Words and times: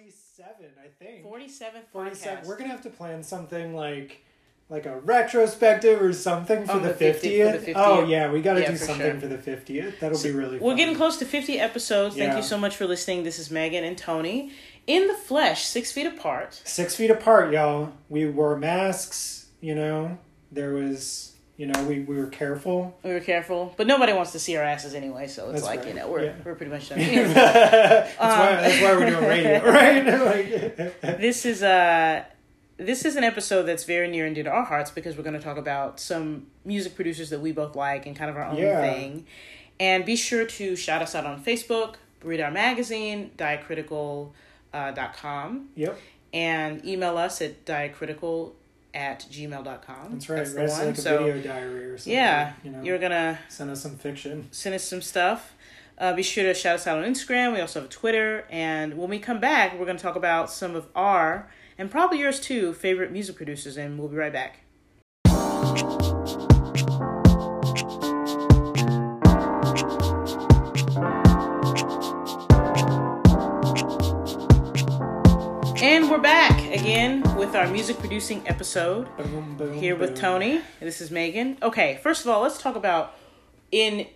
47, 0.00 0.66
I 0.78 0.88
think. 1.02 1.24
47th 1.24 1.88
47. 1.92 2.36
podcast. 2.38 2.46
We're 2.46 2.56
gonna 2.58 2.70
have 2.70 2.82
to 2.82 2.90
plan 2.90 3.22
something 3.22 3.74
like 3.74 4.22
like 4.68 4.84
a 4.84 4.98
retrospective 5.00 6.02
or 6.02 6.12
something 6.12 6.66
for 6.66 6.72
On 6.72 6.82
the 6.82 6.88
the 6.88 6.94
50 6.94 7.28
50th. 7.38 7.52
for 7.52 7.58
the 7.58 7.66
50th. 7.72 7.72
Oh 7.76 8.04
yeah, 8.04 8.30
we 8.30 8.42
got 8.42 8.54
to 8.54 8.60
Yeah, 8.60 8.72
do 8.72 8.76
for 8.76 8.84
something 8.84 9.12
sure. 9.12 9.20
for 9.20 9.28
the 9.28 9.38
50th. 9.38 10.00
That'll 10.00 10.22
be 10.22 10.32
really. 10.32 10.58
We're 10.58 10.74
getting 10.74 10.96
close 10.96 11.16
to 11.18 11.24
50 11.24 11.58
episodes. 11.60 12.16
Thank 12.16 12.32
Yeah. 12.32 12.36
you 12.38 12.42
so 12.42 12.58
much 12.58 12.76
for 12.76 12.86
listening. 12.86 13.22
This 13.22 13.38
is 13.38 13.50
Megan 13.50 13.84
and 13.84 13.96
Tony 13.96 14.50
in 14.86 15.06
the 15.06 15.14
flesh, 15.14 15.64
six 15.64 15.92
feet 15.92 16.06
apart. 16.06 16.60
six 16.64 16.94
feet 16.94 17.10
apart, 17.10 17.52
y'all. 17.52 17.92
We 18.08 18.26
wore 18.26 18.56
masks. 18.58 19.46
You 19.62 19.74
know, 19.76 20.18
there 20.52 20.72
was. 20.74 21.32
You 21.56 21.66
know, 21.66 21.82
we, 21.84 22.00
we 22.00 22.16
were 22.16 22.26
careful. 22.26 22.94
We 23.02 23.12
were 23.12 23.20
careful, 23.20 23.72
but 23.78 23.86
nobody 23.86 24.12
wants 24.12 24.32
to 24.32 24.38
see 24.38 24.56
our 24.56 24.62
asses 24.62 24.92
anyway, 24.94 25.26
so 25.26 25.44
it's 25.50 25.62
That's 25.62 25.64
like, 25.64 25.78
right. 25.80 25.88
you 25.88 25.94
know, 25.94 26.08
we're, 26.10 26.24
Yeah. 26.24 26.32
we're 26.44 26.54
pretty 26.54 26.70
much 26.70 26.90
done. 26.90 26.98
that's 26.98 28.10
Um, 28.20 28.28
why 28.28 28.56
that's 28.56 28.82
why 28.82 28.92
we're 28.96 29.08
doing 29.10 29.24
radio, 29.24 29.64
right? 29.70 30.06
like, 31.00 31.18
this 31.18 31.46
is 31.46 31.62
uh 31.62 32.24
this 32.78 33.06
is 33.06 33.16
an 33.16 33.24
episode 33.24 33.62
that's 33.62 33.84
very 33.84 34.06
near 34.08 34.26
and 34.26 34.34
dear 34.34 34.44
to 34.44 34.50
our 34.50 34.64
hearts 34.64 34.90
because 34.90 35.16
we're 35.16 35.22
going 35.22 35.32
to 35.38 35.40
talk 35.42 35.56
about 35.56 35.98
some 35.98 36.46
music 36.66 36.94
producers 36.94 37.30
that 37.30 37.40
we 37.40 37.50
both 37.50 37.74
like 37.74 38.04
and 38.04 38.14
kind 38.14 38.28
of 38.30 38.36
our 38.36 38.44
own 38.44 38.58
Yeah. 38.58 38.82
thing. 38.82 39.24
And 39.80 40.04
be 40.04 40.14
sure 40.14 40.44
to 40.44 40.76
shout 40.76 41.00
us 41.00 41.14
out 41.14 41.24
on 41.24 41.42
Facebook, 41.42 41.94
read 42.22 42.38
our 42.42 42.50
magazine, 42.50 43.30
diacritical.com, 43.38 44.32
uh, 44.74 44.90
dot 44.90 45.16
com, 45.16 45.70
yep, 45.74 45.98
and 46.34 46.84
email 46.84 47.16
us 47.16 47.40
at 47.40 47.64
diacritical 47.64 48.54
at 48.96 49.26
gmail.com. 49.30 50.12
that's 50.12 50.28
right. 50.30 50.38
That's 50.38 50.52
the 50.54 50.60
one. 50.60 50.86
like 50.86 50.98
a 50.98 51.00
so, 51.00 51.18
video 51.24 51.42
diary 51.42 51.84
or 51.84 51.98
something. 51.98 52.14
yeah, 52.14 52.54
you 52.64 52.70
know, 52.70 52.82
you're 52.82 52.98
going 52.98 53.10
to 53.10 53.38
send 53.48 53.70
us 53.70 53.82
some 53.82 53.96
fiction. 53.96 54.48
send 54.50 54.74
us 54.74 54.84
some 54.84 55.02
stuff. 55.02 55.52
Uh, 55.98 56.14
be 56.14 56.22
sure 56.22 56.44
to 56.44 56.54
shout 56.54 56.76
us 56.76 56.86
out 56.86 56.98
on 56.98 57.04
Instagram. 57.04 57.52
We 57.52 57.60
also 57.60 57.80
have 57.80 57.90
a 57.90 57.92
Twitter. 57.92 58.46
And 58.50 58.96
when 58.96 59.10
we 59.10 59.18
come 59.18 59.38
back, 59.38 59.78
we're 59.78 59.84
going 59.84 59.98
to 59.98 60.02
talk 60.02 60.16
about 60.16 60.50
some 60.50 60.74
of 60.74 60.88
our, 60.94 61.48
and 61.76 61.90
probably 61.90 62.18
yours 62.20 62.40
too, 62.40 62.72
favorite 62.72 63.12
music 63.12 63.36
producers. 63.36 63.76
And 63.76 63.98
we'll 63.98 64.08
be 64.08 64.16
right 64.16 64.32
back. 64.32 64.60
And 75.82 76.10
we're 76.10 76.18
back 76.18 76.55
again 76.80 77.22
with 77.36 77.54
our 77.54 77.66
music 77.68 77.98
producing 77.98 78.46
episode 78.46 79.08
Boom, 79.16 79.56
boom, 79.56 79.74
here 79.74 79.96
with 79.96 80.10
boom. 80.10 80.18
Tony. 80.18 80.60
This 80.80 81.00
is 81.00 81.10
Megan. 81.10 81.56
Okay, 81.62 81.98
first 82.02 82.24
of 82.24 82.30
all, 82.30 82.42
let's 82.42 82.60
talk 82.60 82.76
about 82.76 83.14
in 83.72 84.06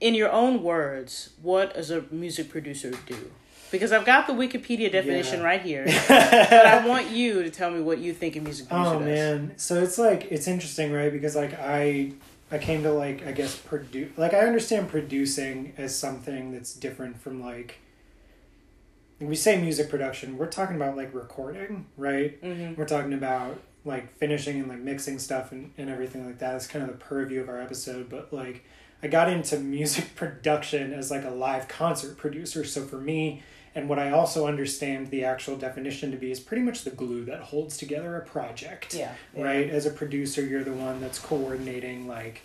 in 0.00 0.14
your 0.14 0.30
own 0.30 0.62
words, 0.62 1.30
what 1.42 1.74
does 1.74 1.90
a 1.90 2.04
music 2.10 2.48
producer 2.48 2.92
do? 3.06 3.30
Because 3.70 3.92
I've 3.92 4.06
got 4.06 4.26
the 4.26 4.32
Wikipedia 4.32 4.90
definition 4.90 5.40
Yeah. 5.40 5.44
right 5.46 5.60
here, 5.60 5.84
but 6.08 6.66
I 6.66 6.86
want 6.86 7.10
you 7.10 7.42
to 7.42 7.50
tell 7.50 7.70
me 7.70 7.80
what 7.82 7.98
you 7.98 8.14
think 8.14 8.36
a 8.36 8.40
music 8.40 8.68
producer 8.68 8.90
Oh 8.94 8.98
does. 9.00 9.06
man, 9.06 9.52
so 9.56 9.82
it's 9.82 9.98
like 9.98 10.28
it's 10.30 10.48
interesting, 10.48 10.90
right? 10.92 11.12
Because 11.12 11.36
like 11.36 11.52
I 11.58 12.12
I 12.50 12.56
came 12.58 12.82
to 12.84 12.92
like 12.92 13.26
I 13.26 13.32
guess 13.32 13.54
produce 13.56 14.16
like 14.16 14.32
I 14.32 14.38
understand 14.40 14.88
producing 14.88 15.74
as 15.76 15.94
something 15.98 16.52
that's 16.52 16.72
different 16.72 17.20
from 17.20 17.42
like 17.42 17.80
when 19.18 19.28
we 19.28 19.36
say 19.36 19.60
music 19.60 19.90
production, 19.90 20.38
we're 20.38 20.46
talking 20.46 20.76
about 20.76 20.96
like 20.96 21.12
recording, 21.14 21.86
right? 21.96 22.38
hmm 22.42 22.74
We're 22.76 22.86
talking 22.86 23.12
about 23.12 23.60
like 23.84 24.16
finishing 24.16 24.60
and 24.60 24.68
like 24.68 24.80
mixing 24.80 25.18
stuff 25.18 25.52
and, 25.52 25.72
and 25.78 25.88
everything 25.90 26.26
like 26.26 26.38
that. 26.38 26.52
That's 26.52 26.66
kind 26.66 26.84
of 26.84 26.90
the 26.90 27.04
purview 27.04 27.40
of 27.40 27.48
our 27.48 27.60
episode. 27.60 28.08
But 28.08 28.32
like 28.32 28.64
I 29.02 29.08
got 29.08 29.28
into 29.30 29.58
music 29.58 30.14
production 30.14 30.92
as 30.92 31.10
like 31.10 31.24
a 31.24 31.30
live 31.30 31.68
concert 31.68 32.16
producer. 32.16 32.64
So 32.64 32.84
for 32.84 32.98
me, 32.98 33.42
and 33.74 33.88
what 33.88 33.98
I 33.98 34.10
also 34.10 34.46
understand 34.46 35.10
the 35.10 35.24
actual 35.24 35.56
definition 35.56 36.10
to 36.10 36.16
be 36.16 36.30
is 36.30 36.40
pretty 36.40 36.62
much 36.62 36.84
the 36.84 36.90
glue 36.90 37.24
that 37.26 37.40
holds 37.40 37.76
together 37.76 38.16
a 38.16 38.22
project. 38.22 38.94
Yeah, 38.94 39.12
yeah. 39.36 39.42
Right? 39.44 39.70
As 39.70 39.86
a 39.86 39.90
producer, 39.90 40.44
you're 40.44 40.64
the 40.64 40.72
one 40.72 41.00
that's 41.00 41.18
coordinating 41.18 42.08
like 42.08 42.42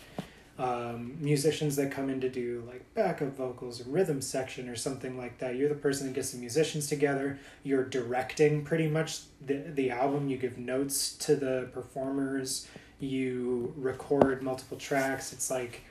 um, 0.59 1.17
musicians 1.19 1.75
that 1.77 1.91
come 1.91 2.09
in 2.09 2.21
to 2.21 2.29
do 2.29 2.63
like 2.67 2.85
backup 2.93 3.35
vocals 3.35 3.85
rhythm 3.87 4.21
section 4.21 4.69
or 4.69 4.75
something 4.75 5.17
like 5.17 5.39
that. 5.39 5.55
You're 5.55 5.69
the 5.69 5.75
person 5.75 6.07
that 6.07 6.13
gets 6.13 6.31
the 6.31 6.37
musicians 6.37 6.87
together. 6.87 7.39
You're 7.63 7.85
directing 7.85 8.63
pretty 8.63 8.87
much 8.87 9.21
the 9.45 9.55
the 9.55 9.89
album. 9.89 10.29
You 10.29 10.37
give 10.37 10.57
notes 10.57 11.15
to 11.17 11.35
the 11.35 11.69
performers. 11.73 12.67
You 12.99 13.73
record 13.75 14.43
multiple 14.43 14.77
tracks. 14.77 15.33
It's 15.33 15.49
like 15.49 15.81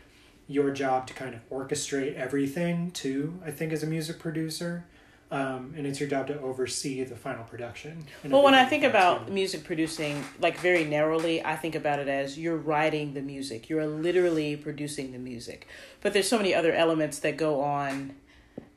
your 0.47 0.71
job 0.71 1.07
to 1.09 1.15
kind 1.15 1.35
of 1.35 1.49
orchestrate 1.51 2.15
everything 2.15 2.91
too. 2.93 3.41
I 3.45 3.51
think 3.51 3.73
as 3.73 3.83
a 3.83 3.87
music 3.87 4.19
producer. 4.19 4.85
Um, 5.33 5.73
and 5.79 5.87
it's 5.87 5.99
your 5.99 6.11
job 6.11 6.27
to 6.27 6.39
oversee 6.43 7.03
the 7.05 7.17
final 7.17 7.45
production. 7.45 8.05
Well, 8.23 8.43
when 8.43 8.53
I 8.53 8.67
think 8.67 8.85
about 8.85 9.31
music 9.31 9.65
producing, 9.65 10.23
like 10.41 10.59
very 10.59 10.85
narrowly, 10.85 11.43
I 11.43 11.57
think 11.57 11.75
about 11.75 12.01
it 12.01 12.07
as 12.07 12.39
you're 12.39 12.59
writing 12.59 13.15
the 13.15 13.23
music. 13.23 13.71
You're 13.71 13.87
literally 13.87 14.57
producing 14.57 15.13
the 15.13 15.19
music. 15.19 15.67
But 16.03 16.13
there's 16.13 16.29
so 16.29 16.37
many 16.37 16.55
other 16.55 16.75
elements 16.75 17.19
that 17.21 17.39
go 17.39 17.63
on. 17.63 18.15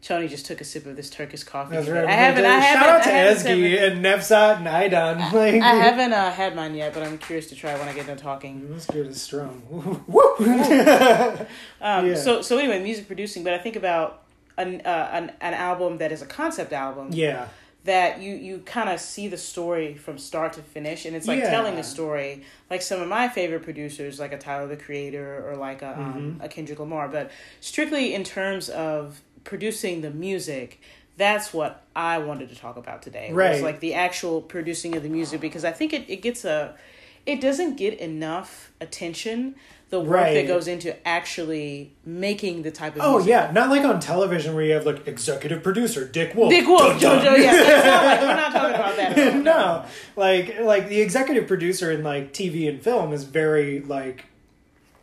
Tony 0.01 0.29
just 0.29 0.45
took 0.45 0.61
a 0.61 0.63
sip 0.63 0.85
of 0.85 0.95
this 0.95 1.09
Turkish 1.09 1.43
coffee. 1.43 1.75
That's 1.75 1.89
right. 1.89 2.05
I 2.05 2.11
haven't. 2.11 2.45
I 2.45 2.59
haven't. 2.59 2.83
Shout 2.83 2.99
out 2.99 3.03
to 3.43 3.49
Ezgi 3.49 3.91
and 3.91 4.05
Nefzat 4.05 4.59
and 4.59 4.67
I 5.61 5.75
haven't 5.75 6.13
uh, 6.13 6.31
had 6.31 6.55
mine 6.55 6.73
yet, 6.73 6.93
but 6.93 7.03
I'm 7.03 7.17
curious 7.17 7.47
to 7.47 7.55
try 7.55 7.77
when 7.77 7.89
I 7.89 7.93
get 7.93 8.07
done 8.07 8.15
talking. 8.15 8.73
This 8.73 8.85
beer 8.85 9.03
is 9.03 9.21
strong. 9.21 10.05
Um, 11.81 12.07
Yeah. 12.07 12.15
So 12.15 12.41
so 12.41 12.57
anyway, 12.57 12.81
music 12.81 13.07
producing. 13.07 13.43
But 13.43 13.53
I 13.53 13.57
think 13.57 13.75
about 13.75 14.24
an 14.57 14.81
uh, 14.85 15.09
an 15.13 15.31
an 15.41 15.53
album 15.53 15.97
that 15.97 16.11
is 16.11 16.21
a 16.21 16.25
concept 16.25 16.71
album 16.73 17.09
yeah, 17.11 17.47
that 17.83 18.19
you 18.21 18.33
you 18.35 18.59
kind 18.59 18.89
of 18.89 18.99
see 18.99 19.27
the 19.27 19.37
story 19.37 19.95
from 19.95 20.17
start 20.17 20.53
to 20.53 20.61
finish, 20.61 21.05
and 21.05 21.15
it's 21.15 21.27
like 21.27 21.39
Yeah. 21.39 21.49
telling 21.51 21.77
a 21.77 21.83
story. 21.83 22.43
Like 22.69 22.81
some 22.81 23.01
of 23.01 23.07
my 23.07 23.27
favorite 23.29 23.63
producers, 23.63 24.19
like 24.19 24.33
a 24.33 24.37
Tyler 24.37 24.67
the 24.67 24.77
Creator 24.77 25.47
or 25.47 25.55
like 25.55 25.81
a 25.81 25.97
um, 25.99 26.13
Mm-hmm. 26.13 26.41
a 26.43 26.47
Kendrick 26.49 26.79
Lamar. 26.79 27.07
But 27.07 27.31
strictly 27.61 28.13
in 28.13 28.23
terms 28.23 28.69
of 28.69 29.21
producing 29.43 30.01
the 30.01 30.09
music. 30.11 30.81
That's 31.17 31.53
what 31.53 31.81
I 31.95 32.17
wanted 32.17 32.49
to 32.49 32.55
talk 32.55 32.75
about 32.75 33.01
today. 33.01 33.29
Was 33.31 33.37
Right. 33.37 33.63
like 33.63 33.79
the 33.79 33.93
actual 33.93 34.41
producing 34.41 34.97
of 34.97 35.03
the 35.03 35.07
music 35.07 35.39
because 35.39 35.63
I 35.63 35.71
think 35.71 35.93
it, 35.93 36.09
it 36.09 36.21
gets 36.21 36.43
a 36.43 36.75
it 37.25 37.39
doesn't 37.39 37.77
get 37.77 37.93
enough 37.99 38.71
attention 38.81 39.55
the 39.91 39.99
work 39.99 40.19
that 40.33 40.47
goes 40.47 40.67
into 40.67 40.95
actually 41.07 41.93
making 42.05 42.63
the 42.63 42.71
type 42.71 42.95
of 42.95 43.01
Oh 43.03 43.13
music. 43.17 43.29
yeah, 43.29 43.51
not 43.51 43.69
like 43.69 43.83
on 43.83 43.99
television 43.99 44.55
where 44.55 44.63
you 44.65 44.73
have 44.73 44.85
like 44.85 45.07
executive 45.07 45.61
producer 45.63 46.05
Dick 46.07 46.33
Wolf. 46.35 46.49
Dick 46.49 46.67
Wolf, 46.67 46.99
Dun, 46.99 47.23
dun. 47.23 47.35
JoJo, 47.35 47.43
yeah. 47.43 47.51
Like, 48.05 48.21
we're 48.21 48.35
not 48.35 48.51
talking 48.51 48.75
about 48.75 48.95
that. 48.97 49.17
at 49.17 49.33
all. 49.35 49.41
no, 49.41 49.85
like 50.15 50.59
like 50.59 50.89
the 50.89 51.01
executive 51.01 51.47
producer 51.47 51.91
in 51.91 52.03
like 52.03 52.33
TV 52.33 52.67
and 52.67 52.81
film 52.81 53.13
is 53.13 53.23
very 53.25 53.79
like 53.81 54.25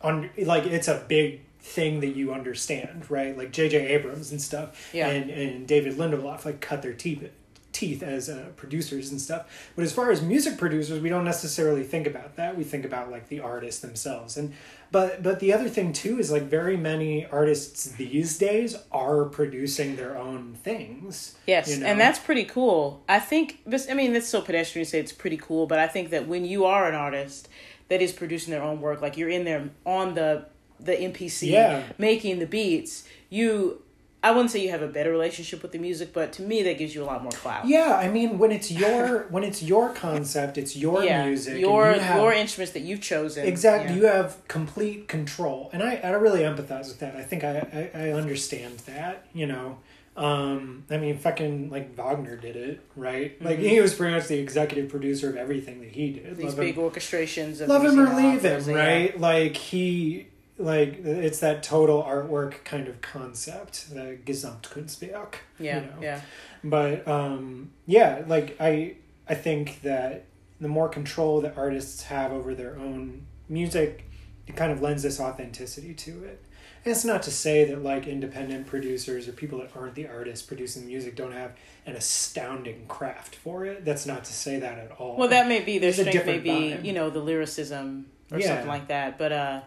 on 0.01 0.29
like 0.37 0.65
it's 0.65 0.87
a 0.89 1.03
big 1.07 1.41
thing 1.61 2.01
that 2.01 2.15
you 2.17 2.33
understand, 2.33 3.09
right? 3.09 3.37
Like 3.37 3.53
J.J. 3.53 3.87
Abrams 3.87 4.31
and 4.31 4.41
stuff, 4.41 4.89
Yeah. 4.93 5.07
and 5.07 5.29
and 5.29 5.65
David 5.65 5.95
Lindelof 5.97 6.43
like 6.43 6.59
cut 6.59 6.81
their 6.81 6.91
teeth 6.93 7.23
teeth 7.73 8.01
as 8.03 8.29
uh, 8.29 8.49
producers 8.55 9.11
and 9.11 9.19
stuff. 9.19 9.71
But 9.75 9.83
as 9.83 9.91
far 9.91 10.11
as 10.11 10.21
music 10.21 10.57
producers, 10.57 11.01
we 11.01 11.09
don't 11.09 11.25
necessarily 11.25 11.83
think 11.83 12.07
about 12.07 12.35
that. 12.37 12.55
We 12.57 12.63
think 12.63 12.85
about 12.85 13.11
like 13.11 13.27
the 13.27 13.39
artists 13.41 13.81
themselves, 13.81 14.37
and 14.37 14.53
but 14.91 15.21
but 15.23 15.39
the 15.39 15.51
other 15.51 15.67
thing 15.67 15.91
too 15.91 16.19
is 16.19 16.31
like 16.31 16.43
very 16.43 16.77
many 16.77 17.25
artists 17.25 17.85
these 17.85 18.37
days 18.37 18.77
are 18.91 19.25
producing 19.25 19.95
their 19.95 20.17
own 20.17 20.53
things. 20.63 21.35
Yes, 21.47 21.69
you 21.69 21.79
know? 21.79 21.87
and 21.87 21.99
that's 21.99 22.19
pretty 22.19 22.45
cool. 22.45 23.03
I 23.09 23.19
think 23.19 23.59
this. 23.65 23.89
I 23.89 23.93
mean, 23.95 24.13
that's 24.13 24.29
so 24.29 24.41
pedestrian 24.41 24.85
to 24.85 24.89
say 24.91 24.99
it's 24.99 25.11
pretty 25.11 25.37
cool, 25.37 25.65
but 25.67 25.79
I 25.79 25.87
think 25.87 26.11
that 26.11 26.27
when 26.27 26.45
you 26.45 26.65
are 26.65 26.87
an 26.87 26.95
artist 26.95 27.49
that 27.89 28.01
is 28.01 28.11
producing 28.13 28.51
their 28.51 28.63
own 28.63 28.79
work, 28.79 29.01
like 29.01 29.17
you're 29.17 29.29
in 29.29 29.43
there 29.43 29.69
on 29.85 30.13
the 30.13 30.45
the 30.79 30.93
MPC, 30.93 31.49
Yeah. 31.51 31.83
making 31.97 32.39
the 32.39 32.45
beats, 32.47 33.05
you. 33.29 33.82
I 34.23 34.31
wouldn't 34.31 34.51
say 34.51 34.59
you 34.63 34.71
have 34.71 34.81
a 34.81 34.87
better 34.87 35.11
relationship 35.11 35.61
with 35.61 35.73
the 35.73 35.77
music, 35.79 36.13
but 36.13 36.31
to 36.33 36.41
me, 36.41 36.63
that 36.63 36.77
gives 36.77 36.95
you 36.95 37.03
a 37.03 37.05
lot 37.05 37.21
more 37.21 37.31
clout. 37.33 37.67
Yeah, 37.67 37.95
I 37.95 38.07
mean 38.09 38.37
when 38.39 38.51
it's 38.53 38.71
your 38.71 39.23
when 39.29 39.43
it's 39.43 39.61
your 39.61 39.89
concept, 39.93 40.57
it's 40.57 40.75
your 40.77 41.03
Yeah, 41.03 41.25
music. 41.25 41.53
and 41.53 41.61
your 41.61 41.91
you 41.93 41.99
have- 41.99 42.17
your 42.21 42.31
instruments 42.31 42.71
that 42.73 42.79
you've 42.81 43.01
chosen. 43.01 43.45
exactly. 43.45 43.89
Yeah. 43.95 43.99
You 43.99 44.05
have 44.07 44.47
complete 44.47 45.07
control, 45.09 45.69
and 45.73 45.83
I 45.83 45.95
I 45.97 46.09
really 46.11 46.39
empathize 46.41 46.87
with 46.87 46.99
that. 46.99 47.15
I 47.17 47.23
think 47.23 47.43
I 47.43 47.91
I, 47.93 48.05
I 48.05 48.11
understand 48.13 48.79
that. 48.79 49.25
You 49.33 49.47
know, 49.47 49.77
um, 50.15 50.83
I 50.89 50.97
mean, 50.97 51.17
fucking 51.17 51.69
like 51.69 51.95
Wagner 51.95 52.37
did 52.37 52.55
it, 52.55 52.81
right? 52.95 53.39
Like 53.43 53.59
he 53.59 53.81
was 53.81 53.93
pretty 53.93 54.13
much 54.15 54.27
the 54.27 54.37
executive 54.39 54.89
producer 54.89 55.29
of 55.29 55.35
everything 55.35 55.81
that 55.81 55.89
he 55.91 56.11
did. 56.11 56.23
Mm-hmm. 56.25 56.35
These 56.35 56.45
Love 56.45 56.55
big 56.57 56.75
him, 56.75 56.83
orchestrations. 56.83 57.61
Of 57.61 57.67
love 57.69 57.83
him 57.83 57.99
or 57.99 58.05
leave 58.15 58.41
him, 58.45 58.51
operas, 58.51 58.67
yeah. 58.67 58.75
right? 58.75 59.19
Like 59.19 59.57
he. 59.57 60.27
Like 60.57 61.03
it's 61.03 61.39
that 61.39 61.63
total 61.63 62.03
artwork 62.03 62.63
kind 62.63 62.87
of 62.87 63.01
concept, 63.01 63.93
the 63.93 64.17
Gesamtkunstwerk. 64.25 65.35
Yeah, 65.59 65.79
you 65.81 65.85
know? 65.87 65.93
yeah. 66.01 66.21
but 66.63 67.07
um 67.07 67.71
yeah 67.85 68.23
like 68.27 68.55
i 68.59 68.95
i 69.27 69.35
think 69.35 69.81
that 69.81 70.25
the 70.61 70.67
more 70.67 70.87
control 70.89 71.41
that 71.41 71.57
artists 71.57 72.03
have 72.03 72.31
over 72.31 72.53
their 72.55 72.77
own 72.77 73.25
music 73.49 74.05
it 74.47 74.55
kind 74.55 74.71
of 74.71 74.81
lends 74.81 75.03
this 75.03 75.19
authenticity 75.19 75.93
to 75.93 76.23
it 76.23 76.41
And 76.85 76.91
it's 76.91 77.03
not 77.05 77.23
to 77.23 77.31
say 77.31 77.65
that 77.65 77.81
like 77.83 78.07
independent 78.07 78.67
producers 78.67 79.27
or 79.27 79.31
people 79.33 79.59
that 79.59 79.71
aren't 79.75 79.95
the 79.95 80.07
artists 80.07 80.45
producing 80.45 80.85
music 80.87 81.15
don't 81.15 81.33
have 81.33 81.51
an 81.85 81.95
astounding 81.95 82.85
craft 82.87 83.35
for 83.35 83.65
it. 83.65 83.83
That's 83.85 84.05
not 84.05 84.23
to 84.25 84.33
say 84.33 84.59
that 84.59 84.77
at 84.77 84.91
all. 84.99 85.17
Well, 85.17 85.27
that 85.29 85.47
may 85.49 85.61
be 85.61 85.79
their 85.79 85.89
It's 85.89 85.99
strength. 85.99 86.25
May 86.25 86.39
be 86.39 86.49
vibe. 86.49 86.85
you 86.85 86.93
know 86.93 87.09
the 87.09 87.19
lyricism 87.19 88.05
or 88.31 88.39
Yeah. 88.39 88.47
something 88.47 88.67
like 88.67 88.87
that. 88.87 89.17
But 89.17 89.31
uh, 89.33 89.61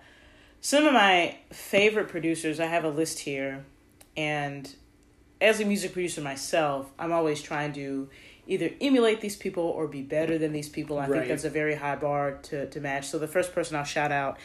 some 0.67 0.85
of 0.85 0.93
my 0.93 1.37
favorite 1.53 2.09
producers, 2.09 2.59
I 2.59 2.67
have 2.67 2.83
a 2.83 2.89
list 2.89 3.21
here, 3.21 3.65
and 4.17 4.69
as 5.41 5.61
a 5.61 5.65
music 5.65 5.93
producer 5.93 6.21
myself, 6.21 6.91
I'm 6.99 7.13
always 7.13 7.41
trying 7.41 7.73
to 7.75 8.09
either 8.49 8.71
emulate 8.81 9.21
these 9.21 9.37
people 9.37 9.63
or 9.63 9.87
be 9.87 10.03
better 10.03 10.39
than 10.39 10.53
these 10.53 10.69
people. 10.69 10.99
I 10.99 11.07
Right. 11.07 11.19
think 11.19 11.29
that's 11.29 11.45
a 11.45 11.51
very 11.51 11.77
high 11.77 11.95
bar 11.95 12.39
to, 12.49 12.67
to 12.69 12.81
match. 12.81 13.07
So 13.07 13.21
the 13.21 13.29
first 13.29 13.55
person 13.55 13.77
I'll 13.77 13.85
shout 13.85 14.11
out 14.11 14.39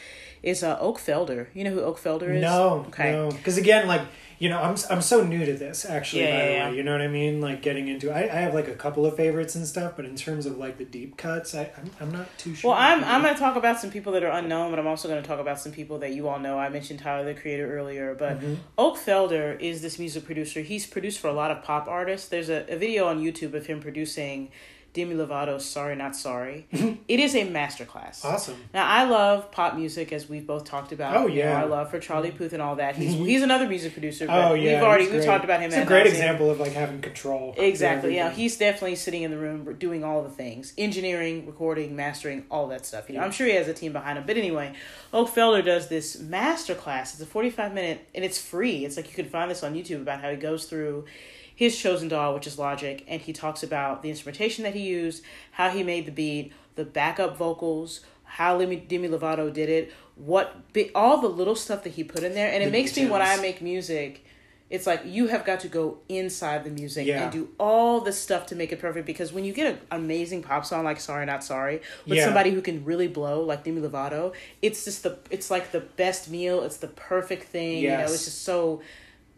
is 0.44 0.62
uh, 0.62 0.78
Oak 0.78 1.00
Felder. 1.00 1.48
You 1.54 1.64
know 1.64 1.72
who 1.72 1.80
Oak 1.80 1.98
Felder 1.98 2.32
is? 2.32 2.40
No, 2.40 2.84
Okay. 2.86 3.10
no, 3.10 3.30
because 3.32 3.58
again, 3.58 3.88
like 3.88 4.02
you 4.38 4.48
know, 4.48 4.60
I'm 4.60 4.76
I'm 4.90 5.02
so 5.02 5.22
new 5.24 5.44
to 5.46 5.54
this 5.54 5.84
actually. 5.84 6.22
Yeah, 6.22 6.30
by 6.30 6.50
yeah, 6.50 6.64
the 6.64 6.70
way, 6.70 6.76
you 6.76 6.82
know 6.82 6.92
what 6.92 7.00
I 7.00 7.08
mean? 7.08 7.40
Like 7.40 7.62
getting 7.62 7.88
into, 7.88 8.10
I, 8.10 8.22
I 8.22 8.40
have 8.40 8.54
like 8.54 8.68
a 8.68 8.74
couple 8.74 9.06
of 9.06 9.16
favorites 9.16 9.54
and 9.54 9.66
stuff, 9.66 9.94
but 9.96 10.04
in 10.04 10.16
terms 10.16 10.46
of 10.46 10.58
like 10.58 10.78
the 10.78 10.84
deep 10.84 11.16
cuts, 11.16 11.54
I 11.54 11.70
I'm, 11.76 11.90
I'm 12.00 12.10
not 12.12 12.26
too 12.38 12.54
sure. 12.54 12.70
Well, 12.70 12.78
I'm 12.78 13.02
I'm 13.04 13.22
going 13.22 13.34
to 13.34 13.40
talk 13.40 13.56
about 13.56 13.78
some 13.80 13.90
people 13.90 14.12
that 14.12 14.22
are 14.22 14.30
unknown, 14.32 14.70
but 14.70 14.78
I'm 14.78 14.86
also 14.86 15.08
going 15.08 15.22
to 15.22 15.26
talk 15.28 15.40
about 15.40 15.60
some 15.60 15.72
people 15.72 15.98
that 16.00 16.12
you 16.12 16.28
all 16.28 16.38
know. 16.38 16.58
I 16.58 16.68
mentioned 16.68 17.00
Tyler 17.00 17.24
the 17.24 17.38
Creator 17.40 17.76
earlier, 17.76 18.14
but 18.14 18.40
Mhm. 18.40 18.56
Oak 18.78 18.96
Felder 18.98 19.58
is 19.60 19.82
this 19.82 19.98
music 19.98 20.24
producer. 20.24 20.60
He's 20.60 20.86
produced 20.86 21.18
for 21.20 21.28
a 21.28 21.32
lot 21.32 21.50
of 21.50 21.62
pop 21.62 21.86
artists. 21.88 22.28
There's 22.28 22.48
a, 22.48 22.64
a 22.72 22.76
video 22.76 23.06
on 23.06 23.20
YouTube 23.22 23.54
of 23.54 23.66
him 23.66 23.80
producing 23.80 24.50
Demi 24.94 25.14
Lovato's 25.14 25.64
"Sorry 25.64 25.96
Not 25.96 26.14
Sorry." 26.14 26.66
it 26.72 27.20
is 27.20 27.34
a 27.34 27.46
masterclass. 27.46 28.24
awesome. 28.24 28.56
Now 28.74 28.86
I 28.86 29.04
love 29.04 29.50
pop 29.50 29.74
music, 29.74 30.12
as 30.12 30.28
we've 30.28 30.46
both 30.46 30.64
talked 30.64 30.92
about. 30.92 31.16
Oh, 31.16 31.26
You 31.26 31.42
know, 31.42 31.50
yeah. 31.50 31.62
I 31.62 31.64
love 31.64 31.90
for 31.90 31.98
Charlie 31.98 32.28
mm-hmm. 32.28 32.38
Puth 32.38 32.52
and 32.52 32.60
all 32.60 32.76
that. 32.76 32.96
He's 32.96 33.12
he's 33.26 33.42
another 33.42 33.66
music 33.68 33.92
producer. 33.92 34.26
But 34.26 34.50
Oh 34.50 34.54
yeah, 34.54 34.74
we've 34.74 34.82
already 34.82 35.08
we've 35.10 35.24
talked 35.24 35.44
about 35.44 35.60
him. 35.60 35.68
It's 35.68 35.76
a 35.76 35.84
great 35.84 36.06
example 36.06 36.50
of 36.50 36.60
like 36.60 36.72
having 36.72 37.00
control. 37.00 37.54
Exactly. 37.56 38.14
Yeah, 38.14 38.30
he's 38.30 38.56
definitely 38.56 38.96
sitting 38.96 39.22
in 39.22 39.30
the 39.30 39.38
room 39.38 39.76
doing 39.78 40.04
all 40.04 40.22
the 40.22 40.30
things: 40.30 40.72
engineering, 40.76 41.46
recording, 41.46 41.96
mastering, 41.96 42.44
all 42.50 42.68
that 42.68 42.84
stuff. 42.84 43.08
You 43.08 43.16
know, 43.16 43.22
I'm 43.22 43.32
sure 43.32 43.46
he 43.46 43.54
has 43.54 43.68
a 43.68 43.74
team 43.74 43.92
behind 43.92 44.18
him. 44.18 44.24
But 44.26 44.36
anyway, 44.36 44.74
Oak 45.12 45.30
Felder 45.30 45.64
does 45.64 45.88
this 45.88 46.16
masterclass. 46.16 47.12
It's 47.12 47.20
a 47.20 47.26
45 47.26 47.72
minute, 47.72 48.06
and 48.14 48.24
it's 48.24 48.38
free. 48.38 48.84
It's 48.84 48.96
like 48.96 49.08
you 49.08 49.14
can 49.14 49.30
find 49.30 49.50
this 49.50 49.62
on 49.62 49.74
YouTube 49.74 50.02
about 50.02 50.20
how 50.20 50.30
he 50.30 50.36
goes 50.36 50.66
through 50.66 51.06
his 51.54 51.76
chosen 51.76 52.08
DAW, 52.08 52.34
which 52.34 52.46
is 52.46 52.58
Logic, 52.58 53.04
and 53.06 53.20
he 53.20 53.32
talks 53.32 53.62
about 53.62 54.02
the 54.02 54.10
instrumentation 54.10 54.64
that 54.64 54.74
he 54.74 54.82
used, 54.82 55.22
how 55.52 55.70
he 55.70 55.82
made 55.82 56.06
the 56.06 56.12
beat, 56.12 56.52
the 56.74 56.84
backup 56.84 57.36
vocals, 57.36 58.00
how 58.24 58.58
Demi, 58.58 58.86
Lovato 58.88 59.52
did 59.52 59.68
it, 59.68 59.92
what 60.16 60.56
all 60.94 61.20
the 61.20 61.28
little 61.28 61.54
stuff 61.56 61.84
that 61.84 61.90
he 61.90 62.04
put 62.04 62.22
in 62.22 62.34
there, 62.34 62.50
and 62.52 62.62
it 62.62 62.66
The 62.66 62.72
makes 62.72 62.96
me 62.96 63.06
when 63.06 63.22
I 63.22 63.36
make 63.40 63.60
music. 63.60 64.24
It's 64.70 64.86
like 64.86 65.02
you 65.04 65.26
have 65.26 65.44
got 65.44 65.60
to 65.60 65.68
go 65.68 65.98
inside 66.08 66.64
the 66.64 66.70
music 66.70 67.06
Yeah. 67.06 67.24
and 67.24 67.30
do 67.32 67.50
all 67.60 68.00
the 68.00 68.10
stuff 68.12 68.46
to 68.46 68.54
make 68.54 68.72
it 68.72 68.80
perfect 68.80 69.04
because 69.04 69.30
when 69.30 69.44
you 69.44 69.52
get 69.52 69.66
an 69.74 69.78
amazing 69.90 70.42
pop 70.42 70.64
song 70.64 70.82
like 70.84 70.98
Sorry 70.98 71.26
Not 71.26 71.44
Sorry 71.44 71.82
with 72.06 72.16
Yeah. 72.16 72.24
somebody 72.24 72.52
who 72.52 72.62
can 72.62 72.82
really 72.82 73.06
blow 73.06 73.42
like 73.42 73.64
Demi 73.64 73.82
Lovato, 73.82 74.32
it's 74.62 74.86
just 74.86 75.02
the 75.02 75.18
it's 75.28 75.50
like 75.50 75.72
the 75.72 75.80
best 75.80 76.30
meal, 76.30 76.62
it's 76.62 76.78
the 76.78 76.88
perfect 76.88 77.48
thing, 77.48 77.82
you 77.82 77.90
know, 77.90 78.04
it's 78.04 78.24
just 78.24 78.44
so 78.44 78.80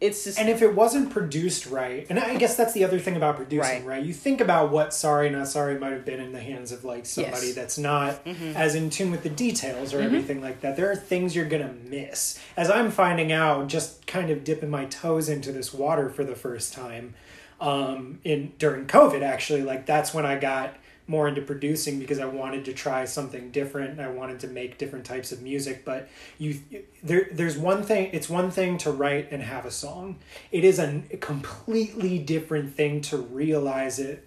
it's 0.04 0.24
just 0.24 0.38
And 0.38 0.48
if 0.48 0.60
it 0.62 0.74
wasn't 0.74 1.10
produced 1.10 1.66
right, 1.66 2.06
and 2.10 2.18
I 2.18 2.36
guess 2.36 2.56
that's 2.56 2.72
the 2.74 2.84
other 2.84 2.98
thing 2.98 3.16
about 3.16 3.36
producing, 3.36 3.60
Right. 3.84 3.84
right? 3.84 4.04
You 4.04 4.12
think 4.12 4.40
about 4.40 4.70
what 4.70 4.92
Sorry 4.94 5.30
Not 5.30 5.48
Sorry 5.48 5.78
might 5.78 5.92
have 5.92 6.04
been 6.04 6.20
in 6.20 6.32
the 6.32 6.40
hands 6.40 6.72
of 6.72 6.84
like 6.84 7.06
somebody 7.06 7.46
Yes. 7.48 7.54
that's 7.54 7.78
not 7.78 8.24
Mm-hmm. 8.24 8.56
as 8.56 8.74
in 8.74 8.90
tune 8.90 9.10
with 9.10 9.22
the 9.22 9.30
details 9.30 9.94
or 9.94 10.00
everything 10.00 10.40
like 10.40 10.60
that. 10.60 10.76
There 10.76 10.90
are 10.90 10.96
things 10.96 11.34
you're 11.34 11.44
gonna 11.46 11.74
miss. 11.88 12.38
As 12.56 12.70
I'm 12.70 12.90
finding 12.90 13.32
out, 13.32 13.68
just 13.68 14.06
kind 14.06 14.30
of 14.30 14.44
dipping 14.44 14.70
my 14.70 14.84
toes 14.86 15.28
into 15.28 15.52
this 15.52 15.72
water 15.74 16.08
for 16.10 16.22
the 16.24 16.34
first 16.34 16.72
time, 16.74 17.14
um, 17.60 18.18
in 18.24 18.52
during 18.58 18.86
COVID 18.86 19.22
actually, 19.22 19.62
like 19.62 19.86
that's 19.86 20.12
when 20.12 20.26
I 20.26 20.36
got 20.38 20.74
more 21.06 21.28
into 21.28 21.42
producing 21.42 21.98
because 21.98 22.18
I 22.18 22.24
wanted 22.24 22.64
to 22.64 22.72
try 22.72 23.04
something 23.04 23.50
different. 23.50 24.00
I 24.00 24.08
wanted 24.08 24.40
to 24.40 24.48
make 24.48 24.78
different 24.78 25.04
types 25.04 25.32
of 25.32 25.42
music, 25.42 25.84
but 25.84 26.08
you 26.38 26.60
there 27.02 27.28
there's 27.30 27.58
one 27.58 27.82
thing 27.82 28.10
it's 28.12 28.28
one 28.28 28.50
thing 28.50 28.78
to 28.78 28.90
write 28.90 29.28
and 29.30 29.42
have 29.42 29.66
a 29.66 29.70
song. 29.70 30.18
It 30.50 30.64
is 30.64 30.78
a 30.78 31.02
completely 31.20 32.18
different 32.18 32.74
thing 32.74 33.02
to 33.02 33.18
realize 33.18 33.98
it 33.98 34.26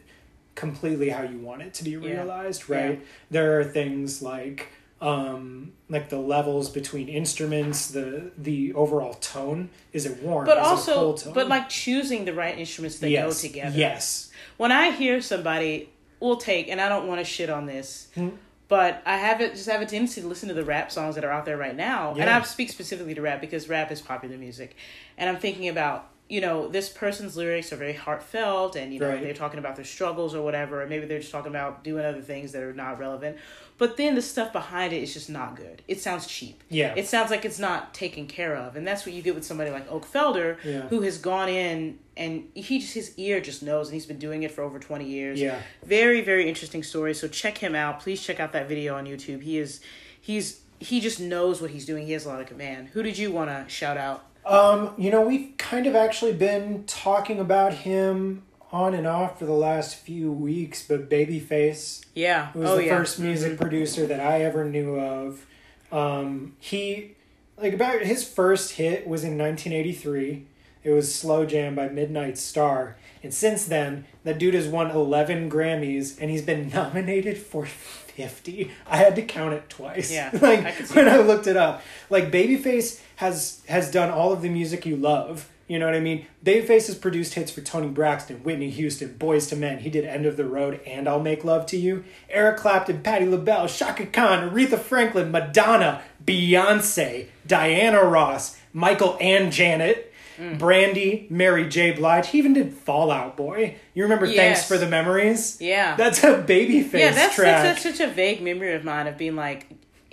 completely 0.53 1.09
how 1.09 1.23
you 1.23 1.39
want 1.39 1.61
it 1.61 1.73
to 1.75 1.83
be 1.83 1.97
realized, 1.97 2.69
right? 2.69 2.99
Yeah. 2.99 3.05
There 3.31 3.59
are 3.59 3.63
things 3.63 4.21
like 4.21 4.67
um 4.99 5.73
like 5.89 6.09
the 6.09 6.17
levels 6.17 6.69
between 6.69 7.09
instruments, 7.09 7.87
the 7.87 8.31
the 8.37 8.73
overall 8.73 9.13
tone 9.15 9.69
is 9.93 10.05
it 10.05 10.21
warm, 10.21 10.45
but 10.45 10.57
is 10.57 10.63
it 10.63 10.67
also 10.67 10.93
cold 10.93 11.17
tone? 11.21 11.33
but 11.33 11.47
like 11.47 11.69
choosing 11.69 12.25
the 12.25 12.33
right 12.33 12.57
instruments 12.57 12.99
that 12.99 13.09
yes, 13.09 13.41
go 13.41 13.47
together. 13.47 13.77
Yes. 13.77 14.31
When 14.57 14.71
I 14.71 14.91
hear 14.91 15.21
somebody 15.21 15.89
will 16.19 16.37
take 16.37 16.67
and 16.69 16.79
I 16.81 16.89
don't 16.89 17.07
want 17.07 17.19
to 17.19 17.25
shit 17.25 17.49
on 17.49 17.65
this, 17.65 18.07
Hmm. 18.15 18.29
but 18.67 19.01
I 19.05 19.17
have 19.17 19.39
it 19.41 19.53
just 19.53 19.69
have 19.69 19.81
a 19.81 19.85
tendency 19.85 20.21
to 20.21 20.27
listen 20.27 20.49
to 20.49 20.55
the 20.55 20.65
rap 20.65 20.91
songs 20.91 21.15
that 21.15 21.23
are 21.23 21.31
out 21.31 21.45
there 21.45 21.57
right 21.57 21.75
now. 21.75 22.09
And 22.11 22.19
Yeah. 22.19 22.37
I 22.37 22.41
speak 22.43 22.69
specifically 22.69 23.13
to 23.15 23.21
rap 23.21 23.41
because 23.41 23.69
rap 23.69 23.91
is 23.91 24.01
popular 24.01 24.37
music. 24.37 24.75
And 25.17 25.29
I'm 25.29 25.37
thinking 25.37 25.67
about, 25.69 26.09
you 26.29 26.41
know, 26.41 26.67
this 26.67 26.89
person's 26.89 27.37
lyrics 27.37 27.71
are 27.71 27.77
very 27.77 27.93
heartfelt 27.93 28.75
and, 28.75 28.93
you 28.93 28.99
know, 28.99 29.09
Right. 29.09 29.21
they're 29.21 29.33
talking 29.33 29.59
about 29.59 29.75
their 29.77 29.85
struggles 29.85 30.35
or 30.35 30.41
whatever, 30.41 30.81
or 30.81 30.87
maybe 30.87 31.05
they're 31.05 31.19
just 31.19 31.31
talking 31.31 31.51
about 31.51 31.83
doing 31.83 32.03
other 32.03 32.21
things 32.21 32.51
that 32.51 32.61
are 32.63 32.73
not 32.73 32.99
relevant. 32.99 33.37
But 33.77 33.97
then 33.97 34.15
the 34.15 34.21
stuff 34.23 34.51
behind 34.51 34.91
it 34.93 35.03
is 35.03 35.13
just 35.13 35.29
not 35.29 35.55
good. 35.55 35.83
It 35.87 36.01
sounds 36.01 36.25
cheap. 36.25 36.63
Yeah. 36.69 36.93
It 36.95 37.07
sounds 37.07 37.29
like 37.29 37.45
it's 37.45 37.59
not 37.59 37.93
taken 37.93 38.25
care 38.25 38.55
of. 38.55 38.75
And 38.75 38.87
that's 38.87 39.05
what 39.05 39.13
you 39.13 39.21
get 39.21 39.35
with 39.35 39.45
somebody 39.45 39.69
like 39.69 39.89
Oak 39.91 40.11
Felder, 40.11 40.57
Yeah. 40.63 40.87
who 40.87 41.01
has 41.01 41.17
gone 41.19 41.47
in 41.49 41.99
and 42.15 42.45
he 42.55 42.79
just 42.79 42.95
his 42.95 43.13
ear 43.17 43.39
just 43.39 43.61
knows 43.61 43.87
and 43.89 43.93
he's 43.93 44.07
been 44.07 44.17
doing 44.17 44.41
it 44.41 44.49
for 44.51 44.63
over 44.63 44.79
20 44.79 45.05
years. 45.05 45.39
Yeah. 45.39 45.59
Very, 45.85 46.21
very 46.21 46.49
interesting 46.49 46.81
story. 46.81 47.13
So 47.13 47.27
check 47.27 47.59
him 47.59 47.75
out. 47.75 47.99
Please 47.99 48.21
check 48.23 48.39
out 48.39 48.51
that 48.53 48.67
video 48.67 48.95
on 48.95 49.05
YouTube. 49.05 49.43
He 49.43 49.59
is 49.59 49.79
he's 50.19 50.61
he 50.79 50.99
just 50.99 51.19
knows 51.19 51.61
what 51.61 51.71
he's 51.71 51.85
doing. 51.85 52.05
He 52.05 52.13
has 52.13 52.25
a 52.25 52.29
lot 52.29 52.41
of 52.41 52.47
command. 52.47 52.89
Who 52.89 53.03
did 53.03 53.17
you 53.17 53.31
want 53.31 53.49
to 53.49 53.65
shout 53.67 53.97
out? 53.97 54.25
Um, 54.45 54.93
you 54.97 55.11
know, 55.11 55.21
we've 55.21 55.53
kind 55.57 55.85
of 55.87 55.95
actually 55.95 56.33
been 56.33 56.83
talking 56.85 57.39
about 57.39 57.73
him 57.73 58.43
on 58.71 58.93
and 58.93 59.07
off 59.07 59.39
for 59.39 59.45
the 59.45 59.53
last 59.53 59.95
few 59.95 60.31
weeks, 60.31 60.85
but 60.85 61.09
Babyface, 61.09 62.05
Yeah. 62.13 62.47
who 62.51 62.59
was 62.59 62.69
oh 62.71 62.75
the 62.77 62.85
yeah. 62.85 62.97
first 62.97 63.19
music 63.19 63.57
producer 63.59 64.05
that 64.07 64.19
I 64.19 64.41
ever 64.43 64.65
knew 64.65 64.99
of, 64.99 65.45
um, 65.91 66.53
he 66.59 67.15
like 67.57 67.73
about 67.73 68.01
his 68.01 68.27
first 68.27 68.73
hit 68.73 69.07
was 69.07 69.23
in 69.23 69.37
1983. 69.37 70.45
It 70.83 70.91
was 70.91 71.13
Slow 71.13 71.45
Jam 71.45 71.75
by 71.75 71.89
Midnight 71.89 72.37
Star. 72.37 72.97
And 73.23 73.33
since 73.33 73.65
then, 73.65 74.05
that 74.23 74.37
dude 74.37 74.53
has 74.53 74.67
won 74.67 74.91
11 74.91 75.49
Grammys 75.49 76.17
and 76.21 76.29
he's 76.29 76.43
been 76.43 76.69
nominated 76.73 77.37
for 77.37 77.65
50. 77.65 78.71
I 78.87 78.97
had 78.97 79.15
to 79.15 79.21
count 79.21 79.53
it 79.53 79.69
twice. 79.69 80.11
Yeah, 80.11 80.29
like 80.33 80.59
I 80.65 80.71
when 80.93 81.05
that. 81.05 81.19
I 81.19 81.21
looked 81.21 81.47
it 81.47 81.57
up. 81.57 81.81
Like 82.09 82.31
Babyface 82.31 83.01
has 83.17 83.61
has 83.67 83.91
done 83.91 84.09
all 84.11 84.31
of 84.33 84.41
the 84.41 84.49
music 84.49 84.85
you 84.85 84.95
love. 84.97 85.49
You 85.67 85.79
know 85.79 85.85
what 85.85 85.95
I 85.95 85.99
mean? 85.99 86.25
Babyface 86.45 86.87
has 86.87 86.95
produced 86.95 87.33
hits 87.33 87.51
for 87.51 87.59
Toni 87.61 87.89
Braxton, 87.89 88.37
Whitney 88.37 88.69
Houston, 88.69 89.15
Boyz 89.19 89.51
II 89.51 89.59
Men. 89.59 89.79
He 89.79 89.89
did 89.89 90.05
End 90.05 90.25
of 90.25 90.37
the 90.37 90.45
Road 90.45 90.79
and 90.87 91.07
I'll 91.09 91.19
Make 91.19 91.43
Love 91.43 91.65
to 91.67 91.77
You. 91.77 92.05
Eric 92.29 92.57
Clapton, 92.57 93.01
Patti 93.01 93.25
LaBelle, 93.25 93.67
Chaka 93.67 94.05
Khan, 94.05 94.49
Aretha 94.49 94.79
Franklin, 94.79 95.29
Madonna, 95.29 96.01
Beyonce, 96.25 97.27
Diana 97.45 98.03
Ross, 98.03 98.57
Michael 98.73 99.17
and 99.19 99.51
Janet, 99.51 100.05
Mm. 100.39 100.59
Brandy, 100.59 101.25
Mary 101.31 101.67
J. 101.67 101.93
Blige. 101.93 102.27
He 102.27 102.37
even 102.37 102.53
did 102.53 102.71
Fall 102.71 103.09
Out 103.09 103.35
Boy. 103.35 103.75
You 103.95 104.03
remember 104.03 104.27
Thanks 104.27 104.67
for 104.67 104.77
the 104.77 104.85
Memories? 104.87 105.57
Yeah. 105.59 105.95
That's 105.95 106.23
a 106.23 106.43
Babyface 106.43 106.93
yeah, 106.93 107.09
that's, 107.11 107.33
track. 107.33 107.63
that's 107.63 107.81
such 107.81 107.99
a 107.99 108.05
vague 108.07 108.43
memory 108.43 108.73
of 108.75 108.83
mine 108.83 109.07
of 109.07 109.17
being 109.17 109.35
like 109.35 109.65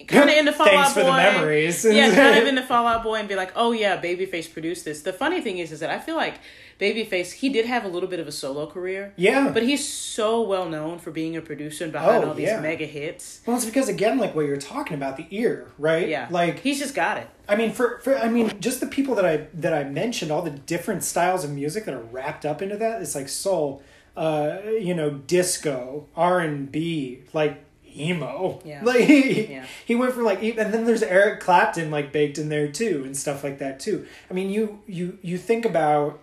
kind 0.08 0.30
of 0.30 0.36
into 0.36 0.52
Fallout 0.52 0.72
Thanks 0.74 0.92
for 0.92 1.00
Boy. 1.00 1.06
the 1.06 1.12
memories. 1.12 1.84
yeah, 1.84 2.14
kind 2.14 2.38
of 2.38 2.46
into 2.48 2.62
Fall 2.62 2.86
Out 2.86 3.02
Boy 3.02 3.16
and 3.16 3.28
be 3.28 3.34
like, 3.36 3.52
oh 3.56 3.72
yeah, 3.72 4.00
Babyface 4.00 4.52
produced 4.52 4.84
this. 4.84 5.02
The 5.02 5.12
funny 5.12 5.40
thing 5.40 5.58
is, 5.58 5.72
is 5.72 5.80
that 5.80 5.90
I 5.90 5.98
feel 5.98 6.16
like 6.16 6.34
Babyface 6.80 7.32
he 7.32 7.48
did 7.50 7.66
have 7.66 7.84
a 7.84 7.88
little 7.88 8.08
bit 8.08 8.18
of 8.20 8.26
a 8.26 8.32
solo 8.32 8.66
career. 8.66 9.12
Yeah. 9.16 9.50
But 9.54 9.62
he's 9.62 9.86
so 9.88 10.42
well 10.42 10.68
known 10.68 10.98
for 10.98 11.10
being 11.12 11.36
a 11.36 11.40
producer 11.40 11.84
and 11.84 11.92
behind 11.92 12.24
Oh, 12.24 12.28
all 12.28 12.34
these 12.34 12.48
yeah. 12.48 12.60
mega 12.60 12.84
hits. 12.86 13.40
Well, 13.46 13.56
it's 13.56 13.64
because 13.64 13.88
again, 13.88 14.18
like 14.18 14.34
what 14.34 14.46
you're 14.46 14.56
talking 14.56 14.94
about, 14.94 15.16
the 15.16 15.26
ear, 15.30 15.68
right? 15.78 16.08
Yeah. 16.08 16.26
Like, 16.30 16.58
he's 16.60 16.78
just 16.80 16.94
got 16.94 17.18
it. 17.18 17.28
I 17.48 17.56
mean, 17.56 17.72
for, 17.72 17.98
for 18.00 18.16
I 18.18 18.28
mean, 18.28 18.58
just 18.60 18.80
the 18.80 18.86
people 18.86 19.14
that 19.16 19.24
I 19.26 19.46
that 19.54 19.72
I 19.72 19.84
mentioned, 19.84 20.30
all 20.32 20.42
the 20.42 20.50
different 20.50 21.04
styles 21.04 21.44
of 21.44 21.50
music 21.50 21.84
that 21.84 21.94
are 21.94 22.02
wrapped 22.02 22.44
up 22.44 22.60
into 22.62 22.76
that. 22.78 23.02
It's 23.02 23.14
like 23.14 23.28
soul, 23.28 23.82
uh, 24.16 24.58
you 24.80 24.94
know, 24.94 25.10
disco, 25.10 26.08
R 26.16 26.40
and 26.40 26.72
B, 26.72 27.20
like 27.32 27.63
emo. 27.96 28.60
Yeah. 28.64 28.80
Like 28.84 29.00
he, 29.00 29.46
Yeah. 29.46 29.66
he 29.84 29.94
went 29.94 30.12
from 30.14 30.24
like, 30.24 30.42
and 30.42 30.72
then 30.72 30.84
there's 30.84 31.02
Eric 31.02 31.40
Clapton 31.40 31.90
like 31.90 32.12
baked 32.12 32.38
in 32.38 32.48
there 32.48 32.68
too, 32.68 33.02
and 33.04 33.16
stuff 33.16 33.44
like 33.44 33.58
that 33.58 33.80
too. 33.80 34.06
I 34.30 34.34
mean, 34.34 34.50
you 34.50 34.80
you 34.86 35.18
you 35.22 35.38
think 35.38 35.64
about 35.64 36.20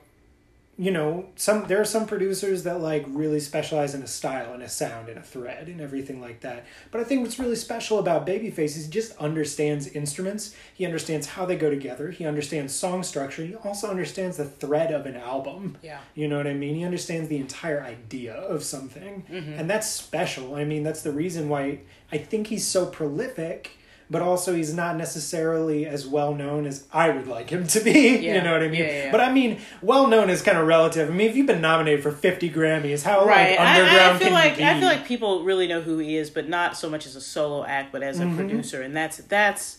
you 0.81 0.89
know, 0.89 1.27
some 1.35 1.67
there 1.67 1.79
are 1.79 1.85
some 1.85 2.07
producers 2.07 2.63
that 2.63 2.81
like 2.81 3.05
really 3.07 3.39
specialize 3.39 3.93
in 3.93 4.01
a 4.01 4.07
style 4.07 4.51
and 4.51 4.63
a 4.63 4.67
sound 4.67 5.09
and 5.09 5.19
a 5.19 5.21
thread 5.21 5.67
and 5.67 5.79
everything 5.79 6.19
like 6.19 6.39
that. 6.39 6.65
But 6.89 7.01
I 7.01 7.03
think 7.03 7.21
what's 7.21 7.38
really 7.38 7.55
special 7.55 8.00
about 8.00 8.25
Babyface 8.25 8.75
is 8.75 8.85
he 8.85 8.91
just 8.91 9.15
understands 9.17 9.88
instruments. 9.89 10.55
He 10.73 10.83
understands 10.83 11.27
how 11.27 11.45
they 11.45 11.55
go 11.55 11.69
together. 11.69 12.09
He 12.09 12.25
understands 12.25 12.73
song 12.73 13.03
structure. 13.03 13.45
He 13.45 13.53
also 13.53 13.91
understands 13.91 14.38
the 14.38 14.45
thread 14.45 14.91
of 14.91 15.05
an 15.05 15.15
album. 15.15 15.77
Yeah. 15.83 16.00
You 16.15 16.27
know 16.27 16.38
what 16.38 16.47
I 16.47 16.55
mean? 16.55 16.73
He 16.73 16.83
understands 16.83 17.29
the 17.29 17.38
entire 17.38 17.83
idea 17.83 18.33
of 18.33 18.63
something. 18.63 19.23
Mm-hmm. 19.31 19.53
And 19.53 19.69
that's 19.69 19.88
special. 19.88 20.55
I 20.55 20.63
mean, 20.63 20.81
that's 20.81 21.03
the 21.03 21.11
reason 21.11 21.47
why 21.47 21.81
I 22.11 22.17
think 22.17 22.47
he's 22.47 22.65
so 22.65 22.88
prolific, 22.88 23.77
but 24.12 24.22
also 24.22 24.53
he's 24.53 24.74
not 24.74 24.98
necessarily 24.98 25.86
as 25.88 26.06
well 26.06 26.36
known 26.36 26.65
as 26.68 26.86
I 26.91 27.10
would 27.10 27.27
like 27.27 27.50
him 27.50 27.65
to 27.68 27.80
be. 27.80 28.18
Yeah. 28.22 28.36
You 28.36 28.41
know 28.41 28.51
what 28.51 28.62
I 28.62 28.68
mean? 28.68 28.82
Yeah, 28.82 29.06
yeah. 29.06 29.12
But 29.12 29.22
I 29.22 29.32
mean, 29.32 29.60
well 29.82 30.06
known 30.08 30.30
is 30.30 30.41
kind 30.41 30.58
of 30.58 30.68
relative. 30.68 31.10
I 31.10 31.13
mean, 31.13 31.30
if 31.30 31.36
you've 31.38 31.48
been 31.48 31.62
nominated 31.62 32.03
for 32.03 32.12
50 32.12 32.50
Grammys, 32.51 33.03
how 33.03 33.25
right. 33.25 33.51
like 33.51 33.60
I- 33.60 33.80
underground 33.80 34.15
I, 34.15 34.18
feel 34.20 34.27
can 34.27 34.34
like 34.34 34.51
you 34.51 34.58
be? 34.58 34.63
I 34.65 34.80
feel 34.80 34.88
like 34.89 35.06
people 35.08 35.44
really 35.44 35.68
know 35.68 35.82
who 35.82 35.98
he 35.98 36.18
is, 36.18 36.30
but 36.30 36.48
not 36.50 36.77
so 36.77 36.89
much 36.89 37.06
as 37.06 37.15
a 37.15 37.22
solo 37.22 37.63
act, 37.65 37.91
but 37.94 38.03
as 38.03 38.20
Mm-hmm. 38.20 38.34
a 38.34 38.36
producer, 38.36 38.82
and 38.84 38.96
that's 38.96 39.18
that's 39.18 39.77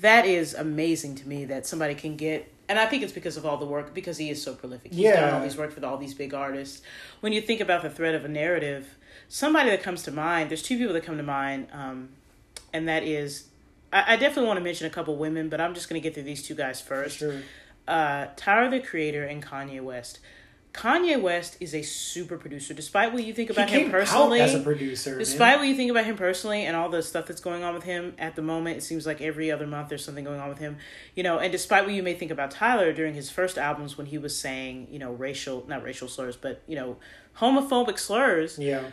that 0.00 0.26
is 0.26 0.54
amazing 0.54 1.14
to 1.16 1.28
me 1.28 1.44
that 1.46 1.64
somebody 1.66 1.94
can 1.94 2.16
get. 2.16 2.52
And 2.68 2.78
I 2.78 2.86
think 2.86 3.02
it's 3.02 3.12
because 3.12 3.36
of 3.36 3.44
all 3.46 3.58
the 3.58 3.66
work, 3.66 3.92
because 3.94 4.16
he 4.18 4.30
is 4.30 4.42
so 4.42 4.54
prolific. 4.54 4.92
He's 4.92 5.04
done 5.04 5.14
Yeah. 5.28 5.36
all 5.36 5.42
these 5.42 5.56
work 5.56 5.72
for 5.72 5.84
all 5.84 5.98
these 5.98 6.14
big 6.14 6.32
artists. 6.32 6.80
When 7.20 7.32
you 7.32 7.40
think 7.40 7.60
about 7.60 7.82
the 7.82 7.90
thread 7.90 8.14
of 8.14 8.24
a 8.24 8.28
narrative, 8.28 8.96
somebody 9.28 9.70
that 9.70 9.82
comes 9.82 10.02
to 10.04 10.10
mind, 10.10 10.50
there's 10.50 10.62
two 10.62 10.78
people 10.78 10.94
that 10.94 11.04
come 11.04 11.16
to 11.18 11.22
mind, 11.22 11.68
um, 11.72 12.08
and 12.72 12.88
that 12.88 13.02
is, 13.02 13.44
I, 13.92 14.14
I 14.14 14.16
definitely 14.16 14.46
want 14.48 14.58
to 14.58 14.64
mention 14.64 14.86
a 14.86 14.90
couple 14.90 15.16
women, 15.16 15.48
but 15.48 15.60
I'm 15.60 15.74
just 15.74 15.88
going 15.88 16.00
to 16.00 16.02
get 16.06 16.14
through 16.14 16.22
these 16.24 16.42
two 16.42 16.54
guys 16.54 16.80
first 16.80 17.18
Sure. 17.18 17.42
uh, 17.86 18.26
Tyler 18.36 18.70
the 18.70 18.80
Creator 18.80 19.24
and 19.24 19.44
Kanye 19.44 19.82
West. 19.82 20.18
Kanye 20.72 21.20
West 21.20 21.58
is 21.60 21.74
a 21.74 21.82
super 21.82 22.38
producer, 22.38 22.72
despite 22.72 23.12
what 23.12 23.22
you 23.24 23.34
think 23.34 23.50
about 23.50 23.68
him 23.68 23.90
personally. 23.90 24.40
as 24.40 24.54
a 24.54 24.60
producer. 24.60 25.18
Despite 25.18 25.50
man. 25.50 25.58
what 25.58 25.68
you 25.68 25.76
think 25.76 25.90
about 25.90 26.06
him 26.06 26.16
personally 26.16 26.64
and 26.64 26.74
all 26.74 26.88
the 26.88 27.02
stuff 27.02 27.26
that's 27.26 27.42
going 27.42 27.62
on 27.62 27.74
with 27.74 27.82
him 27.82 28.14
at 28.18 28.36
the 28.36 28.40
moment, 28.42 28.78
it 28.78 28.80
seems 28.80 29.04
like 29.04 29.20
every 29.20 29.50
other 29.50 29.66
month 29.66 29.90
there's 29.90 30.02
something 30.02 30.24
going 30.24 30.40
on 30.40 30.48
with 30.48 30.56
him. 30.56 30.78
You 31.14 31.24
know, 31.24 31.38
and 31.38 31.52
despite 31.52 31.84
what 31.84 31.92
you 31.92 32.02
may 32.02 32.14
think 32.14 32.30
about 32.30 32.52
Tyler 32.52 32.90
during 32.94 33.12
his 33.12 33.28
first 33.28 33.58
albums 33.58 33.98
when 33.98 34.06
he 34.06 34.16
was 34.16 34.34
saying, 34.38 34.88
you 34.90 34.98
know, 34.98 35.12
racial, 35.12 35.62
not 35.68 35.82
racial 35.82 36.08
slurs, 36.08 36.36
but, 36.36 36.62
you 36.66 36.74
know, 36.76 36.96
homophobic 37.38 37.98
slurs, 37.98 38.58
Yeah. 38.58 38.84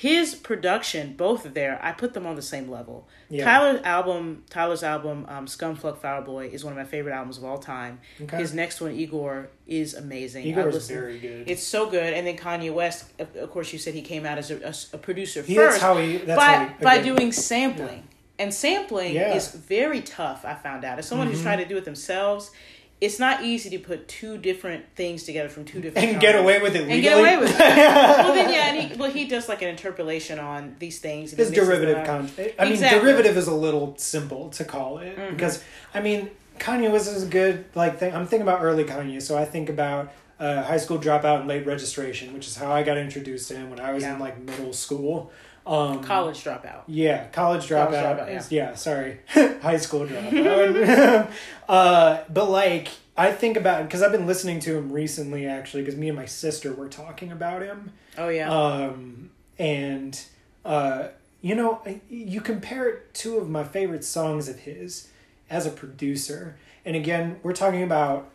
His 0.00 0.36
production, 0.36 1.14
both 1.16 1.44
of 1.44 1.54
there, 1.54 1.80
I 1.82 1.90
put 1.90 2.14
them 2.14 2.24
on 2.24 2.36
the 2.36 2.42
same 2.42 2.70
level. 2.70 3.08
Yeah. 3.30 3.44
Tyler's 3.44 3.82
album, 3.82 4.44
Tyler's 4.48 4.84
album, 4.84 5.26
um, 5.28 5.46
Scumfuck 5.46 5.98
Flower 5.98 6.22
Boy, 6.22 6.50
is 6.52 6.62
one 6.64 6.72
of 6.72 6.76
my 6.76 6.84
favorite 6.84 7.12
albums 7.12 7.36
of 7.36 7.44
all 7.44 7.58
time. 7.58 7.98
Okay. 8.22 8.36
His 8.36 8.54
next 8.54 8.80
one, 8.80 8.92
Igor, 8.92 9.48
is 9.66 9.94
amazing. 9.94 10.46
Igor's 10.46 10.74
listened- 10.74 11.00
very 11.00 11.18
good. 11.18 11.50
It's 11.50 11.64
so 11.64 11.90
good. 11.90 12.14
And 12.14 12.24
then 12.28 12.36
Kanye 12.36 12.72
West, 12.72 13.06
of, 13.18 13.34
of 13.34 13.50
course, 13.50 13.72
you 13.72 13.78
said 13.80 13.92
he 13.94 14.02
came 14.02 14.24
out 14.24 14.38
as 14.38 14.52
a, 14.52 14.58
a- 14.68 14.96
a 14.96 14.98
producer 14.98 15.42
first 15.42 15.56
that's 15.56 15.78
how 15.82 15.96
he. 15.96 16.18
That's 16.18 16.38
by 16.38 16.44
how 16.54 16.68
he, 16.68 16.84
by 16.84 17.02
doing 17.02 17.32
sampling. 17.32 18.04
And 18.38 18.54
sampling 18.54 19.16
Yeah. 19.16 19.34
is 19.34 19.48
very 19.50 20.00
tough. 20.00 20.44
I 20.44 20.54
found 20.54 20.84
out 20.84 21.00
as 21.00 21.08
someone 21.08 21.26
who's 21.26 21.40
Mhm. 21.40 21.42
trying 21.42 21.58
to 21.58 21.64
do 21.66 21.76
it 21.76 21.84
themselves. 21.84 22.52
It's 23.00 23.20
not 23.20 23.44
easy 23.44 23.70
to 23.70 23.78
put 23.78 24.08
two 24.08 24.38
different 24.38 24.84
things 24.96 25.22
together 25.22 25.48
from 25.48 25.64
two 25.64 25.80
different 25.80 26.08
and 26.08 26.20
get 26.20 26.34
away 26.34 26.60
with 26.60 26.74
it 26.74 26.80
legally. 26.88 26.94
and 26.94 27.02
get 27.02 27.18
away 27.18 27.36
with 27.36 27.50
it. 27.50 27.58
well, 27.60 28.34
then 28.34 28.52
yeah, 28.52 28.72
and 28.74 28.90
he 28.92 28.96
well 28.98 29.10
he 29.10 29.26
does 29.26 29.48
like 29.48 29.62
an 29.62 29.68
interpolation 29.68 30.38
on 30.40 30.74
these 30.80 30.98
things. 30.98 31.30
and 31.32 31.38
he 31.38 31.42
It's 31.42 31.50
mixes 31.52 31.68
them 31.68 31.78
derivative 31.78 32.06
content. 32.06 32.54
I 32.58 32.64
mean, 32.64 32.72
Exactly. 32.72 33.00
derivative 33.00 33.36
is 33.36 33.46
a 33.46 33.54
little 33.54 33.94
simple 33.98 34.50
to 34.50 34.64
call 34.64 34.98
it 34.98 35.16
Mhm. 35.16 35.30
because 35.30 35.62
I 35.94 36.00
mean, 36.00 36.30
Kanye 36.58 36.90
West 36.90 37.08
is 37.14 37.22
a 37.22 37.26
good 37.26 37.64
like 37.76 37.98
thing. 37.98 38.12
I'm 38.14 38.26
thinking 38.26 38.42
about 38.48 38.62
early 38.62 38.82
Kanye, 38.84 39.22
so 39.22 39.38
I 39.38 39.44
think 39.44 39.68
about 39.68 40.12
uh, 40.40 40.62
high 40.62 40.76
school 40.76 40.98
dropout 40.98 41.40
and 41.40 41.48
late 41.48 41.66
registration, 41.66 42.32
which 42.32 42.46
is 42.46 42.56
how 42.56 42.70
I 42.72 42.82
got 42.84 42.96
introduced 42.96 43.48
to 43.48 43.54
him 43.56 43.70
when 43.70 43.80
I 43.80 43.92
was 43.92 44.02
Yeah. 44.04 44.14
in 44.14 44.20
like 44.20 44.38
middle 44.40 44.72
school. 44.72 45.30
Um, 45.68 46.02
College 46.02 46.42
dropout. 46.42 46.82
Yeah, 46.86 47.26
college 47.28 47.68
dropout. 47.68 47.90
College 47.90 48.18
dropout, 48.18 48.36
is- 48.36 48.50
yeah. 48.50 48.74
sorry, 48.74 49.18
high 49.28 49.76
school 49.76 50.06
dropout. 50.06 51.30
uh, 51.68 52.18
but 52.30 52.48
like, 52.50 52.88
I 53.16 53.32
think 53.32 53.56
about 53.58 53.82
because 53.84 54.00
I've 54.02 54.12
been 54.12 54.26
listening 54.26 54.60
to 54.60 54.76
him 54.76 54.90
recently, 54.90 55.46
actually, 55.46 55.82
because 55.82 55.98
me 55.98 56.08
and 56.08 56.16
my 56.16 56.24
sister 56.24 56.72
were 56.72 56.88
talking 56.88 57.30
about 57.32 57.60
him. 57.62 57.92
Oh 58.16 58.28
yeah. 58.28 58.50
Um, 58.50 59.30
and 59.58 60.18
uh, 60.64 61.08
you 61.42 61.54
know, 61.54 61.82
you 62.08 62.40
compare 62.40 63.00
two 63.12 63.36
of 63.36 63.50
my 63.50 63.62
favorite 63.64 64.04
songs 64.04 64.48
of 64.48 64.60
his 64.60 65.08
as 65.50 65.66
a 65.66 65.70
producer, 65.70 66.56
and 66.84 66.96
again, 66.96 67.40
we're 67.42 67.52
talking 67.52 67.82
about 67.82 68.30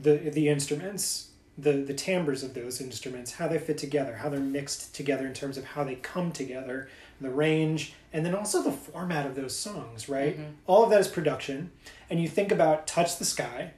the 0.00 0.14
the 0.16 0.48
instruments, 0.48 1.30
the 1.58 1.72
the 1.72 1.94
timbres 1.94 2.42
of 2.42 2.54
those 2.54 2.80
instruments, 2.80 3.32
how 3.32 3.48
they 3.48 3.58
fit 3.58 3.78
together, 3.78 4.16
how 4.16 4.28
they're 4.28 4.40
mixed 4.40 4.94
together 4.94 5.26
in 5.26 5.32
terms 5.34 5.56
of 5.56 5.64
how 5.64 5.84
they 5.84 5.94
come 5.96 6.30
together, 6.32 6.88
the 7.20 7.30
range, 7.30 7.94
and 8.12 8.26
then 8.26 8.34
also 8.34 8.62
the 8.62 8.72
format 8.72 9.26
of 9.26 9.34
those 9.34 9.56
songs. 9.56 10.08
Right, 10.08 10.38
Mhm. 10.38 10.52
all 10.66 10.84
of 10.84 10.90
that 10.90 11.00
is 11.00 11.08
production, 11.08 11.70
and 12.10 12.20
you 12.20 12.28
think 12.28 12.52
about 12.52 12.86
"Touch 12.86 13.16
the 13.18 13.24
Sky," 13.24 13.72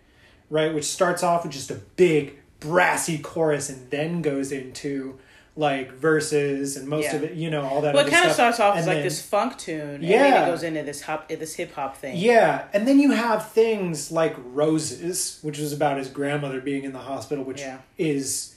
right, 0.51 0.75
which 0.75 0.87
starts 0.87 1.23
off 1.23 1.45
with 1.45 1.53
just 1.53 1.71
a 1.71 1.81
big 1.97 2.39
brassy 2.61 3.19
chorus 3.19 3.69
and 3.69 3.89
then 3.91 4.21
goes 4.23 4.51
into 4.51 5.19
like 5.59 5.91
verses 5.93 6.77
and 6.77 6.87
most 6.89 7.07
Yeah. 7.07 7.17
of 7.17 7.25
it, 7.25 7.35
you 7.35 7.51
know, 7.51 7.65
all 7.67 7.81
that. 7.81 7.93
well, 7.93 8.07
it 8.07 8.11
kind 8.13 8.27
of 8.27 8.33
starts 8.33 8.61
off 8.61 8.77
as 8.77 8.87
And 8.87 8.95
like 8.95 9.03
this 9.03 9.21
funk 9.21 9.59
tune, 9.59 9.81
and 9.97 10.03
then 10.05 10.11
Yeah. 10.11 10.45
it 10.45 10.47
goes 10.47 10.63
into 10.63 10.85
this 10.85 11.01
hop, 11.03 11.29
this 11.29 11.57
hip 11.57 11.73
hop 11.75 11.97
thing. 11.97 12.17
Yeah, 12.17 12.67
and 12.73 12.87
then 12.87 13.01
you 13.01 13.11
have 13.11 13.51
things 13.51 14.13
like 14.13 14.37
Roses, 14.39 15.41
which 15.43 15.59
is 15.59 15.73
about 15.73 15.99
his 15.99 16.09
grandmother 16.09 16.61
being 16.61 16.85
in 16.85 16.93
the 16.93 17.01
hospital, 17.01 17.43
which 17.43 17.61
Yeah. 17.61 17.79
is 17.99 18.55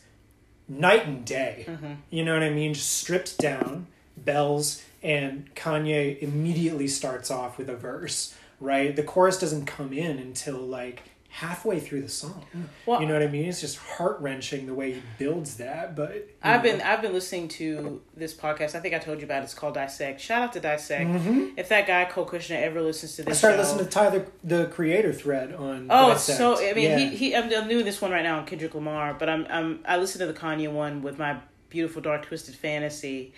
night 0.69 1.07
and 1.07 1.25
day. 1.25 1.65
Mhm. 1.67 1.97
You 2.11 2.23
know 2.23 2.33
what 2.35 2.43
I 2.43 2.51
mean? 2.51 2.75
Just 2.75 2.93
stripped 2.93 3.39
down, 3.39 3.87
bells, 4.15 4.83
and 5.01 5.49
Kanye 5.55 6.19
immediately 6.21 6.87
starts 6.87 7.31
off 7.31 7.57
with 7.57 7.67
a 7.67 7.75
verse, 7.75 8.35
right? 8.59 8.95
The 8.95 9.01
chorus 9.01 9.39
doesn't 9.39 9.65
come 9.65 9.91
in 9.91 10.19
until 10.19 10.57
like 10.59 11.01
halfway 11.33 11.79
through 11.79 12.01
the 12.01 12.09
song. 12.09 12.45
Well, 12.85 12.99
you 13.01 13.07
know 13.07 13.13
what 13.13 13.23
I 13.23 13.27
mean? 13.27 13.45
It's 13.45 13.61
just 13.61 13.77
heart 13.77 14.19
wrenching 14.19 14.65
the 14.65 14.73
way 14.73 14.91
he 14.93 15.01
builds 15.17 15.55
that. 15.57 15.95
But 15.95 16.27
I've 16.43 16.61
know. 16.63 16.71
been 16.71 16.81
I've 16.81 17.01
been 17.01 17.13
listening 17.13 17.47
to 17.49 18.01
this 18.15 18.33
podcast. 18.33 18.75
I 18.75 18.79
think 18.81 18.93
I 18.93 18.99
told 18.99 19.19
you 19.19 19.25
about 19.25 19.41
it. 19.41 19.45
It's 19.45 19.53
called 19.53 19.73
Dissect. 19.75 20.19
Shout 20.19 20.41
out 20.41 20.53
to 20.53 20.59
Dissect. 20.59 21.09
Mhm. 21.09 21.53
If 21.57 21.69
that 21.69 21.87
guy 21.87 22.03
Cole 22.05 22.25
Cushna 22.25 22.61
ever 22.61 22.81
listens 22.81 23.15
to 23.15 23.23
this, 23.23 23.37
I 23.37 23.37
started 23.37 23.55
show, 23.57 23.61
listening 23.63 23.85
to 23.85 23.91
Tyler, 23.91 24.25
the 24.43 24.65
creator 24.67 25.13
thread 25.13 25.53
on. 25.53 25.87
Oh, 25.89 26.11
it's 26.11 26.27
Dissect. 26.27 26.37
so 26.37 26.69
I 26.69 26.73
mean, 26.73 26.89
Yeah. 26.91 26.97
he 26.97 27.15
he. 27.15 27.35
I'm, 27.35 27.45
I'm 27.53 27.69
doing 27.69 27.85
this 27.85 28.01
one 28.01 28.11
right 28.11 28.23
now 28.23 28.37
on 28.39 28.45
Kendrick 28.45 28.75
Lamar, 28.75 29.13
but 29.13 29.29
I'm 29.29 29.47
I'm 29.49 29.79
I 29.87 29.97
listened 29.97 30.19
to 30.19 30.27
the 30.27 30.37
Kanye 30.37 30.71
one 30.71 31.01
with 31.01 31.17
my 31.17 31.37
beautiful 31.69 32.01
dark 32.01 32.25
twisted 32.25 32.55
fantasy, 32.55 33.31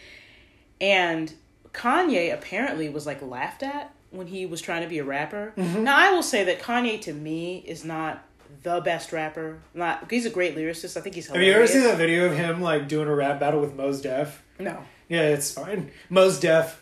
and 0.81 1.31
Kanye 1.73 2.33
apparently 2.33 2.89
was 2.89 3.05
like 3.05 3.21
laughed 3.21 3.61
at 3.63 3.93
when 4.13 4.27
he 4.27 4.45
was 4.45 4.61
trying 4.61 4.83
to 4.83 4.87
be 4.87 4.99
a 4.99 5.03
rapper. 5.03 5.53
Mhm. 5.57 5.81
Now 5.81 5.97
I 5.97 6.11
will 6.11 6.23
say 6.23 6.43
that 6.45 6.59
Kanye 6.61 7.01
to 7.01 7.13
me 7.13 7.63
is 7.67 7.83
not 7.83 8.23
the 8.61 8.79
best 8.81 9.11
rapper. 9.11 9.59
Not 9.73 10.09
he's 10.09 10.25
a 10.25 10.29
great 10.29 10.55
lyricist. 10.55 10.95
I 10.95 11.01
think 11.01 11.15
he's 11.15 11.27
Have 11.27 11.41
you 11.41 11.51
ever 11.51 11.67
seen 11.67 11.83
that 11.83 11.97
video 11.97 12.25
of 12.25 12.35
him 12.37 12.61
like 12.61 12.87
doing 12.87 13.07
a 13.07 13.15
rap 13.15 13.39
battle 13.39 13.59
with 13.59 13.75
Mos 13.75 13.99
Def? 14.01 14.41
No. 14.59 14.77
Yeah, 15.09 15.23
it's 15.23 15.51
fine. 15.51 15.91
Mos 16.09 16.39
Def 16.39 16.79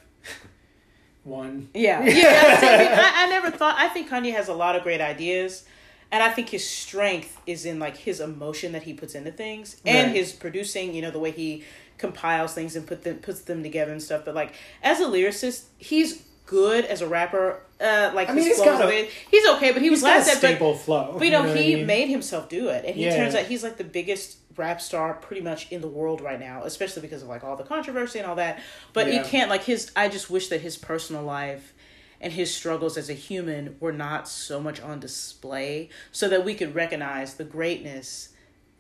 won. 1.24 1.70
Yeah, 1.74 2.04
yeah. 2.04 3.12
I, 3.16 3.26
I 3.26 3.30
never 3.30 3.50
thought. 3.52 3.76
I 3.78 3.88
think 3.90 4.10
Kanye 4.10 4.34
has 4.34 4.48
a 4.48 4.54
lot 4.54 4.76
of 4.76 4.84
great 4.84 5.02
ideas, 5.02 5.64
and 6.12 6.22
I 6.24 6.30
think 6.30 6.50
his 6.50 6.68
strength 6.68 7.40
is 7.48 7.66
in 7.66 7.80
like 7.80 7.98
his 7.98 8.20
emotion 8.20 8.72
that 8.74 8.84
he 8.84 8.94
puts 8.94 9.16
into 9.16 9.32
things 9.32 9.78
and 9.86 10.08
Right. 10.08 10.16
his 10.16 10.32
producing. 10.34 10.94
You 10.94 11.02
know, 11.04 11.12
the 11.12 11.20
way 11.20 11.32
he 11.32 11.64
compiles 11.98 12.54
things 12.54 12.76
and 12.76 12.86
put 12.88 13.04
them 13.04 13.18
puts 13.18 13.42
them 13.42 13.64
together 13.64 13.92
and 13.92 14.02
stuff. 14.02 14.24
But 14.26 14.36
like 14.36 14.54
as 14.84 15.00
a 15.00 15.06
lyricist, 15.06 15.64
he's 15.78 16.24
good 16.52 16.86
as 16.86 17.02
a 17.02 17.08
rapper. 17.08 17.60
Uh, 17.80 18.12
like 18.14 18.30
I 18.30 18.34
mean, 18.34 18.46
his 18.46 18.58
he's 18.58 18.66
got 18.66 18.80
a- 18.88 19.10
He's 19.32 19.48
okay, 19.56 19.72
but 19.72 19.82
he 19.82 19.90
was 19.90 20.04
a 20.04 20.06
laughed. 20.06 20.42
But 20.42 20.76
flow. 20.76 21.16
but 21.18 21.24
you 21.26 21.32
know, 21.32 21.44
what 21.44 21.56
he 21.58 21.74
I 21.74 21.76
mean? 21.78 21.86
made 21.88 22.10
himself 22.10 22.50
do 22.50 22.68
it, 22.68 22.86
and 22.86 22.94
he 22.96 23.06
Yeah. 23.06 23.16
turns 23.16 23.34
out 23.34 23.46
he's 23.46 23.64
like 23.64 23.78
the 23.78 23.84
biggest 23.86 24.38
rap 24.58 24.82
star 24.82 25.14
pretty 25.14 25.42
much 25.42 25.72
in 25.72 25.80
the 25.82 25.88
world 25.88 26.20
right 26.22 26.40
now, 26.40 26.64
especially 26.66 27.02
because 27.02 27.24
of 27.24 27.30
like 27.30 27.44
all 27.44 27.56
the 27.56 27.64
controversy 27.64 28.20
and 28.20 28.28
all 28.28 28.36
that. 28.36 28.60
But 28.94 29.08
Yeah. 29.08 29.24
he 29.24 29.30
can't 29.30 29.50
like 29.50 29.64
his. 29.64 29.92
I 29.96 30.10
just 30.10 30.30
wish 30.30 30.50
that 30.50 30.62
his 30.62 30.78
personal 30.78 31.24
life 31.24 31.74
and 32.20 32.34
his 32.34 32.54
struggles 32.54 32.98
as 32.98 33.10
a 33.10 33.14
human 33.14 33.78
were 33.80 33.94
not 33.94 34.28
so 34.28 34.60
much 34.60 34.80
on 34.82 35.00
display, 35.00 35.90
so 36.12 36.28
that 36.28 36.44
we 36.46 36.54
could 36.54 36.76
recognize 36.76 37.36
the 37.36 37.46
greatness 37.46 38.30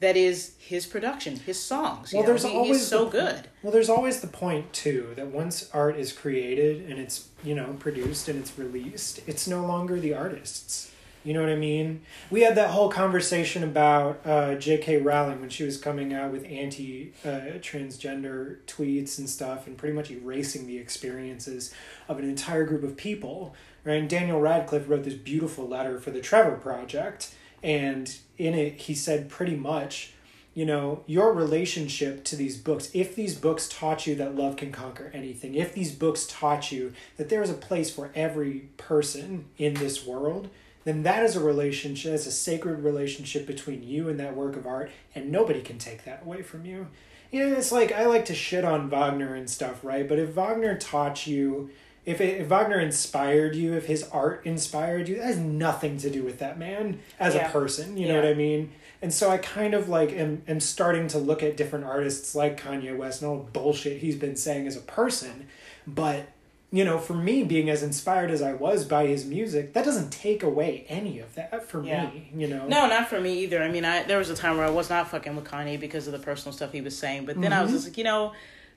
that 0.02 0.18
is 0.18 0.54
his 0.60 0.86
production, 0.86 1.38
his 1.38 1.60
songs. 1.60 2.12
you 2.12 2.18
Well, 2.18 2.24
know? 2.28 2.34
there's 2.34 2.44
He- 2.44 2.54
always 2.56 2.86
so 2.86 3.06
the 3.06 3.12
good. 3.12 3.48
Well, 3.64 3.72
there's 3.72 3.90
always 3.90 4.20
the 4.20 4.28
point 4.28 4.74
too 4.74 5.14
that 5.16 5.28
once 5.28 5.70
art 5.74 5.96
is 5.96 6.12
created 6.12 6.90
and 6.90 7.00
it's 7.00 7.30
you 7.44 7.56
know 7.56 7.76
produced 7.80 8.28
and 8.28 8.38
it's 8.40 8.58
released, 8.60 9.22
it's 9.28 9.48
no 9.48 9.66
longer 9.66 10.00
the 10.00 10.14
artists. 10.14 10.90
You 11.24 11.36
know 11.36 11.42
what 11.42 11.50
I 11.52 11.56
mean? 11.56 12.02
We 12.32 12.42
had 12.42 12.56
that 12.56 12.72
whole 12.72 12.90
conversation 12.90 13.64
about 13.64 14.22
uh, 14.26 14.56
J.K. 14.56 14.98
Rowling 14.98 15.40
when 15.40 15.52
she 15.52 15.64
was 15.64 15.78
coming 15.78 16.14
out 16.16 16.32
with 16.32 16.44
anti 16.46 17.14
uh, 17.24 17.60
transgender 17.62 18.58
tweets 18.66 19.20
and 19.20 19.30
stuff, 19.30 19.68
and 19.68 19.78
pretty 19.78 19.94
much 19.94 20.10
erasing 20.10 20.66
the 20.66 20.80
experiences 20.80 21.72
of 22.10 22.18
an 22.18 22.28
entire 22.28 22.64
group 22.66 22.84
of 22.84 22.98
people. 22.98 23.54
Right? 23.84 23.98
And 24.00 24.10
Daniel 24.10 24.40
Radcliffe 24.42 24.90
wrote 24.90 25.04
this 25.04 25.14
beautiful 25.14 25.68
letter 25.68 26.00
for 26.00 26.10
the 26.10 26.22
Trevor 26.22 26.56
Project, 26.58 27.36
and 27.64 28.18
in 28.38 28.54
it 28.54 28.74
he 28.82 28.96
said 28.96 29.30
pretty 29.30 29.56
much 29.56 30.14
you 30.54 30.66
know, 30.66 31.04
your 31.08 31.34
relationship 31.34 32.26
to 32.26 32.36
these 32.36 32.58
books, 32.58 32.90
if 32.94 33.16
these 33.16 33.36
books 33.36 33.70
taught 33.70 34.06
you 34.06 34.16
that 34.16 34.36
love 34.36 34.58
can 34.58 34.72
conquer 34.72 35.10
anything, 35.14 35.56
if 35.56 35.74
these 35.74 35.94
books 35.94 36.28
taught 36.28 36.72
you 36.72 36.92
that 37.18 37.30
there 37.30 37.42
is 37.42 37.50
a 37.50 37.54
place 37.54 37.90
for 37.90 38.12
every 38.14 38.70
person 38.76 39.46
in 39.58 39.76
this 39.76 40.06
world, 40.06 40.50
then 40.84 41.04
that 41.04 41.24
is 41.24 41.36
a 41.36 41.40
relationship, 41.40 42.14
it's 42.14 42.26
a 42.26 42.32
sacred 42.32 42.84
relationship 42.84 43.46
between 43.46 43.84
you 43.84 44.10
and 44.10 44.20
that 44.20 44.36
work 44.36 44.58
of 44.58 44.68
art, 44.68 44.92
and 45.16 45.32
nobody 45.32 45.62
can 45.62 45.78
take 45.78 46.04
that 46.04 46.24
away 46.24 46.42
from 46.42 46.66
you. 46.66 46.88
You 47.32 47.48
know, 47.48 47.56
it's 47.56 47.72
like 47.72 47.94
I 47.94 48.06
like 48.08 48.26
to 48.26 48.36
shit 48.36 48.66
on 48.66 48.90
Wagner 48.90 49.36
and 49.36 49.50
stuff, 49.50 49.86
right? 49.86 50.08
But 50.08 50.20
if 50.20 50.30
Wagner 50.30 50.78
taught 50.78 51.28
you, 51.28 51.70
if, 52.06 52.20
it, 52.20 52.42
if 52.42 52.48
Wagner 52.48 52.80
inspired 52.80 53.56
you, 53.56 53.74
if 53.74 53.86
his 53.86 54.04
art 54.12 54.42
inspired 54.46 55.08
you, 55.08 55.18
that 55.18 55.26
has 55.26 55.38
nothing 55.38 55.98
to 55.98 56.10
do 56.10 56.24
with 56.24 56.40
that 56.40 56.58
man 56.58 57.00
as 57.20 57.36
Yeah. 57.36 57.48
a 57.48 57.52
person. 57.52 57.98
You 57.98 58.08
know 58.08 58.16
what 58.16 58.26
I 58.26 58.34
mean? 58.34 58.72
And 59.04 59.14
so 59.14 59.30
I 59.30 59.38
kind 59.38 59.74
of 59.74 59.90
like 59.90 60.12
am, 60.12 60.44
am 60.48 60.60
starting 60.60 61.08
to 61.10 61.18
look 61.18 61.42
at 61.44 61.58
different 61.58 61.86
artists 61.86 62.34
like 62.36 62.62
Kanye 62.62 62.96
West 62.96 63.22
and 63.22 63.30
all 63.32 63.38
the 63.38 63.52
bullshit 63.52 63.98
he's 64.02 64.16
been 64.16 64.36
saying 64.36 64.68
as 64.68 64.76
a 64.76 64.82
person. 64.82 65.48
But, 65.88 66.28
you 66.72 66.86
know, 66.86 66.98
for 67.00 67.14
me, 67.16 67.44
being 67.44 67.70
as 67.70 67.82
inspired 67.84 68.30
as 68.32 68.42
I 68.42 68.54
was 68.54 68.86
by 68.86 69.08
his 69.08 69.26
music, 69.26 69.74
that 69.74 69.84
doesn't 69.86 70.12
take 70.12 70.44
away 70.44 70.86
any 70.88 71.20
of 71.20 71.34
that 71.36 71.68
for 71.68 71.84
Yeah. 71.84 72.06
me, 72.12 72.30
you 72.36 72.48
know? 72.48 72.68
No, 72.68 72.88
not 72.88 73.10
for 73.10 73.20
me 73.20 73.40
either. 73.44 73.62
I 73.62 73.70
mean, 73.70 73.86
I 73.86 74.04
there 74.04 74.18
was 74.20 74.30
a 74.30 74.36
time 74.36 74.58
where 74.58 74.66
I 74.66 74.70
was 74.72 74.90
not 74.90 75.10
fucking 75.10 75.36
with 75.36 75.46
Kanye 75.46 75.80
because 75.80 76.06
of 76.08 76.14
the 76.14 76.20
personal 76.20 76.54
stuff 76.54 76.72
he 76.72 76.82
was 76.82 76.98
saying, 76.98 77.26
but 77.26 77.40
then 77.42 77.52
I 77.54 77.58
Mm-hmm. 77.58 77.64
was 77.64 77.72
just 77.74 77.88
like, 77.90 77.98
you 77.98 78.04
know, 78.04 78.34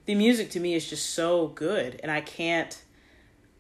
the 0.06 0.14
music 0.14 0.50
to 0.50 0.60
me 0.60 0.74
is 0.74 0.88
just 0.88 1.10
so 1.10 1.48
good, 1.48 1.98
and 2.02 2.10
I 2.10 2.20
can't, 2.22 2.76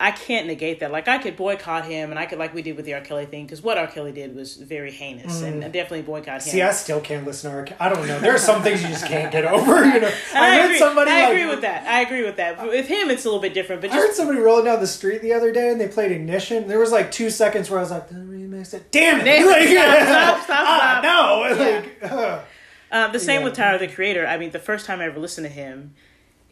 I 0.00 0.10
can't 0.10 0.48
negate 0.48 0.80
that. 0.80 0.90
Like 0.90 1.06
I 1.06 1.18
could 1.18 1.36
boycott 1.36 1.84
him, 1.86 2.10
and 2.10 2.18
I 2.18 2.26
could 2.26 2.38
like 2.38 2.52
we 2.52 2.62
did 2.62 2.76
with 2.76 2.84
the 2.84 2.94
R. 2.94 3.00
Kelly 3.00 3.26
thing 3.26 3.44
because 3.46 3.62
what 3.62 3.78
R. 3.78 3.86
Kelly 3.86 4.10
did 4.10 4.34
was 4.34 4.56
very 4.56 4.90
heinous, 4.90 5.40
and 5.40 5.64
I 5.64 5.68
definitely 5.68 6.02
boycott 6.02 6.42
him. 6.42 6.48
Mm. 6.48 6.52
See, 6.52 6.62
I 6.62 6.72
still 6.72 7.00
can't 7.00 7.24
listen 7.24 7.50
to 7.50 7.56
R. 7.58 7.62
Kelly. 7.62 7.76
I 7.80 7.88
don't 7.90 8.06
know. 8.08 8.18
There 8.18 8.34
are 8.34 8.38
some 8.38 8.60
things 8.62 8.82
you 8.82 8.88
just 8.88 9.06
can't 9.06 9.30
get 9.30 9.44
over, 9.44 9.84
you 9.84 10.00
know? 10.00 10.10
And 10.34 10.44
I, 10.44 10.56
heard 10.56 10.64
agree. 10.66 10.78
somebody 10.78 11.10
I 11.12 11.22
like- 11.28 11.32
agree 11.36 11.46
with 11.46 11.60
that. 11.60 11.86
I 11.86 12.00
agree 12.00 12.24
with 12.24 12.36
that. 12.36 12.56
But 12.58 12.68
with 12.68 12.88
him, 12.88 13.08
it's 13.08 13.24
a 13.24 13.28
little 13.28 13.40
bit 13.40 13.54
different. 13.54 13.82
But 13.82 13.92
I 13.92 13.94
heard 13.94 14.14
somebody 14.14 14.40
rolling 14.40 14.64
down 14.64 14.80
the 14.80 14.86
street 14.88 15.22
the 15.22 15.32
other 15.32 15.52
day 15.52 15.70
and 15.70 15.80
they 15.80 15.86
played 15.88 16.10
Ignition. 16.10 16.66
There 16.66 16.80
was 16.80 16.90
like 16.90 17.12
two 17.12 17.30
seconds 17.30 17.70
where 17.70 17.78
I 17.78 17.82
was 17.82 17.92
like, 17.92 18.08
the 18.08 18.16
remix 18.16 18.74
it. 18.74 18.90
Damn 18.90 19.20
it! 19.20 19.24
Damn 19.24 19.46
Like, 19.46 19.68
stop, 19.68 20.42
stop, 20.42 20.44
stop, 20.44 21.02
stop. 21.02 21.02
no! 21.04 21.64
Yeah. 21.64 21.80
Like, 22.02 22.12
ugh. 22.12 22.44
Uh, 22.90 23.08
the 23.12 23.20
same 23.20 23.40
Yeah. 23.40 23.44
with 23.44 23.54
Tyler 23.54 23.78
the 23.78 23.88
Creator. 23.88 24.26
I 24.26 24.38
mean, 24.38 24.50
the 24.50 24.58
first 24.58 24.86
time 24.86 25.00
I 25.00 25.04
ever 25.06 25.18
listened 25.20 25.46
to 25.46 25.52
him, 25.52 25.94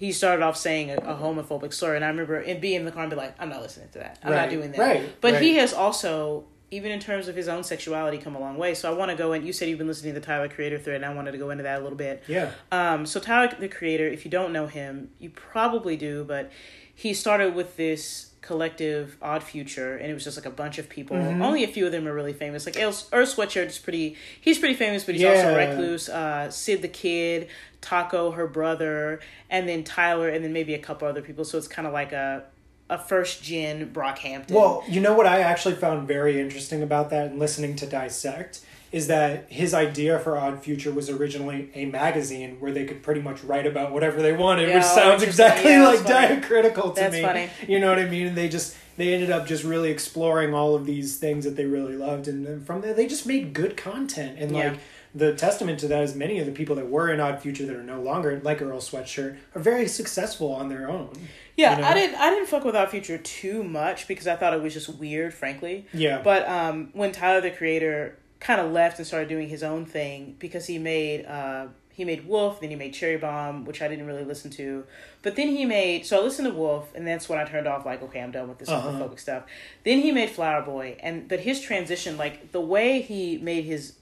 he 0.02 0.10
started 0.12 0.42
off 0.42 0.56
saying 0.56 0.90
a, 0.90 0.96
a 0.96 1.14
homophobic 1.16 1.72
slur, 1.72 1.94
and 1.94 2.04
I 2.04 2.08
remember 2.08 2.40
it 2.40 2.60
being 2.60 2.76
in 2.80 2.84
the 2.84 2.90
car 2.92 3.02
and 3.02 3.10
be 3.10 3.16
like, 3.16 3.34
"I'm 3.38 3.48
not 3.48 3.62
listening 3.62 3.88
to 3.92 3.98
that. 4.00 4.18
I'm 4.24 4.32
Right, 4.32 4.40
not 4.42 4.50
doing 4.50 4.72
that." 4.72 4.78
right, 4.80 5.20
But 5.20 5.40
he 5.40 5.54
has 5.56 5.72
also, 5.72 6.44
even 6.72 6.90
in 6.90 6.98
terms 6.98 7.28
of 7.28 7.36
his 7.36 7.46
own 7.48 7.62
sexuality, 7.62 8.18
come 8.18 8.34
a 8.34 8.40
long 8.40 8.56
way. 8.58 8.74
So 8.74 8.90
I 8.92 8.96
want 8.96 9.10
to 9.12 9.16
go 9.16 9.32
and 9.32 9.46
you 9.46 9.52
said 9.52 9.68
you've 9.68 9.78
been 9.78 9.86
listening 9.86 10.14
to 10.14 10.20
the 10.20 10.26
Tyler 10.26 10.48
Creator 10.48 10.78
thread, 10.80 10.96
and 10.96 11.04
I 11.06 11.14
wanted 11.14 11.32
to 11.32 11.38
go 11.38 11.50
into 11.50 11.62
that 11.64 11.80
a 11.80 11.82
little 11.84 11.98
bit. 11.98 12.24
yeah. 12.26 12.50
Um, 12.72 13.06
so 13.06 13.20
Tyler 13.20 13.54
the 13.58 13.68
Creator, 13.68 14.06
if 14.08 14.24
you 14.24 14.30
don't 14.30 14.52
know 14.52 14.66
him, 14.66 15.10
you 15.20 15.30
probably 15.30 15.96
do, 15.96 16.24
but 16.24 16.50
he 16.94 17.14
started 17.14 17.54
with 17.54 17.76
this 17.76 18.30
collective 18.42 19.16
Odd 19.22 19.42
Future, 19.44 19.96
and 19.96 20.10
it 20.10 20.14
was 20.14 20.24
just 20.24 20.36
like 20.36 20.46
a 20.46 20.50
bunch 20.50 20.78
of 20.78 20.88
people. 20.88 21.16
Mm-hmm. 21.16 21.42
Only 21.42 21.62
a 21.62 21.68
few 21.68 21.86
of 21.86 21.92
them 21.92 22.08
are 22.08 22.12
really 22.12 22.32
famous. 22.32 22.66
Like 22.66 22.76
Earl, 22.76 22.90
Sweatshirt 22.92 23.66
is 23.68 23.78
pretty. 23.78 24.16
He's 24.40 24.58
pretty 24.58 24.74
famous, 24.74 25.04
but 25.04 25.14
he's 25.14 25.24
also 25.24 25.52
Yeah. 25.56 25.68
recluse. 25.70 26.08
Uh, 26.08 26.50
Syd 26.50 26.82
the 26.82 26.88
Kid, 26.88 27.46
Taco, 27.82 28.30
her 28.30 28.46
brother, 28.46 29.20
and 29.50 29.68
then 29.68 29.84
Tyler, 29.84 30.28
and 30.30 30.42
then 30.42 30.52
maybe 30.54 30.72
a 30.72 30.78
couple 30.78 31.06
other 31.06 31.20
people. 31.20 31.44
So 31.44 31.58
it's 31.58 31.68
kind 31.68 31.86
of 31.86 31.92
like 31.92 32.12
a 32.12 32.44
a 32.90 32.98
first 32.98 33.42
gen 33.42 33.90
Brockhampton. 33.92 34.50
Well, 34.50 34.84
you 34.88 35.00
know 35.00 35.14
what 35.14 35.26
I 35.26 35.40
actually 35.40 35.74
found 35.76 36.06
very 36.08 36.40
interesting 36.40 36.82
about 36.82 37.08
that 37.10 37.28
and 37.30 37.38
listening 37.38 37.74
to 37.76 37.86
Dissect 37.86 38.60
is 38.90 39.06
that 39.06 39.50
his 39.50 39.72
idea 39.72 40.18
for 40.18 40.36
Odd 40.36 40.62
Future 40.62 40.92
was 40.92 41.08
originally 41.08 41.70
a 41.74 41.86
magazine 41.86 42.56
where 42.60 42.70
they 42.72 42.84
could 42.84 43.02
pretty 43.02 43.22
much 43.22 43.42
write 43.44 43.66
about 43.66 43.92
whatever 43.92 44.20
they 44.20 44.32
wanted, 44.34 44.68
Yeah, 44.68 44.74
which 44.74 44.84
sounds 44.84 45.22
exactly 45.22 45.70
Yeah, 45.70 45.86
like 45.88 46.00
funny. 46.00 46.10
diacritical 46.36 46.90
to 46.94 47.00
That's 47.00 47.14
me. 47.14 47.22
funny. 47.22 47.48
You 47.66 47.80
know 47.80 47.88
what 47.88 47.98
I 47.98 48.04
mean? 48.04 48.26
And 48.26 48.36
they 48.36 48.50
just 48.50 48.76
they 48.98 49.14
ended 49.14 49.30
up 49.30 49.46
just 49.46 49.64
really 49.64 49.90
exploring 49.90 50.52
all 50.52 50.74
of 50.74 50.84
these 50.84 51.16
things 51.16 51.46
that 51.46 51.56
they 51.56 51.64
really 51.64 51.96
loved, 51.96 52.28
and 52.28 52.44
then 52.46 52.60
from 52.62 52.82
there 52.82 52.92
they 52.92 53.06
just 53.06 53.24
made 53.26 53.54
good 53.54 53.78
content. 53.78 54.36
And 54.38 54.50
Yeah. 54.54 54.70
like 54.72 54.78
the 55.14 55.34
testament 55.34 55.78
to 55.80 55.88
that 55.88 56.02
is 56.02 56.14
many 56.14 56.38
of 56.38 56.46
the 56.46 56.52
people 56.52 56.74
that 56.76 56.88
were 56.88 57.12
in 57.12 57.20
Odd 57.20 57.40
Future 57.40 57.66
that 57.66 57.76
are 57.76 57.82
no 57.82 58.00
longer 58.00 58.40
like 58.42 58.62
Earl 58.62 58.78
Sweatshirt 58.80 59.36
are 59.54 59.60
very 59.60 59.86
successful 59.86 60.52
on 60.52 60.68
their 60.68 60.88
own. 60.90 61.10
yeah, 61.56 61.76
you 61.76 61.82
know? 61.82 61.88
I 61.88 61.94
didn't 61.94 62.16
I 62.20 62.30
didn't 62.30 62.46
fuck 62.48 62.64
with 62.64 62.74
Odd 62.74 62.88
Future 62.90 63.18
too 63.18 63.62
much 63.62 64.08
because 64.08 64.26
I 64.26 64.36
thought 64.36 64.54
it 64.54 64.62
was 64.62 64.72
just 64.72 64.88
weird, 64.96 65.34
frankly. 65.34 65.86
Yeah, 65.92 66.22
But 66.22 66.48
um, 66.48 66.90
when 66.94 67.12
Tyler 67.12 67.40
the 67.40 67.50
Creator 67.50 68.18
kind 68.40 68.60
of 68.60 68.72
left 68.72 68.98
and 68.98 69.06
started 69.06 69.28
doing 69.28 69.48
his 69.48 69.62
own 69.62 69.84
thing 69.86 70.34
because 70.38 70.66
he 70.66 70.78
made 70.78 71.26
uh, 71.26 71.66
he 71.94 72.06
made 72.06 72.26
Wolf, 72.26 72.60
then 72.62 72.70
he 72.70 72.76
made 72.76 72.94
Cherry 72.94 73.18
Bomb, 73.18 73.66
which 73.66 73.82
I 73.82 73.88
didn't 73.88 74.06
really 74.06 74.24
listen 74.24 74.50
to. 74.52 74.84
But 75.20 75.36
then 75.36 75.48
he 75.48 75.66
made 75.66 76.06
so 76.06 76.18
I 76.18 76.22
listened 76.24 76.48
to 76.48 76.54
Wolf, 76.54 76.90
and 76.94 77.06
that's 77.06 77.28
when 77.28 77.38
I 77.38 77.44
turned 77.44 77.66
off. 77.68 77.84
Like, 77.84 78.02
okay, 78.04 78.20
I'm 78.22 78.30
done 78.30 78.48
with 78.48 78.56
this 78.58 78.70
Uh-huh. 78.70 78.88
homophobic 78.92 79.20
stuff. 79.20 79.42
Then 79.84 79.98
he 80.00 80.10
made 80.10 80.30
Flower 80.30 80.62
Boy, 80.62 80.96
and 81.00 81.28
but 81.28 81.40
his 81.40 81.60
transition, 81.60 82.16
like 82.16 82.50
the 82.52 82.62
way 82.62 83.02
he 83.02 83.36
made 83.36 83.64
his 83.66 83.92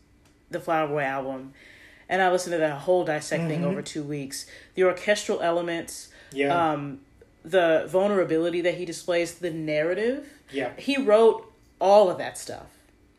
the 0.50 0.60
Flower 0.60 0.88
Boy 0.88 1.02
album, 1.02 1.52
and 2.08 2.20
I 2.22 2.30
listened 2.30 2.52
to 2.52 2.58
that 2.58 2.80
whole 2.80 3.04
dissecting 3.04 3.60
Mhm. 3.62 3.66
over 3.66 3.82
two 3.82 4.02
weeks. 4.02 4.46
The 4.74 4.84
orchestral 4.84 5.40
elements, 5.40 6.08
yeah, 6.32 6.72
um, 6.72 7.00
the 7.44 7.84
vulnerability 7.88 8.60
that 8.60 8.74
he 8.74 8.84
displays, 8.84 9.34
the 9.34 9.50
narrative 9.50 10.28
yeah. 10.52 10.70
he 10.76 10.96
wrote 10.98 11.50
all 11.80 12.10
of 12.10 12.18
that 12.18 12.36
stuff. 12.36 12.66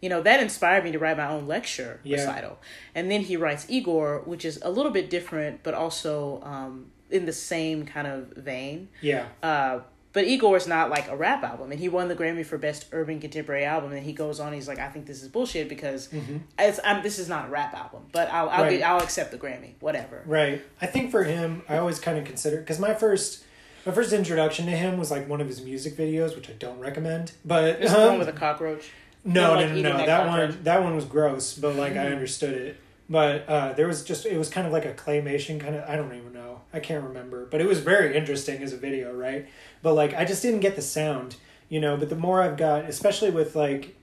You 0.01 0.09
know, 0.09 0.21
that 0.21 0.39
inspired 0.41 0.83
me 0.83 0.91
to 0.91 0.99
write 0.99 1.17
my 1.17 1.27
own 1.27 1.47
lecture 1.47 1.99
Yeah. 2.03 2.17
recital. 2.17 2.59
And 2.95 3.09
then 3.09 3.21
he 3.21 3.37
writes 3.37 3.65
Igor, 3.69 4.21
which 4.25 4.45
is 4.45 4.59
a 4.63 4.69
little 4.69 4.91
bit 4.91 5.09
different, 5.09 5.61
but 5.63 5.73
also 5.73 6.41
um, 6.43 6.91
in 7.09 7.25
the 7.25 7.33
same 7.33 7.85
kind 7.85 8.07
of 8.07 8.27
vein. 8.35 8.89
Yeah. 9.01 9.27
Uh, 9.43 9.79
but 10.13 10.25
Igor 10.25 10.57
is 10.57 10.67
not 10.67 10.89
like 10.89 11.07
a 11.09 11.15
rap 11.15 11.43
album, 11.43 11.71
and 11.71 11.79
he 11.79 11.87
won 11.89 12.07
the 12.07 12.15
Grammy 12.15 12.45
for 12.45 12.57
Best 12.57 12.85
Urban 12.91 13.19
Contemporary 13.19 13.63
Album. 13.65 13.91
And 13.93 14.03
he 14.03 14.13
goes 14.13 14.39
on, 14.39 14.51
he's 14.53 14.67
like, 14.67 14.79
"I 14.79 14.89
think 14.89 15.05
this 15.05 15.21
is 15.23 15.29
bullshit 15.29 15.69
because 15.69 16.09
it's 16.59 16.79
I'm, 16.83 17.01
this 17.03 17.17
is 17.19 17.29
not 17.29 17.47
a 17.47 17.49
rap 17.49 17.73
album, 17.73 18.03
but 18.11 18.29
I'll 18.31 18.49
I'll, 18.49 18.51
Mm-hmm. 18.51 18.61
Right. 18.63 18.77
get, 18.79 18.89
I'll 18.89 19.01
accept 19.01 19.31
the 19.31 19.37
Grammy, 19.37 19.73
whatever." 19.79 20.23
Right. 20.25 20.61
I 20.81 20.85
think 20.87 21.11
for 21.11 21.23
him, 21.23 21.63
I 21.69 21.77
always 21.77 21.99
kind 21.99 22.17
of 22.17 22.25
consider 22.25 22.57
because 22.57 22.79
my 22.79 22.93
first 22.93 23.43
my 23.85 23.91
first 23.91 24.13
introduction 24.13 24.65
to 24.67 24.71
him 24.73 24.97
was 24.97 25.09
like 25.11 25.27
one 25.27 25.41
of 25.41 25.47
his 25.47 25.61
music 25.61 25.95
videos, 25.95 26.35
which 26.35 26.49
I 26.49 26.53
don't 26.53 26.79
recommend. 26.79 27.31
But 27.43 27.81
Is 27.81 27.91
the 27.91 28.01
um, 28.01 28.09
one 28.09 28.19
with 28.19 28.29
a 28.29 28.33
cockroach? 28.33 28.89
no, 29.23 29.53
like 29.55 29.69
no, 29.69 29.75
no, 29.75 29.81
no. 29.91 29.97
that 29.97 30.05
That 30.07 30.27
one 30.27 30.63
that 30.63 30.83
one 30.83 30.95
was 30.95 31.05
gross, 31.05 31.53
but 31.57 31.75
like 31.75 31.93
I 31.93 32.07
understood 32.07 32.53
it. 32.53 32.77
But 33.09 33.47
uh, 33.49 33.73
there 33.73 33.87
was 33.87 34.03
just 34.03 34.25
it 34.25 34.37
was 34.37 34.49
kind 34.49 34.65
of 34.67 34.71
like 34.73 34.85
a 34.85 34.93
claymation 34.93 35.59
kind 35.59 35.75
of 35.75 35.87
I 35.89 35.95
don't 35.95 36.13
even 36.15 36.31
know 36.33 36.40
I 36.73 36.79
can't 36.79 37.03
remember, 37.03 37.45
but 37.45 37.61
it 37.61 37.67
was 37.67 37.79
very 37.79 38.15
interesting 38.15 38.61
as 38.63 38.73
a 38.73 38.77
video, 38.77 39.13
right? 39.13 39.47
But 39.81 39.93
like 39.93 40.13
I 40.13 40.25
just 40.25 40.41
didn't 40.41 40.61
get 40.61 40.75
the 40.75 40.81
sound, 40.81 41.35
you 41.69 41.79
know. 41.79 41.97
But 41.97 42.09
the 42.09 42.15
more 42.15 42.41
I've 42.41 42.57
got, 42.57 42.85
especially 42.85 43.31
with 43.31 43.55
like 43.55 43.95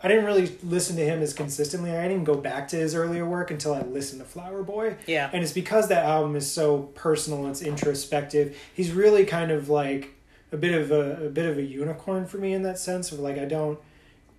I 0.00 0.08
didn't 0.08 0.24
really 0.24 0.56
listen 0.62 0.96
to 0.96 1.04
him 1.04 1.22
as 1.22 1.32
consistently. 1.32 1.90
I 1.90 2.06
didn't 2.06 2.24
go 2.24 2.34
back 2.34 2.68
to 2.68 2.76
his 2.76 2.94
earlier 2.94 3.24
work 3.24 3.50
until 3.50 3.74
I 3.74 3.82
listened 3.82 4.20
to 4.20 4.26
Flower 4.26 4.62
Boy. 4.62 4.96
Yeah. 5.06 5.30
And 5.32 5.42
it's 5.42 5.52
because 5.52 5.88
that 5.88 6.04
album 6.04 6.36
is 6.36 6.50
so 6.50 6.82
personal, 6.94 7.46
it's 7.48 7.62
introspective. 7.62 8.56
He's 8.74 8.92
really 8.92 9.24
kind 9.24 9.50
of 9.50 9.68
like 9.68 10.14
a 10.52 10.56
bit 10.56 10.74
of 10.74 10.90
a, 10.90 11.26
a 11.26 11.30
bit 11.30 11.46
of 11.46 11.58
a 11.58 11.62
unicorn 11.62 12.26
for 12.26 12.38
me 12.38 12.52
in 12.52 12.62
that 12.62 12.78
sense 12.78 13.10
of 13.10 13.20
like 13.20 13.38
I 13.38 13.46
don't 13.46 13.78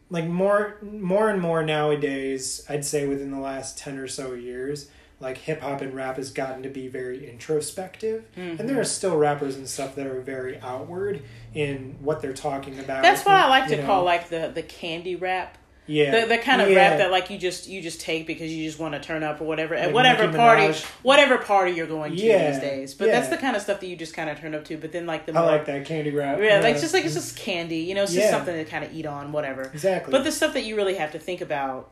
like 0.10 0.26
more 0.26 0.78
more 0.82 1.30
and 1.30 1.42
more 1.42 1.64
nowadays, 1.64 2.66
I'd 2.70 2.86
say 2.86 3.08
within 3.08 3.32
the 3.32 3.40
last 3.40 3.78
10 3.78 3.98
or 3.98 4.08
so 4.08 4.34
years, 4.34 4.90
like 5.20 5.38
hip 5.38 5.62
hop 5.62 5.82
and 5.82 5.96
rap 5.96 6.18
has 6.18 6.30
gotten 6.32 6.62
to 6.64 6.70
be 6.70 6.88
very 6.88 7.30
introspective. 7.30 8.26
And 8.36 8.60
Mm-hmm. 8.60 8.68
there 8.68 8.80
are 8.80 8.84
still 8.84 9.18
rappers 9.18 9.56
and 9.56 9.68
stuff 9.68 9.96
that 9.96 10.06
are 10.08 10.22
very 10.22 10.60
outward 10.60 11.24
in 11.54 11.96
what 12.02 12.22
they're 12.22 12.34
talking 12.34 12.78
about. 12.80 13.02
That's 13.04 13.26
what 13.26 13.36
I 13.36 13.48
like 13.50 13.68
to 13.70 13.78
know. 13.78 13.86
call 13.86 14.04
like 14.04 14.30
the 14.30 14.52
the 14.54 14.62
candy 14.64 15.16
rap. 15.16 15.58
yeah. 15.88 16.20
the, 16.22 16.28
the 16.28 16.38
kind 16.38 16.62
of 16.62 16.70
Yeah. 16.70 16.76
rap 16.90 16.98
that 17.00 17.10
like 17.12 17.30
you 17.32 17.38
just 17.40 17.68
you 17.68 17.82
just 17.82 18.00
take 18.02 18.28
because 18.28 18.52
you 18.52 18.64
just 18.66 18.78
want 18.78 18.94
to 18.94 19.00
turn 19.00 19.24
up 19.24 19.40
or 19.42 19.46
whatever 19.46 19.74
at 19.74 19.86
Like 19.88 19.96
whatever 19.96 20.32
party 20.32 20.78
whatever 21.02 21.38
party 21.40 21.72
you're 21.72 21.88
going 21.88 22.12
to 22.16 22.22
Yeah, 22.22 22.52
these 22.52 22.60
days 22.62 22.94
but 22.94 23.06
that's 23.08 23.30
the 23.30 23.38
kind 23.38 23.56
of 23.56 23.62
stuff 23.64 23.80
that 23.80 23.88
you 23.88 23.96
just 23.96 24.14
kind 24.14 24.30
of 24.30 24.38
turn 24.40 24.54
up 24.54 24.66
to 24.66 24.78
but 24.78 24.92
then 24.92 25.06
like 25.08 25.26
the 25.26 25.32
I 25.32 25.40
more 25.42 25.46
like 25.50 25.66
that 25.66 25.86
candy 25.86 26.12
rap. 26.12 26.40
yeah 26.42 26.60
like 26.60 26.74
it's 26.74 26.82
just 26.82 26.94
like 26.94 27.06
it's 27.06 27.14
just 27.16 27.38
candy 27.38 27.78
you 27.78 27.96
know 27.96 28.04
it's 28.04 28.14
just 28.14 28.30
something 28.30 28.54
to 28.54 28.66
kind 28.70 28.84
of 28.84 28.94
eat 28.94 29.06
on 29.08 29.32
whatever 29.32 29.62
exactly. 29.64 30.12
but 30.12 30.24
the 30.26 30.32
stuff 30.32 30.54
that 30.54 30.66
you 30.66 30.76
really 30.76 30.96
have 30.96 31.14
to 31.14 31.20
think 31.20 31.40
about 31.42 31.92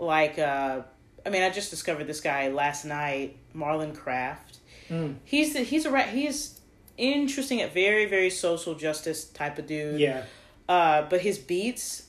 like 0.00 0.38
uh 0.38 0.80
I 1.28 1.30
mean 1.30 1.42
I 1.42 1.50
just 1.50 1.70
discovered 1.70 2.06
this 2.06 2.20
guy 2.20 2.48
last 2.48 2.84
night 2.84 3.36
Marlon 3.54 3.94
Craft 3.94 4.56
Mm. 4.90 5.16
he's 5.24 5.52
the, 5.52 5.60
he's 5.60 5.84
a 5.84 6.02
he's 6.04 6.58
interesting 6.96 7.60
at 7.60 7.74
very 7.74 8.06
very 8.06 8.30
social 8.30 8.74
justice 8.74 9.24
type 9.26 9.58
of 9.58 9.66
dude 9.66 10.00
yeah. 10.00 10.24
uh, 10.66 11.02
but 11.10 11.20
his 11.20 11.36
beats, 11.38 12.04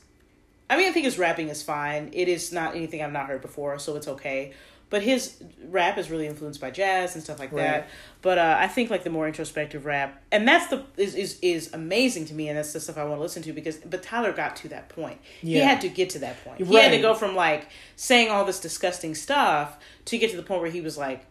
I 0.70 0.76
mean, 0.78 0.88
I 0.88 0.92
think 0.92 1.04
his 1.04 1.18
rapping 1.18 1.48
is 1.50 1.62
fine. 1.62 2.08
It 2.14 2.26
is 2.28 2.52
not 2.52 2.74
anything 2.76 3.02
I've 3.02 3.12
not 3.12 3.26
heard 3.26 3.42
before, 3.42 3.78
so 3.78 3.96
it's 3.96 4.08
okay. 4.08 4.52
but 4.88 5.02
his 5.02 5.42
rap 5.68 5.98
is 5.98 6.10
really 6.10 6.26
influenced 6.26 6.60
by 6.60 6.70
jazz 6.70 7.14
and 7.14 7.22
stuff 7.22 7.38
like 7.38 7.52
Right. 7.52 7.62
that. 7.62 7.88
But 8.22 8.36
uh, 8.36 8.56
I 8.60 8.68
think 8.68 8.90
like 8.90 9.02
the 9.02 9.10
more 9.10 9.26
introspective 9.26 9.86
rap, 9.86 10.22
and 10.30 10.46
that's 10.46 10.66
the 10.66 10.84
is, 10.98 11.14
is 11.14 11.38
is 11.40 11.72
amazing 11.72 12.26
to 12.26 12.34
me, 12.34 12.48
and 12.48 12.58
that's 12.58 12.72
the 12.74 12.80
stuff 12.80 12.98
I 12.98 13.04
want 13.04 13.16
to 13.16 13.22
listen 13.22 13.42
to 13.44 13.52
because. 13.54 13.76
But 13.78 14.02
Tyler 14.02 14.32
got 14.32 14.56
to 14.56 14.68
that 14.68 14.90
point. 14.90 15.18
He 15.40 15.56
had 15.56 15.80
to 15.80 15.88
get 15.88 16.10
to 16.10 16.18
that 16.18 16.42
point. 16.44 16.58
He 16.58 16.74
had 16.74 16.90
to 16.90 17.00
go 17.00 17.14
from 17.14 17.34
like 17.34 17.68
saying 17.96 18.28
all 18.30 18.44
this 18.44 18.60
disgusting 18.60 19.14
stuff 19.14 19.78
to 20.04 20.18
get 20.18 20.30
to 20.32 20.36
the 20.36 20.42
point 20.42 20.60
where 20.60 20.70
he 20.70 20.82
was 20.82 20.98
like 20.98 21.24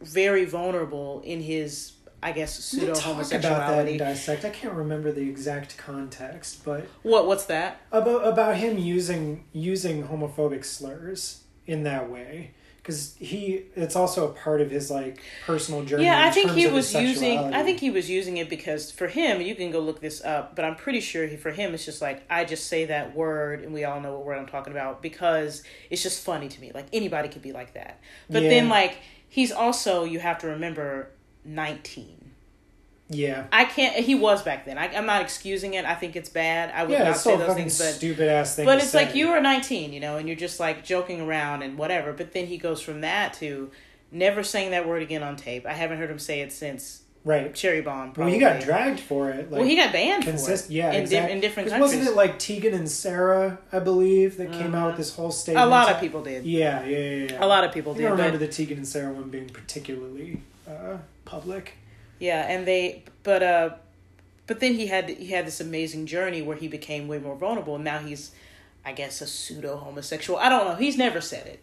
very 0.00 0.44
vulnerable 0.44 1.22
in 1.24 1.40
his, 1.40 1.92
I 2.22 2.32
guess, 2.32 2.52
pseudo 2.58 2.94
talk 2.94 3.14
about 3.14 3.28
that 3.28 3.44
homosexuality. 3.44 3.98
dissect. 3.98 4.44
I 4.44 4.50
can't 4.50 4.74
remember 4.74 5.12
the 5.12 5.28
exact 5.28 5.76
context, 5.76 6.64
but 6.64 6.86
What 7.04 7.26
what's 7.28 7.44
that? 7.46 7.80
about 7.92 8.26
about 8.26 8.56
him 8.56 8.76
using 8.76 9.44
using 9.52 10.08
homophobic 10.08 10.64
slurs 10.64 11.42
in 11.66 11.84
that 11.84 12.10
way 12.10 12.50
because 12.84 13.16
he 13.18 13.62
it's 13.74 13.96
also 13.96 14.28
a 14.28 14.32
part 14.34 14.60
of 14.60 14.70
his 14.70 14.90
like 14.90 15.18
personal 15.46 15.82
journey. 15.84 16.04
Yeah, 16.04 16.26
I 16.26 16.30
think 16.30 16.50
he 16.50 16.66
was 16.66 16.94
using. 16.94 17.38
I 17.38 17.62
think 17.62 17.80
he 17.80 17.88
was 17.90 18.10
using 18.10 18.36
it 18.36 18.50
because 18.50 18.90
for 18.90 19.08
him, 19.08 19.40
you 19.40 19.54
can 19.54 19.70
go 19.70 19.80
look 19.80 20.02
this 20.02 20.22
up, 20.22 20.54
but 20.54 20.66
I'm 20.66 20.76
pretty 20.76 21.00
sure 21.00 21.26
he, 21.26 21.36
for 21.36 21.50
him, 21.50 21.72
it's 21.72 21.86
just 21.86 22.02
like 22.02 22.24
I 22.28 22.44
just 22.44 22.66
say 22.66 22.84
that 22.84 23.16
word, 23.16 23.62
and 23.62 23.72
we 23.72 23.84
all 23.84 24.00
know 24.00 24.12
what 24.12 24.26
word 24.26 24.38
I'm 24.38 24.46
talking 24.46 24.72
about 24.74 25.00
because 25.00 25.62
it's 25.88 26.02
just 26.02 26.22
funny 26.22 26.48
to 26.48 26.60
me. 26.60 26.72
Like 26.74 26.86
anybody 26.92 27.30
could 27.30 27.42
be 27.42 27.52
like 27.52 27.72
that, 27.72 28.00
but 28.28 28.42
Yeah. 28.42 28.50
then 28.50 28.68
like 28.68 28.98
he's 29.30 29.50
also 29.50 30.04
you 30.04 30.18
have 30.18 30.38
to 30.40 30.48
remember 30.48 31.08
19. 31.46 32.23
Yeah. 33.10 33.46
I 33.52 33.64
can't. 33.64 33.96
He 33.96 34.14
was 34.14 34.42
back 34.42 34.64
then. 34.64 34.78
I, 34.78 34.94
I'm 34.94 35.06
not 35.06 35.20
excusing 35.22 35.74
it. 35.74 35.84
I 35.84 35.94
think 35.94 36.16
it's 36.16 36.28
bad. 36.30 36.72
I 36.74 36.84
would 36.84 36.92
Yeah, 36.92 37.04
not 37.04 37.16
say 37.18 37.36
those 37.36 37.54
things, 37.54 37.78
but 37.78 37.92
stupid 37.92 38.28
ass 38.28 38.56
thing. 38.56 38.64
but 38.64 38.78
it's 38.78 38.94
like 38.94 39.14
you 39.14 39.28
were 39.28 39.40
19, 39.40 39.92
you 39.92 40.00
know, 40.00 40.16
and 40.16 40.26
you're 40.28 40.36
just 40.36 40.58
like 40.58 40.84
joking 40.84 41.20
around 41.20 41.62
and 41.62 41.76
whatever. 41.76 42.12
But 42.12 42.32
then 42.32 42.46
he 42.46 42.56
goes 42.56 42.80
from 42.80 43.02
that 43.02 43.34
to 43.34 43.70
never 44.10 44.42
saying 44.42 44.70
that 44.70 44.88
word 44.88 45.02
again 45.02 45.22
on 45.22 45.36
tape. 45.36 45.66
I 45.66 45.72
haven't 45.72 45.98
heard 45.98 46.10
him 46.10 46.18
say 46.18 46.40
it 46.40 46.52
since 46.52 47.02
right. 47.24 47.54
Cherry 47.54 47.82
Bomb. 47.82 48.14
Well, 48.16 48.28
he 48.28 48.38
got 48.38 48.62
dragged 48.62 49.00
for 49.00 49.28
it. 49.30 49.50
Like, 49.50 49.60
well, 49.60 49.68
he 49.68 49.76
got 49.76 49.92
banned 49.92 50.24
consist. 50.24 50.66
for 50.66 50.72
it. 50.72 50.74
Yeah, 50.74 50.86
in, 50.88 50.92
di- 50.92 51.00
exactly. 51.00 51.32
in 51.32 51.40
different 51.40 51.68
countries. 51.68 51.94
Wasn't 51.96 52.08
it 52.08 52.16
like 52.16 52.38
Tegan 52.38 52.72
and 52.72 52.90
Sara? 52.90 53.58
I 53.70 53.80
believe 53.80 54.38
that 54.38 54.50
came 54.52 54.74
out 54.74 54.88
with 54.88 54.96
this 54.96 55.14
whole 55.14 55.30
statement. 55.30 55.66
a 55.66 55.68
lot 55.68 55.90
of 55.90 56.00
people 56.00 56.22
did. 56.22 56.44
Yeah, 56.46 56.84
yeah, 56.84 56.98
yeah. 56.98 57.26
yeah. 57.32 57.44
A 57.44 57.46
lot 57.46 57.64
of 57.64 57.72
people 57.72 57.92
I 57.92 57.96
did. 57.96 58.02
don't 58.04 58.12
remember 58.12 58.38
the 58.38 58.48
Tegan 58.48 58.78
and 58.78 58.88
Sara 58.88 59.12
one 59.12 59.28
being 59.28 59.48
particularly 59.50 60.40
uh, 60.66 60.98
public. 61.26 61.74
Yeah, 62.18 62.46
and 62.48 62.66
they, 62.66 63.04
but 63.22 63.42
uh, 63.42 63.70
but 64.46 64.60
then 64.60 64.74
he 64.74 64.86
had 64.86 65.08
he 65.08 65.28
had 65.28 65.46
this 65.46 65.60
amazing 65.60 66.06
journey 66.06 66.42
where 66.42 66.56
he 66.56 66.68
became 66.68 67.08
way 67.08 67.18
more 67.18 67.36
vulnerable. 67.36 67.76
And 67.76 67.84
now 67.84 67.98
he's, 67.98 68.32
I 68.84 68.92
guess, 68.92 69.20
a 69.20 69.26
pseudo 69.26 69.76
homosexual. 69.76 70.38
I 70.38 70.48
don't 70.48 70.66
know. 70.66 70.74
He's 70.76 70.96
never 70.96 71.20
said 71.20 71.46
it. 71.46 71.60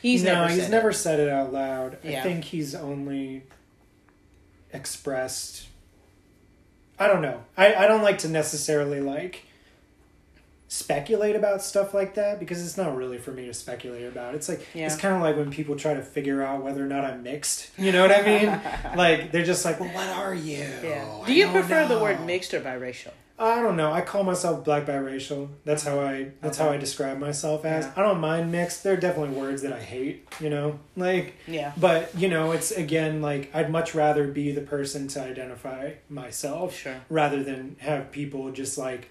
He's 0.00 0.22
no, 0.22 0.34
never. 0.34 0.52
he's 0.52 0.62
said 0.62 0.70
never 0.70 0.90
It. 0.90 0.94
said 0.94 1.20
it 1.20 1.28
out 1.28 1.52
loud. 1.52 1.98
Yeah. 2.02 2.20
I 2.20 2.22
think 2.22 2.44
he's 2.44 2.74
only 2.74 3.44
expressed. 4.72 5.68
I 6.98 7.06
don't 7.08 7.22
know. 7.22 7.42
I, 7.56 7.74
I 7.74 7.86
don't 7.86 8.02
like 8.02 8.18
to 8.18 8.28
necessarily 8.28 9.00
like 9.00 9.44
speculate 10.74 11.36
about 11.36 11.62
stuff 11.62 11.94
like 11.94 12.14
that 12.14 12.40
because 12.40 12.64
it's 12.64 12.76
not 12.76 12.96
really 12.96 13.18
for 13.18 13.30
me 13.30 13.46
to 13.46 13.54
speculate 13.54 14.06
about. 14.06 14.34
It's 14.34 14.48
like 14.48 14.66
it's 14.74 14.96
kind 14.96 15.14
of 15.14 15.22
like 15.22 15.36
when 15.36 15.50
people 15.50 15.76
try 15.76 15.94
to 15.94 16.02
figure 16.02 16.42
out 16.42 16.62
whether 16.62 16.82
or 16.84 16.88
not 16.88 17.04
I'm 17.04 17.22
mixed. 17.22 17.70
You 17.78 17.92
know 17.92 18.02
what 18.02 18.10
I 18.12 18.22
mean? 18.22 18.96
like 18.96 19.30
they're 19.32 19.44
just 19.44 19.64
like, 19.64 19.78
"Well, 19.80 19.90
what 19.90 20.08
are 20.08 20.34
you?" 20.34 20.66
Yeah. 20.82 21.06
Oh, 21.08 21.24
Do 21.24 21.32
you 21.32 21.48
prefer 21.48 21.86
the 21.86 21.98
word 21.98 22.24
mixed 22.26 22.52
or 22.54 22.60
biracial? 22.60 23.12
I 23.36 23.60
don't 23.62 23.76
know. 23.76 23.92
I 23.92 24.00
call 24.00 24.22
myself 24.22 24.64
black 24.64 24.86
biracial. 24.86 25.48
That's 25.64 25.82
how 25.82 25.98
I. 26.00 26.30
That's 26.40 26.56
how 26.56 26.68
I 26.70 26.76
describe 26.76 27.18
myself 27.18 27.64
as. 27.64 27.84
Yeah. 27.84 27.92
I 27.96 28.02
don't 28.02 28.20
mind 28.20 28.52
mixed. 28.52 28.84
There 28.84 28.92
are 28.92 28.96
definitely 28.96 29.36
words 29.36 29.62
that 29.62 29.72
I 29.72 29.80
hate. 29.80 30.28
You 30.40 30.50
know, 30.50 30.78
like. 30.96 31.34
Yeah. 31.48 31.72
But 31.76 32.16
you 32.16 32.28
know, 32.28 32.52
it's 32.52 32.70
again 32.70 33.20
like 33.22 33.50
I'd 33.52 33.70
much 33.70 33.92
rather 33.94 34.28
be 34.28 34.52
the 34.52 34.60
person 34.60 35.08
to 35.08 35.20
identify 35.22 35.94
myself 36.08 36.76
Sure. 36.76 37.00
rather 37.08 37.42
than 37.42 37.76
have 37.80 38.12
people 38.12 38.52
just 38.52 38.78
like 38.78 39.08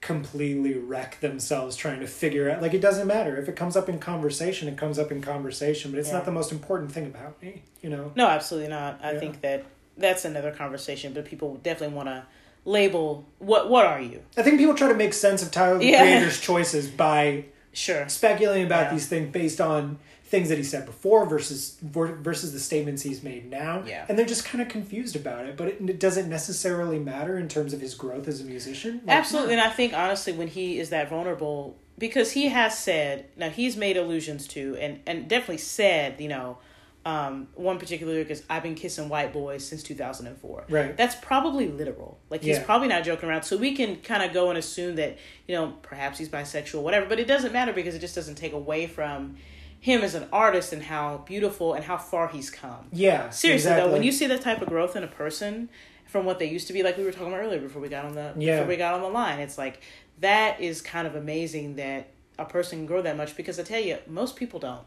completely 0.00 0.74
wreck 0.74 1.20
themselves 1.20 1.76
trying 1.76 2.00
to 2.00 2.06
figure 2.06 2.48
out. 2.50 2.62
Like 2.62 2.74
it 2.74 2.80
doesn't 2.80 3.06
matter 3.06 3.36
if 3.36 3.48
it 3.48 3.56
comes 3.56 3.76
up 3.76 3.88
in 3.88 3.98
conversation. 3.98 4.68
It 4.68 4.76
comes 4.76 4.98
up 4.98 5.10
in 5.10 5.20
conversation, 5.20 5.90
but 5.90 5.98
it's 5.98 6.08
Yeah. 6.08 6.14
not 6.14 6.24
the 6.24 6.30
most 6.30 6.52
important 6.52 6.92
thing 6.92 7.06
about 7.06 7.40
me. 7.42 7.62
You 7.82 7.90
know. 7.90 8.12
No, 8.14 8.26
absolutely 8.28 8.70
not. 8.70 9.00
I 9.02 9.12
Yeah. 9.12 9.18
think 9.20 9.40
that 9.40 9.64
that's 9.96 10.24
another 10.24 10.52
conversation, 10.52 11.12
but 11.12 11.24
people 11.24 11.56
definitely 11.62 11.96
want 11.96 12.08
to 12.08 12.24
label 12.64 13.24
what 13.38 13.68
what 13.70 13.86
are 13.86 14.00
you? 14.00 14.22
I 14.36 14.42
think 14.42 14.58
people 14.58 14.74
try 14.74 14.88
to 14.88 14.94
make 14.94 15.14
sense 15.14 15.42
of 15.42 15.50
Tyler 15.50 15.80
Yeah. 15.82 16.00
Creator's 16.02 16.40
choices 16.40 16.88
by 16.88 17.44
Sure. 17.72 18.08
speculating 18.08 18.66
about 18.66 18.84
Yeah. 18.86 18.92
these 18.92 19.06
things 19.08 19.30
based 19.32 19.60
on 19.60 19.98
things 20.28 20.50
that 20.50 20.58
he 20.58 20.64
said 20.64 20.84
before 20.84 21.24
versus 21.24 21.78
versus 21.82 22.52
the 22.52 22.60
statements 22.60 23.02
he's 23.02 23.22
made 23.22 23.50
now. 23.50 23.82
Yeah. 23.86 24.04
And 24.08 24.18
they're 24.18 24.26
just 24.26 24.44
kind 24.44 24.60
of 24.60 24.68
confused 24.68 25.16
about 25.16 25.46
it, 25.46 25.56
but 25.56 25.68
it, 25.68 25.80
it 25.80 25.98
doesn't 25.98 26.28
necessarily 26.28 26.98
matter 26.98 27.38
in 27.38 27.48
terms 27.48 27.72
of 27.72 27.80
his 27.80 27.94
growth 27.94 28.28
as 28.28 28.40
a 28.42 28.44
musician. 28.44 29.00
Like, 29.06 29.16
Absolutely, 29.16 29.54
and 29.54 29.62
I 29.62 29.70
think 29.70 29.94
honestly, 29.94 30.34
when 30.34 30.48
he 30.48 30.78
is 30.78 30.90
that 30.90 31.08
vulnerable, 31.08 31.78
because 31.96 32.32
he 32.32 32.48
has 32.48 32.78
said 32.78 33.24
now 33.36 33.48
he's 33.48 33.74
made 33.76 33.96
allusions 33.96 34.46
to 34.48 34.76
and 34.76 35.00
and 35.06 35.28
definitely 35.28 35.58
said, 35.58 36.20
you 36.20 36.28
know, 36.28 36.58
um, 37.06 37.48
one 37.54 37.78
particular 37.78 38.12
lyric 38.12 38.28
is 38.30 38.42
"I've 38.50 38.62
been 38.62 38.74
kissing 38.74 39.08
white 39.08 39.32
boys 39.32 39.64
since 39.64 39.82
2004." 39.82 40.64
Right. 40.68 40.94
That's 40.94 41.14
probably 41.14 41.68
literal. 41.68 42.18
Like 42.28 42.42
he's 42.42 42.58
Yeah. 42.58 42.64
probably 42.64 42.88
not 42.88 43.02
joking 43.02 43.30
around. 43.30 43.44
So 43.44 43.56
we 43.56 43.74
can 43.74 43.96
kind 44.02 44.22
of 44.22 44.34
go 44.34 44.50
and 44.50 44.58
assume 44.58 44.96
that 44.96 45.16
you 45.46 45.54
know 45.56 45.72
perhaps 45.80 46.18
he's 46.18 46.28
bisexual, 46.28 46.82
whatever. 46.82 47.06
But 47.06 47.18
it 47.18 47.26
doesn't 47.26 47.52
matter 47.54 47.72
because 47.72 47.94
it 47.94 48.00
just 48.00 48.14
doesn't 48.14 48.34
take 48.34 48.52
away 48.52 48.86
from 48.86 49.36
him 49.80 50.02
as 50.02 50.14
an 50.14 50.26
artist 50.32 50.72
and 50.72 50.82
how 50.82 51.18
beautiful 51.26 51.74
and 51.74 51.84
how 51.84 51.96
far 51.96 52.28
he's 52.28 52.50
come. 52.50 52.86
Yeah. 52.92 53.30
Seriously 53.30 53.70
exactly. 53.70 53.86
though, 53.88 53.92
when 53.92 54.02
you 54.02 54.12
see 54.12 54.26
that 54.26 54.40
type 54.40 54.60
of 54.60 54.68
growth 54.68 54.96
in 54.96 55.04
a 55.04 55.08
person 55.08 55.68
from 56.06 56.24
what 56.24 56.38
they 56.38 56.46
used 56.46 56.66
to 56.66 56.72
be, 56.72 56.82
like 56.82 56.96
we 56.96 57.04
were 57.04 57.12
talking 57.12 57.28
about 57.28 57.40
earlier 57.40 57.60
before 57.60 57.80
we 57.82 57.88
got 57.88 58.04
on 58.04 58.14
the 58.14 58.32
Yeah. 58.36 58.56
before 58.56 58.68
we 58.68 58.76
got 58.76 58.94
on 58.94 59.02
the 59.02 59.08
line, 59.08 59.38
it's 59.38 59.56
like 59.58 59.82
that 60.20 60.60
is 60.60 60.82
kind 60.82 61.06
of 61.06 61.14
amazing 61.14 61.76
that 61.76 62.08
a 62.38 62.44
person 62.44 62.78
can 62.80 62.86
grow 62.86 63.02
that 63.02 63.16
much 63.16 63.36
because 63.36 63.58
I 63.58 63.62
tell 63.64 63.80
you, 63.80 63.98
most 64.06 64.36
people 64.36 64.60
don't. 64.60 64.82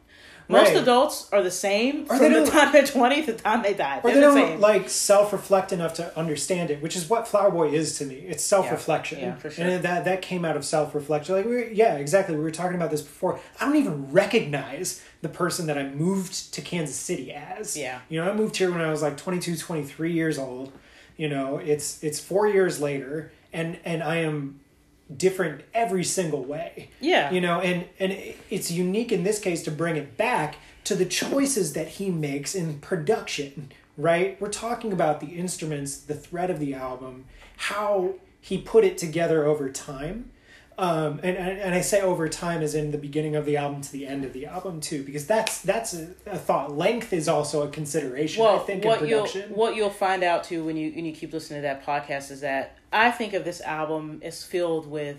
Most 0.48 0.70
Right. 0.70 0.78
adults 0.82 1.30
are 1.32 1.42
the 1.44 1.52
same 1.52 2.06
Or 2.10 2.18
from 2.18 2.34
the 2.34 2.46
time 2.46 2.72
they're 2.74 2.86
twenty 2.86 3.24
to 3.26 3.34
the 3.34 3.42
time 3.42 3.62
they 3.62 3.74
die. 3.74 4.00
or 4.04 4.12
They're 4.12 4.16
they 4.16 4.22
the 4.22 4.28
don't 4.28 4.48
same. 4.52 4.60
like 4.60 4.90
self-reflect 4.90 5.72
enough 5.72 5.94
to 5.96 6.18
understand 6.18 6.72
it, 6.72 6.82
which 6.82 6.96
is 6.96 7.10
what 7.10 7.28
Flower 7.28 7.52
Boy 7.52 7.70
is 7.70 7.98
to 8.00 8.06
me. 8.06 8.16
It's 8.28 8.44
self-reflection, 8.44 9.20
Yeah, 9.20 9.36
for 9.36 9.50
sure. 9.50 9.66
and 9.66 9.84
that 9.84 10.04
that 10.06 10.22
came 10.22 10.44
out 10.44 10.58
of 10.58 10.66
self-reflection. 10.66 11.36
Like, 11.36 11.46
we 11.46 11.52
were, 11.56 11.64
yeah, 11.68 11.96
exactly. 11.96 12.36
We 12.36 12.42
were 12.42 12.52
talking 12.52 12.76
about 12.76 12.92
this 12.92 13.02
before. 13.02 13.40
I 13.60 13.66
don't 13.66 13.76
even 13.78 14.12
recognize 14.12 15.02
the 15.22 15.30
person 15.30 15.68
that 15.68 15.78
I 15.78 15.84
moved 15.90 16.54
to 16.54 16.62
Kansas 16.62 16.96
City 16.96 17.32
as. 17.32 17.78
Yeah. 17.78 18.00
you 18.10 18.20
know, 18.22 18.30
I 18.30 18.34
moved 18.34 18.58
here 18.58 18.72
when 18.72 18.82
I 18.82 18.90
was 18.90 19.02
like 19.02 19.18
22, 19.18 19.56
23 19.58 20.12
years 20.12 20.38
old. 20.40 20.72
You 21.18 21.30
know, 21.30 21.58
it's 21.60 22.04
it's 22.04 22.20
four 22.20 22.48
years 22.48 22.82
later, 22.82 23.32
and 23.54 23.78
and 23.86 24.02
I 24.02 24.18
am 24.18 24.60
different 25.18 25.62
every 25.74 26.04
single 26.04 26.44
way 26.44 26.90
yeah. 27.00 27.32
you 27.32 27.42
know 27.42 27.60
and 27.60 27.86
and 28.00 28.12
it's 28.50 28.72
unique 28.72 29.12
in 29.12 29.24
this 29.24 29.40
case 29.40 29.64
to 29.64 29.72
bring 29.72 29.96
it 29.96 30.18
back 30.18 30.56
to 30.84 30.96
the 30.96 31.06
choices 31.06 31.74
that 31.74 31.88
he 31.88 32.10
makes 32.10 32.56
in 32.56 32.80
production 32.80 33.72
right 33.98 34.40
we're 34.40 34.50
talking 34.50 34.92
about 34.92 35.20
the 35.20 35.28
instruments 35.28 35.98
the 35.98 36.14
thread 36.16 36.50
of 36.50 36.60
the 36.60 36.74
album 36.74 37.26
how 37.58 38.14
he 38.40 38.58
put 38.58 38.84
it 38.84 38.98
together 38.98 39.46
over 39.46 39.70
time 39.70 40.32
um, 40.82 41.20
and, 41.24 41.38
and 41.38 41.60
and 41.60 41.76
I 41.76 41.82
say 41.82 42.02
over 42.02 42.28
time 42.28 42.62
as 42.62 42.74
in 42.76 42.92
the 42.92 42.98
beginning 42.98 43.36
of 43.36 43.46
the 43.46 43.56
album 43.58 43.82
to 43.82 43.92
the 43.92 44.08
end 44.08 44.26
of 44.26 44.34
the 44.34 44.48
album 44.48 44.82
too, 44.82 45.04
because 45.04 45.28
that's 45.28 45.62
that's 45.62 45.94
a, 45.94 46.10
a 46.26 46.38
thought. 46.38 46.76
Length 46.76 47.14
is 47.14 47.28
also 47.28 47.62
a 47.62 47.70
consideration. 47.70 48.42
I 48.42 48.46
well, 48.46 48.60
think 48.60 48.84
in 48.84 48.88
what 48.90 49.08
you'll 49.08 49.28
what 49.50 49.76
you'll 49.76 49.90
find 49.92 50.24
out 50.24 50.44
too 50.44 50.66
when 50.66 50.76
you 50.78 50.92
when 50.94 51.06
you 51.06 51.14
keep 51.14 51.32
listening 51.34 51.60
to 51.60 51.68
that 51.68 51.86
podcast 51.86 52.32
is 52.32 52.42
that 52.42 52.78
I 52.92 53.12
think 53.12 53.34
of 53.34 53.46
this 53.46 53.62
album 53.62 54.22
as 54.24 54.44
filled 54.44 54.88
with 54.88 55.18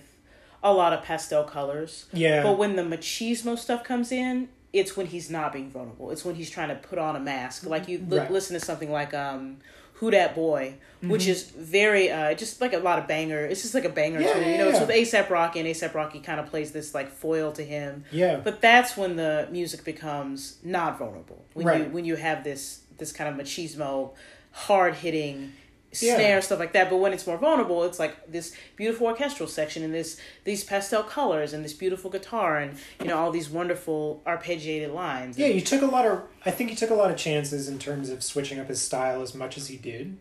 a 0.64 0.72
lot 0.72 0.92
of 0.92 1.02
pastel 1.02 1.44
colors. 1.44 2.06
yeah, 2.12 2.42
But 2.42 2.58
when 2.58 2.76
the 2.76 2.82
machismo 2.82 3.58
stuff 3.58 3.82
comes 3.82 4.12
in, 4.12 4.48
it's 4.72 4.96
when 4.96 5.06
he's 5.06 5.28
not 5.30 5.52
being 5.52 5.70
vulnerable. 5.70 6.10
It's 6.10 6.24
when 6.24 6.34
he's 6.36 6.50
trying 6.50 6.68
to 6.68 6.76
put 6.76 6.98
on 6.98 7.16
a 7.16 7.20
mask. 7.20 7.66
Like 7.66 7.88
you 7.88 7.98
li- 8.08 8.18
Right. 8.18 8.30
listen 8.30 8.58
to 8.58 8.64
something 8.64 8.90
like 8.90 9.12
um, 9.14 9.58
"Who 10.02 10.10
That 10.10 10.34
Boy," 10.34 10.74
which 11.00 11.28
is 11.28 11.44
very 11.44 12.10
uh, 12.10 12.34
just 12.34 12.60
like 12.60 12.72
a 12.72 12.78
lot 12.78 12.98
of 12.98 13.06
banger. 13.06 13.46
It's 13.46 13.62
just 13.62 13.72
like 13.72 13.84
a 13.84 13.88
banger 13.88 14.20
Yeah, 14.20 14.32
tune. 14.32 14.42
yeah, 14.42 14.50
you 14.50 14.58
know, 14.58 14.68
it's 14.68 14.80
with 14.80 14.88
ASAP 14.90 15.30
Rocky, 15.30 15.60
and 15.60 15.68
ASAP 15.68 15.94
Rocky 15.94 16.18
kind 16.18 16.40
of 16.40 16.46
plays 16.46 16.72
this 16.72 16.92
like 16.92 17.08
foil 17.10 17.52
to 17.52 17.62
him. 17.64 18.04
yeah, 18.10 18.38
But 18.42 18.60
that's 18.60 18.96
when 18.96 19.14
the 19.14 19.46
music 19.52 19.84
becomes 19.84 20.56
not 20.64 20.98
vulnerable. 20.98 21.44
When 21.54 21.66
you 21.66 21.72
Right. 21.72 21.92
when 21.92 22.04
you 22.04 22.16
have 22.16 22.42
this 22.42 22.80
this 22.98 23.12
kind 23.12 23.30
of 23.30 23.36
machismo, 23.46 24.10
hard 24.50 24.94
hitting 24.96 25.52
Yeah. 26.00 26.14
snare 26.16 26.40
stuff 26.40 26.58
like 26.58 26.72
that. 26.72 26.88
But 26.88 26.96
when 26.98 27.12
it's 27.12 27.26
more 27.26 27.36
vulnerable, 27.36 27.82
it's 27.84 27.98
like 27.98 28.30
this 28.30 28.54
beautiful 28.76 29.06
orchestral 29.08 29.48
section 29.48 29.82
and 29.82 29.92
this 29.92 30.18
these 30.44 30.64
pastel 30.64 31.02
colors 31.02 31.52
and 31.52 31.62
this 31.64 31.74
beautiful 31.74 32.10
guitar 32.10 32.58
and 32.58 32.78
you 33.00 33.06
know 33.08 33.18
all 33.18 33.30
these 33.30 33.50
wonderful 33.50 34.22
arpeggiated 34.26 34.94
lines. 34.94 35.36
Yeah, 35.36 35.48
you 35.48 35.60
took 35.60 35.82
a 35.82 35.86
lot 35.86 36.06
of. 36.06 36.22
I 36.46 36.50
think 36.50 36.70
he 36.70 36.76
took 36.76 36.90
a 36.90 36.94
lot 36.94 37.10
of 37.10 37.16
chances 37.18 37.68
in 37.68 37.78
terms 37.78 38.08
of 38.08 38.22
switching 38.22 38.58
up 38.58 38.68
his 38.68 38.80
style 38.80 39.20
as 39.22 39.34
much 39.34 39.56
as 39.58 39.66
he 39.68 39.76
did, 39.76 40.16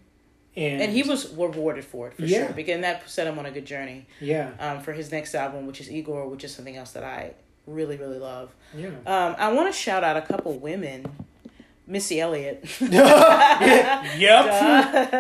and 0.58 0.82
and 0.82 0.92
he 0.92 1.04
was 1.04 1.30
rewarded 1.34 1.86
for 1.86 2.08
it 2.08 2.16
for 2.16 2.24
Yeah. 2.24 2.48
sure. 2.48 2.54
Because 2.54 2.82
that 2.82 3.10
set 3.10 3.28
him 3.28 3.40
on 3.40 3.46
a 3.46 3.52
good 3.52 3.66
journey 3.66 4.08
yeah, 4.20 4.52
um, 4.60 4.82
for 4.82 4.92
his 4.94 5.12
next 5.12 5.34
album, 5.36 5.68
which 5.68 5.80
is 5.80 5.90
Igor, 5.90 6.28
which 6.28 6.44
is 6.44 6.54
something 6.54 6.76
else 6.76 6.92
that 6.92 7.04
I 7.06 7.34
really 7.66 7.96
really 7.96 8.20
love. 8.20 8.54
Yeah. 8.76 8.90
Um, 9.06 9.36
I 9.38 9.54
want 9.54 9.72
to 9.74 9.78
shout 9.78 10.04
out 10.04 10.18
a 10.18 10.22
couple 10.22 10.52
women. 10.60 11.06
Missy 11.92 12.22
Elliott. 12.22 12.64
yep. 14.18 14.48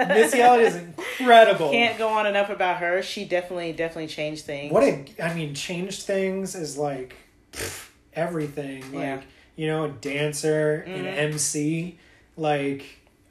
Missy 0.09 0.41
Elliott 0.41 0.67
is 0.67 0.75
incredible. 0.77 1.69
Can't 1.71 1.97
go 1.97 2.07
on 2.07 2.25
enough 2.25 2.49
about 2.49 2.77
her. 2.77 3.03
She 3.03 3.25
definitely, 3.25 3.73
definitely 3.73 4.07
changed 4.07 4.45
things. 4.45 4.71
What 4.71 4.83
a, 4.83 5.05
I 5.21 5.33
mean, 5.33 5.53
changed 5.53 6.03
things 6.03 6.55
is 6.55 6.77
like 6.77 7.15
pff, 7.51 7.89
everything. 8.13 8.83
Like, 8.93 9.01
Yeah. 9.03 9.21
you 9.57 9.67
know, 9.67 9.83
a 9.83 9.89
dancer, 9.89 10.75
an 10.87 11.03
Mhm. 11.03 11.17
MC. 11.17 11.99
Like, 12.37 12.85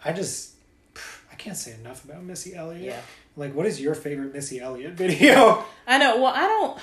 I 0.05 0.13
just, 0.13 0.53
pff, 0.95 1.21
I 1.33 1.35
can't 1.37 1.57
say 1.57 1.73
enough 1.73 2.05
about 2.05 2.23
Missy 2.23 2.55
Elliott. 2.55 2.85
Yeah. 2.85 3.01
Like, 3.37 3.55
what 3.55 3.65
is 3.65 3.81
your 3.81 3.95
favorite 3.95 4.35
Missy 4.35 4.61
Elliott 4.61 4.93
video? 5.05 5.65
I 5.87 5.97
know. 5.97 6.21
Well, 6.21 6.35
I 6.35 6.47
don't. 6.47 6.79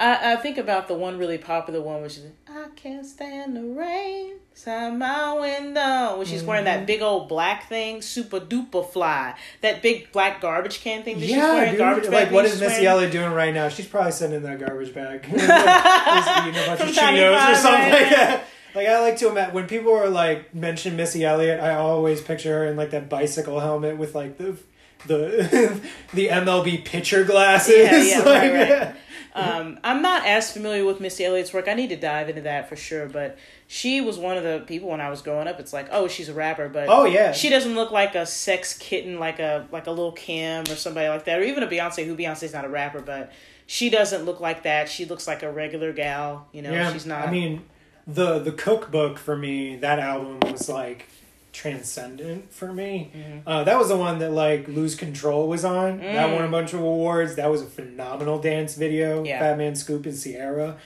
I, 0.00 0.34
I 0.34 0.36
think 0.36 0.58
about 0.58 0.86
the 0.86 0.94
one 0.94 1.18
really 1.18 1.38
popular 1.38 1.80
one, 1.80 2.02
which 2.02 2.18
is 2.18 2.24
"I 2.48 2.66
can't 2.76 3.04
stand 3.04 3.56
the 3.56 3.62
rain 3.64 4.34
outside 4.52 4.96
my 4.96 5.32
window," 5.34 6.16
when 6.18 6.26
she's 6.26 6.42
wearing 6.44 6.64
Mm-hmm. 6.64 6.78
that 6.80 6.86
big 6.86 7.02
old 7.02 7.28
black 7.28 7.68
thing, 7.68 8.00
super 8.02 8.38
duper 8.38 8.88
fly, 8.88 9.34
that 9.60 9.82
big 9.82 10.12
black 10.12 10.40
garbage 10.40 10.80
can 10.80 11.02
thing 11.02 11.18
that 11.18 11.26
she's 11.26 11.36
wearing. 11.36 11.70
dude. 11.70 11.78
Garbage 11.78 12.04
bag 12.04 12.12
like, 12.12 12.30
what 12.32 12.44
thing 12.44 12.52
is 12.54 12.60
she's 12.60 12.68
Missy. 12.68 12.86
Elliott 12.86 13.10
doing 13.12 13.32
right 13.32 13.52
now? 13.52 13.68
She's 13.68 13.86
probably 13.86 14.12
in 14.36 14.42
that 14.44 14.58
garbage 14.60 14.94
bag. 14.94 15.24
Eating 15.28 15.44
a 15.44 16.66
bunch 16.66 16.80
of 16.80 16.88
Cheetos 16.94 17.50
or 17.50 17.54
something 17.56 17.92
like 17.92 18.10
that. 18.10 18.44
Like 18.74 18.88
I 18.88 19.00
like 19.00 19.16
to 19.18 19.28
imagine 19.28 19.54
when 19.54 19.66
people 19.66 19.92
are 19.92 20.08
like 20.08 20.54
mention 20.54 20.96
Missy 20.96 21.24
Elliott, 21.24 21.60
I 21.60 21.74
always 21.74 22.20
picture 22.20 22.60
her 22.60 22.66
in 22.66 22.76
like 22.76 22.90
that 22.90 23.08
bicycle 23.08 23.60
helmet 23.60 23.96
with 23.96 24.14
like 24.14 24.38
the 24.38 24.58
the 25.06 25.80
the 26.14 26.28
MLB 26.28 26.84
pitcher 26.84 27.24
glasses. 27.24 27.74
Yeah, 27.76 28.02
yeah, 28.02 28.18
like, 28.24 28.52
right, 28.52 28.70
right. 28.70 28.94
Um, 29.34 29.78
I'm 29.84 30.02
not 30.02 30.26
as 30.26 30.52
familiar 30.52 30.84
with 30.84 31.00
Missy 31.00 31.24
Elliott's 31.24 31.52
work. 31.52 31.68
I 31.68 31.74
need 31.74 31.88
to 31.90 31.96
dive 31.96 32.28
into 32.28 32.42
that 32.42 32.68
for 32.68 32.76
sure. 32.76 33.06
But 33.06 33.38
she 33.68 34.00
was 34.00 34.18
one 34.18 34.36
of 34.36 34.42
the 34.42 34.64
people 34.66 34.88
when 34.88 35.00
I 35.00 35.10
was 35.10 35.22
growing 35.22 35.46
up. 35.46 35.60
It's 35.60 35.72
like, 35.72 35.88
oh, 35.92 36.08
she's 36.08 36.28
a 36.28 36.34
rapper, 36.34 36.68
but 36.68 36.88
Oh 36.88 37.04
yeah. 37.04 37.32
she 37.32 37.48
doesn't 37.48 37.74
look 37.74 37.90
like 37.90 38.14
a 38.14 38.26
sex 38.26 38.76
kitten, 38.76 39.20
like 39.20 39.38
a 39.38 39.68
like 39.70 39.86
a 39.86 39.90
little 39.90 40.12
Kim 40.12 40.64
or 40.64 40.74
somebody 40.74 41.08
like 41.08 41.24
that, 41.26 41.38
or 41.38 41.42
even 41.42 41.62
a 41.62 41.68
Beyonce. 41.68 42.04
Who 42.04 42.16
Beyonce's 42.16 42.52
not 42.52 42.64
a 42.64 42.68
rapper, 42.68 43.00
but 43.00 43.32
she 43.66 43.90
doesn't 43.90 44.24
look 44.24 44.40
like 44.40 44.64
that. 44.64 44.88
She 44.88 45.04
looks 45.04 45.26
like 45.28 45.42
a 45.42 45.52
regular 45.52 45.92
gal. 45.92 46.48
You 46.52 46.62
know, 46.62 46.72
yeah. 46.72 46.92
she's 46.92 47.06
not. 47.06 47.28
I 47.28 47.30
mean, 47.30 47.62
the 48.08 48.38
the 48.40 48.52
cookbook 48.52 49.18
for 49.18 49.36
me, 49.36 49.76
that 49.76 49.98
album 49.98 50.40
was 50.50 50.68
like 50.68 51.06
transcendent 51.52 52.52
for 52.52 52.72
me. 52.72 53.10
Mm-hmm. 53.14 53.38
Uh, 53.48 53.64
that 53.64 53.78
was 53.78 53.88
the 53.88 53.96
one 53.96 54.18
that 54.20 54.32
like 54.32 54.66
Lose 54.68 54.94
Control 54.94 55.46
was 55.48 55.64
on. 55.64 55.98
That 55.98 56.28
Mm. 56.30 56.34
won 56.34 56.44
a 56.44 56.48
bunch 56.48 56.72
of 56.72 56.80
awards. 56.80 57.36
That 57.36 57.50
was 57.50 57.62
a 57.62 57.66
phenomenal 57.66 58.38
dance 58.38 58.74
video. 58.74 59.22
Yeah. 59.24 59.38
Fat 59.40 59.58
Man 59.58 59.74
Scoop 59.76 60.06
and 60.06 60.18
Ciara. 60.20 60.76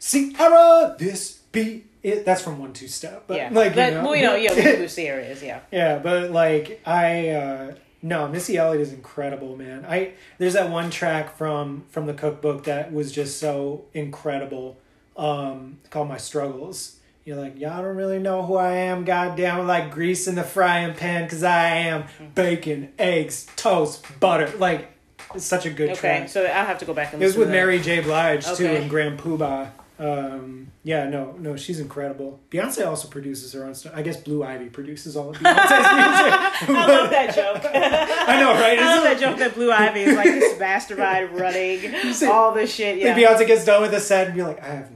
Ciara, 0.00 0.96
this 0.98 1.40
beat 1.52 1.86
it. 2.02 2.24
That's 2.24 2.42
from 2.42 2.58
One 2.58 2.72
Two 2.72 2.88
Step. 2.88 3.24
But 3.26 3.36
yeah, 3.38 3.48
like 3.52 3.74
but, 3.74 3.92
you 3.92 3.98
know, 3.98 4.04
well, 4.04 4.16
you 4.16 4.22
know, 4.22 4.34
yeah, 4.34 4.54
we 4.54 4.62
know 4.80 4.86
Ciara 4.96 5.22
is. 5.22 5.42
Yeah, 5.42 5.60
yeah, 5.72 5.98
but 5.98 6.30
like 6.30 6.80
I 6.86 7.30
uh 7.30 7.74
no, 8.02 8.28
Missy 8.28 8.56
Elliott 8.56 8.82
is 8.82 8.92
incredible, 8.92 9.56
man. 9.56 9.84
I 9.88 10.12
there's 10.38 10.52
that 10.54 10.70
one 10.70 10.90
track 10.90 11.36
from 11.36 11.84
from 11.88 12.06
the 12.06 12.14
cookbook 12.14 12.64
that 12.64 12.92
was 12.92 13.10
just 13.12 13.38
so 13.40 13.84
incredible. 13.94 14.76
Um 15.16 15.78
called 15.90 16.08
My 16.08 16.18
Struggles. 16.18 16.96
You're 17.24 17.36
like, 17.36 17.58
y'all 17.58 17.82
don't 17.82 17.96
really 17.96 18.20
know 18.20 18.42
who 18.44 18.54
I 18.56 18.72
am, 18.72 19.04
goddamn 19.04 19.66
like 19.66 19.90
grease 19.90 20.28
in 20.28 20.36
the 20.36 20.44
frying 20.44 20.94
pan, 20.94 21.28
cause 21.28 21.42
I 21.42 21.68
am 21.78 22.04
bacon, 22.36 22.92
eggs, 22.98 23.46
toast, 23.56 24.04
butter. 24.20 24.48
Like 24.58 24.92
it's 25.34 25.44
such 25.44 25.66
a 25.66 25.70
good 25.70 25.90
okay. 25.90 25.98
track. 26.00 26.28
So 26.28 26.44
I'll 26.44 26.66
have 26.66 26.78
to 26.78 26.84
go 26.84 26.94
back 26.94 27.12
and 27.12 27.20
It 27.22 27.26
was 27.26 27.36
with. 27.36 27.50
Mary 27.50 27.80
J. 27.80 28.00
Blige 28.00 28.44
too 28.44 28.52
Okay. 28.66 28.76
and 28.80 28.88
Grand 28.88 29.18
Puba. 29.18 29.70
Um, 29.98 30.70
yeah, 30.84 31.08
no, 31.08 31.32
no, 31.38 31.56
she's 31.56 31.80
incredible. 31.80 32.38
Beyonce 32.50 32.86
also 32.86 33.08
produces 33.08 33.52
her 33.54 33.64
own 33.64 33.74
stuff. 33.74 33.92
I 33.96 34.02
guess 34.02 34.18
Blue 34.18 34.44
Ivy 34.44 34.68
produces 34.68 35.16
all 35.16 35.30
of 35.30 35.36
Beyonce's 35.38 35.70
music. 35.70 36.68
I 36.68 36.86
love 36.86 37.10
that 37.10 37.34
joke. 37.34 37.62
I 37.74 38.38
know, 38.38 38.52
right? 38.52 38.78
I 38.78 38.94
love 38.94 39.02
that 39.04 39.18
joke 39.18 39.38
that 39.38 39.54
Blue 39.54 39.72
Ivy 39.72 40.02
is 40.02 40.14
like 40.16 40.26
this 40.26 40.58
mastermind 40.60 41.30
running 41.40 41.92
all 42.30 42.52
this 42.52 42.72
shit. 42.72 42.96
like 42.98 43.04
Yeah. 43.04 43.16
Beyonce 43.18 43.46
gets 43.46 43.64
done 43.64 43.80
with 43.82 43.94
a 43.94 44.00
set 44.00 44.26
and 44.28 44.36
be 44.36 44.42
like, 44.42 44.62
I 44.62 44.66
have 44.66 44.92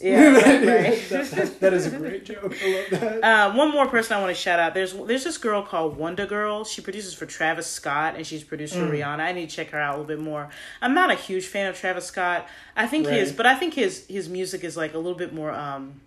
Yeah, 0.00 0.28
right, 0.34 0.44
right. 0.66 1.08
that, 1.10 1.30
that- 1.30 1.60
that 1.60 1.72
is 1.74 1.86
a 1.86 1.90
great 1.90 2.24
joke. 2.24 2.54
I 2.62 2.86
love 2.90 3.00
that. 3.00 3.24
Um, 3.24 3.56
one 3.56 3.70
more 3.70 3.86
person 3.86 4.16
I 4.16 4.20
want 4.20 4.34
to 4.34 4.40
shout 4.40 4.58
out. 4.58 4.74
There's 4.74 4.92
there's 4.94 5.24
this 5.24 5.38
girl 5.38 5.62
called 5.62 5.98
WondaGurl. 5.98 6.66
She 6.66 6.80
produces 6.82 7.14
for 7.14 7.26
Travis 7.26 7.66
Scott 7.66 8.14
and 8.16 8.26
she's 8.26 8.44
produced 8.44 8.74
Mm. 8.74 8.88
for 8.88 8.94
Rihanna. 8.94 9.20
I 9.20 9.32
need 9.32 9.48
to 9.50 9.56
check 9.56 9.70
her 9.70 9.78
out 9.78 9.94
a 9.94 9.98
little 9.98 10.06
bit 10.06 10.20
more. 10.20 10.48
I'm 10.82 10.94
not 10.94 11.10
a 11.10 11.14
huge 11.14 11.46
fan 11.46 11.66
of 11.66 11.78
Travis 11.78 12.04
Scott. 12.06 12.46
I 12.76 12.86
think 12.86 13.06
his, 13.06 13.28
Right. 13.30 13.36
but 13.36 13.46
I 13.46 13.54
think 13.54 13.74
his 13.74 14.06
his 14.06 14.28
music 14.28 14.64
is 14.64 14.76
like 14.76 14.92
a 14.94 14.98
little 14.98 15.18
bit 15.18 15.32
more. 15.32 15.50
Um, 15.52 16.00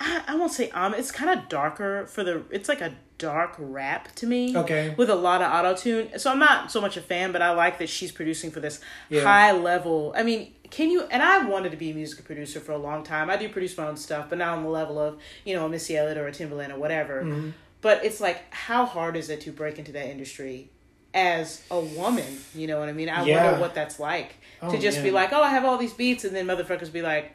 I, 0.00 0.22
I 0.28 0.36
won't 0.36 0.52
say 0.52 0.70
um, 0.70 0.94
it's 0.94 1.10
kind 1.10 1.38
of 1.38 1.48
darker 1.48 2.06
for 2.06 2.22
the. 2.22 2.42
It's 2.50 2.68
like 2.68 2.80
a 2.80 2.94
dark 3.18 3.56
rap 3.58 4.14
to 4.14 4.26
me. 4.26 4.56
Okay. 4.56 4.94
With 4.96 5.10
a 5.10 5.14
lot 5.16 5.42
of 5.42 5.52
auto 5.52 5.74
tune, 5.74 6.18
so 6.18 6.30
I'm 6.30 6.38
not 6.38 6.70
so 6.70 6.80
much 6.80 6.96
a 6.96 7.00
fan, 7.00 7.32
but 7.32 7.42
I 7.42 7.50
like 7.50 7.78
that 7.78 7.88
she's 7.88 8.12
producing 8.12 8.52
for 8.52 8.60
this 8.60 8.80
Yeah. 9.08 9.22
high 9.24 9.50
level. 9.52 10.12
I 10.16 10.22
mean, 10.22 10.54
can 10.70 10.90
you? 10.90 11.02
And 11.10 11.22
I 11.22 11.44
wanted 11.46 11.70
to 11.70 11.76
be 11.76 11.90
a 11.90 11.94
music 11.94 12.24
producer 12.24 12.60
for 12.60 12.72
a 12.72 12.78
long 12.78 13.02
time. 13.04 13.30
I 13.30 13.36
do 13.36 13.48
produce 13.48 13.76
my 13.76 13.86
own 13.86 13.96
stuff, 13.96 14.26
but 14.28 14.38
not 14.38 14.56
on 14.58 14.64
the 14.64 14.70
level 14.70 14.98
of 14.98 15.18
you 15.44 15.54
know 15.54 15.66
a 15.66 15.68
Missy 15.68 15.96
Elliott 15.96 16.18
or 16.18 16.26
a 16.26 16.32
Timbaland 16.32 16.70
or 16.74 16.78
whatever. 16.78 17.22
Mm-hmm. 17.24 17.50
But 17.80 18.04
it's 18.04 18.20
like, 18.20 18.52
how 18.52 18.86
hard 18.86 19.16
is 19.16 19.30
it 19.30 19.40
to 19.42 19.52
break 19.52 19.78
into 19.78 19.92
that 19.92 20.06
industry 20.08 20.68
as 21.14 21.62
a 21.70 21.78
woman? 21.80 22.38
You 22.54 22.66
know 22.66 22.80
what 22.80 22.88
I 22.88 22.92
mean? 22.92 23.08
I 23.08 23.24
Yeah. 23.24 23.44
wonder 23.44 23.60
what 23.60 23.74
that's 23.74 24.00
like 24.00 24.34
Oh, 24.60 24.72
to 24.72 24.78
just 24.78 25.02
be 25.02 25.10
like, 25.12 25.32
oh, 25.32 25.40
I 25.42 25.50
have 25.50 25.64
all 25.64 25.78
these 25.78 25.92
beats, 25.92 26.24
and 26.24 26.34
then 26.34 26.46
motherfuckers 26.46 26.92
be 26.92 27.02
like, 27.02 27.32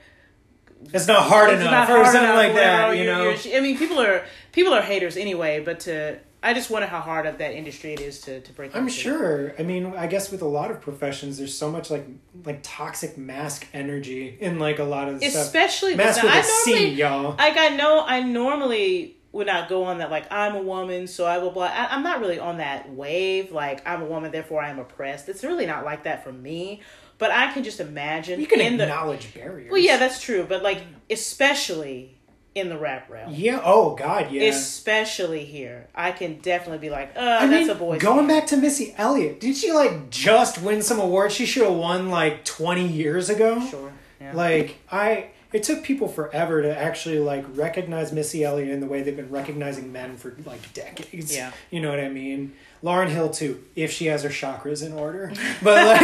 It's 0.93 1.07
not 1.07 1.23
hard 1.23 1.51
it's 1.51 1.61
enough 1.61 1.87
not 1.87 1.97
or 1.97 2.03
something 2.03 2.23
enough, 2.23 2.35
like 2.35 2.53
that, 2.55 2.89
you 2.97 3.03
you're- 3.03 3.13
know? 3.15 3.29
you're- 3.29 3.55
I 3.57 3.61
mean, 3.61 3.77
people 3.77 3.99
are 4.01 4.25
people 4.51 4.73
are 4.73 4.81
haters 4.81 5.15
anyway, 5.15 5.61
but 5.63 5.79
to 5.81 6.19
I 6.43 6.53
just 6.53 6.69
wonder 6.69 6.87
how 6.87 6.99
hard 6.99 7.25
of 7.25 7.37
that 7.37 7.53
industry 7.53 7.93
it 7.93 8.01
is 8.01 8.19
to 8.21 8.41
to 8.41 8.51
break. 8.53 8.75
I'm 8.75 8.87
sure. 8.89 9.53
I 9.57 9.63
mean, 9.63 9.85
I 9.95 10.07
guess 10.07 10.29
with 10.31 10.41
a 10.41 10.47
lot 10.47 10.69
of 10.71 10.81
professions, 10.81 11.37
there's 11.37 11.57
so 11.57 11.71
much 11.71 11.89
like 11.89 12.05
like 12.45 12.59
toxic 12.63 13.17
mask 13.17 13.65
energy 13.73 14.37
in 14.39 14.59
like 14.59 14.79
a 14.79 14.83
lot 14.83 15.07
of 15.07 15.19
the 15.19 15.29
stuff. 15.29 15.43
especially 15.45 15.95
Mask 15.95 16.17
now, 16.21 16.27
with 16.29 16.35
I 16.35 16.39
a 16.39 16.43
C, 16.43 16.71
normally- 16.73 16.89
y'all. 16.95 17.35
Like 17.37 17.57
I 17.57 17.69
know, 17.69 18.03
I 18.05 18.21
normally 18.21 19.17
would 19.31 19.47
not 19.47 19.67
go 19.69 19.85
on 19.85 19.97
that. 19.99 20.11
Like 20.11 20.31
I'm 20.31 20.55
a 20.55 20.61
woman, 20.61 21.07
so 21.07 21.25
I 21.25 21.37
will. 21.39 21.51
Blah. 21.51 21.65
I, 21.65 21.87
I'm 21.95 22.03
not 22.03 22.19
really 22.19 22.37
on 22.39 22.57
that 22.57 22.91
wave. 22.91 23.51
Like 23.51 23.87
I'm 23.87 24.01
a 24.01 24.05
woman, 24.05 24.31
therefore 24.31 24.61
I 24.61 24.69
am 24.69 24.79
oppressed. 24.79 25.29
It's 25.29 25.43
really 25.43 25.65
not 25.65 25.85
like 25.85 26.03
that 26.03 26.23
for 26.23 26.31
me. 26.33 26.81
But 27.19 27.31
I 27.31 27.53
can 27.53 27.63
just 27.63 27.79
imagine 27.79 28.39
You 28.41 28.47
can 28.47 28.59
in 28.59 28.75
the. 28.77 28.83
acknowledge 28.83 29.33
barriers. 29.33 29.71
Well, 29.71 29.79
yeah, 29.79 29.97
that's 29.97 30.21
true. 30.21 30.45
But 30.49 30.61
like, 30.61 30.79
especially 31.09 32.12
in 32.55 32.69
the 32.69 32.77
rap 32.77 33.09
realm, 33.09 33.33
Yeah. 33.33 33.61
Oh 33.63 33.95
God. 33.95 34.31
Yeah. 34.31 34.43
especially 34.49 35.43
here, 35.45 35.87
I 35.95 36.11
can 36.11 36.39
definitely 36.39 36.77
be 36.79 36.89
like, 36.91 37.13
uh, 37.15 37.19
I 37.19 37.47
that's 37.47 37.67
mean, 37.67 37.69
a 37.69 37.75
boy's. 37.75 38.01
going 38.01 38.27
back 38.27 38.45
to 38.47 38.57
Missy 38.57 38.93
Elliott, 38.97 39.39
did 39.39 39.55
she 39.57 39.71
like 39.71 40.09
just 40.09 40.61
win 40.61 40.81
some 40.81 40.99
awards? 40.99 41.33
She 41.33 41.45
should 41.45 41.63
have 41.63 41.73
won 41.75 42.09
like 42.09 42.45
twenty 42.45 42.87
years 42.87 43.29
ago. 43.29 43.59
Sure. 43.69 43.91
Yeah. 44.21 44.33
Like 44.35 44.75
I, 44.91 45.27
it 45.53 45.63
took 45.63 45.83
people 45.83 46.07
forever 46.07 46.61
to 46.63 46.75
actually 46.77 47.19
like 47.19 47.45
recognize 47.55 48.11
Missy 48.11 48.43
Elliott 48.43 48.69
in 48.71 48.79
the 48.79 48.87
way 48.87 49.01
they've 49.03 49.15
been 49.15 49.29
recognizing 49.29 49.91
men 49.91 50.17
for 50.17 50.35
like 50.45 50.73
decades. 50.73 51.35
Yeah. 51.35 51.51
You 51.69 51.79
know 51.81 51.89
what 51.89 51.99
I 51.99 52.09
mean? 52.09 52.53
Lauryn 52.83 53.07
Hill 53.07 53.29
too, 53.29 53.63
if 53.77 53.91
she 53.91 54.07
has 54.07 54.23
her 54.23 54.29
chakras 54.29 54.85
in 54.85 54.91
order. 54.93 55.31
But 55.63 55.85
like, 55.87 56.01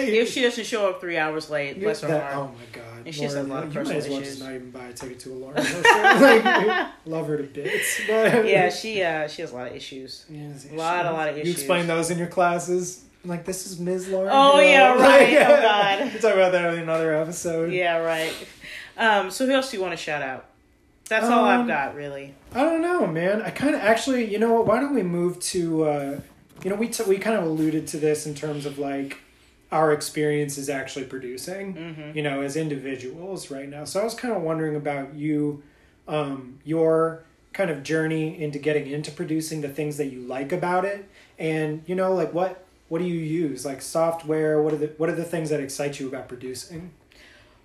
if 0.00 0.30
she 0.32 0.42
doesn't 0.42 0.64
show 0.66 0.88
up 0.90 1.00
three 1.00 1.16
hours 1.18 1.48
late, 1.50 1.78
bless 1.80 2.00
her 2.00 2.18
heart. 2.20 2.34
oh 2.34 2.46
my 2.58 2.64
god, 2.72 3.06
And 3.06 3.14
she 3.14 3.22
has 3.22 3.34
a 3.36 3.44
lot 3.44 3.62
of 3.62 3.72
Hill, 3.72 3.82
you 3.84 3.88
might 3.88 3.96
as 3.98 4.04
personal 4.06 4.10
well 4.18 4.20
issues. 4.22 4.34
just 4.38 4.42
not 4.42 4.54
even 4.54 4.70
buy 4.72 4.84
a 4.86 4.92
ticket 4.92 5.20
to 5.20 5.32
a 5.32 5.36
Lauryn 5.36 5.64
Hill 5.64 5.82
show. 5.84 6.72
like, 6.74 6.88
love 7.06 7.26
her 7.28 7.36
to 7.36 7.44
bits. 7.44 8.00
But 8.08 8.46
yeah, 8.48 8.70
she 8.70 9.02
uh 9.02 9.28
she 9.28 9.42
has 9.42 9.52
a 9.52 9.54
lot 9.54 9.68
of 9.68 9.76
issues. 9.76 10.24
Yes, 10.28 10.66
Lot- 10.72 11.06
a 11.06 11.12
lot 11.12 11.28
of 11.28 11.36
issues. 11.36 11.46
You 11.46 11.52
explain 11.52 11.86
those 11.86 12.10
in 12.10 12.18
your 12.18 12.26
classes. 12.26 13.04
Like 13.24 13.44
this 13.44 13.66
is 13.66 13.78
Ms. 13.80 14.06
Lauryn. 14.08 14.28
Oh, 14.30 14.58
Hill. 14.58 14.68
yeah, 14.68 14.94
right. 14.94 15.32
Like, 15.32 15.48
Oh, 15.48 15.60
God. 15.62 15.98
We'll 16.12 16.22
talk 16.22 16.34
about 16.34 16.52
that 16.52 16.74
in 16.74 16.80
another 16.80 17.14
episode. 17.14 17.72
Yeah, 17.72 17.98
right. 17.98 18.32
Um, 18.96 19.30
so 19.30 19.46
who 19.46 19.52
else 19.52 19.70
do 19.70 19.76
you 19.76 19.82
want 19.82 19.92
to 19.92 19.96
shout 19.96 20.22
out? 20.22 20.46
That's 21.08 21.26
all 21.26 21.44
I've 21.44 21.60
Um, 21.60 21.66
got, 21.68 21.94
really. 21.94 22.34
I 22.52 22.62
don't 22.62 22.82
know, 22.82 23.06
man. 23.06 23.40
I 23.42 23.50
kind 23.50 23.74
of 23.74 23.80
actually, 23.80 24.24
you 24.24 24.38
know 24.38 24.52
what? 24.54 24.66
Why 24.66 24.80
don't 24.80 24.94
we 24.94 25.02
move 25.02 25.38
to, 25.40 25.84
uh, 25.84 26.20
you 26.64 26.70
know, 26.70 26.76
we 26.76 26.88
t- 26.88 27.04
we 27.04 27.18
kind 27.18 27.36
of 27.36 27.44
alluded 27.44 27.86
to 27.88 27.98
this 27.98 28.26
in 28.26 28.34
terms 28.34 28.66
of 28.66 28.78
like 28.78 29.18
our 29.70 29.92
experiences 29.92 30.68
actually 30.68 31.04
producing, 31.04 31.74
Mm-hmm. 31.74 32.16
you 32.16 32.22
know, 32.22 32.40
as 32.42 32.56
individuals 32.56 33.50
right 33.50 33.68
now. 33.68 33.84
So 33.84 34.00
I 34.00 34.04
was 34.04 34.14
kind 34.14 34.34
of 34.34 34.42
wondering 34.42 34.74
about 34.76 35.14
you, 35.14 35.62
um, 36.08 36.58
your 36.64 37.22
kind 37.52 37.70
of 37.70 37.82
journey 37.82 38.40
into 38.42 38.58
getting 38.58 38.86
into 38.88 39.10
producing, 39.10 39.60
the 39.60 39.68
things 39.68 39.96
that 39.98 40.06
you 40.06 40.20
like 40.20 40.50
about 40.52 40.84
it, 40.84 41.08
and 41.38 41.82
you 41.86 41.94
know, 41.94 42.14
like 42.14 42.32
what 42.34 42.64
what 42.88 42.98
do 43.00 43.04
you 43.04 43.18
use, 43.18 43.64
like 43.64 43.80
software? 43.82 44.60
What 44.60 44.72
are 44.72 44.76
the 44.78 44.86
what 44.96 45.08
are 45.08 45.14
the 45.14 45.24
things 45.24 45.50
that 45.50 45.60
excite 45.60 46.00
you 46.00 46.08
about 46.08 46.26
producing? 46.28 46.90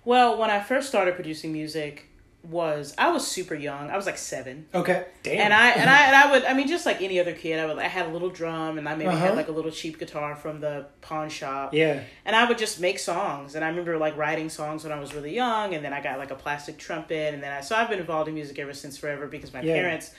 Well, 0.04 0.38
when 0.38 0.50
I 0.50 0.60
first 0.60 0.88
started 0.88 1.14
producing 1.14 1.52
music, 1.52 2.08
was 2.44 2.92
I 2.98 3.12
was 3.12 3.24
super 3.24 3.54
young. 3.54 3.88
I 3.88 3.96
was 3.96 4.04
like 4.04 4.18
seven. 4.18 4.66
Okay. 4.74 5.04
Damn. 5.22 5.38
And 5.42 5.54
I 5.54 5.68
and 5.70 5.88
I 5.88 6.06
and 6.08 6.16
I 6.16 6.32
would 6.32 6.44
I 6.44 6.54
mean 6.54 6.66
just 6.66 6.84
like 6.84 7.00
any 7.00 7.20
other 7.20 7.32
kid 7.34 7.60
I 7.60 7.66
would 7.66 7.78
I 7.78 7.84
had 7.86 8.06
a 8.06 8.08
little 8.08 8.30
drum 8.30 8.78
and 8.78 8.88
I 8.88 8.96
maybe 8.96 9.10
Uh-huh. 9.10 9.26
had 9.26 9.36
like 9.36 9.46
a 9.46 9.52
little 9.52 9.70
cheap 9.70 9.96
guitar 10.00 10.34
from 10.34 10.58
the 10.60 10.86
pawn 11.02 11.28
shop 11.28 11.72
yeah. 11.72 12.02
and 12.24 12.34
I 12.34 12.44
would 12.48 12.58
just 12.58 12.80
make 12.80 12.98
songs 12.98 13.54
and 13.54 13.64
I 13.64 13.68
remember 13.68 13.96
like 13.96 14.16
writing 14.16 14.48
songs 14.48 14.82
when 14.82 14.92
I 14.92 14.98
was 14.98 15.14
really 15.14 15.32
young 15.32 15.72
and 15.76 15.84
then 15.84 15.92
I 15.92 16.02
got 16.02 16.18
like 16.18 16.32
a 16.32 16.34
plastic 16.34 16.78
trumpet 16.78 17.32
and 17.32 17.40
then 17.40 17.52
I 17.52 17.60
so 17.60 17.76
I've 17.76 17.88
been 17.88 18.00
involved 18.00 18.26
in 18.28 18.34
music 18.34 18.58
ever 18.58 18.74
since 18.74 18.96
forever 18.98 19.28
because 19.28 19.52
my 19.52 19.62
Yeah. 19.62 19.74
parents 19.74 20.12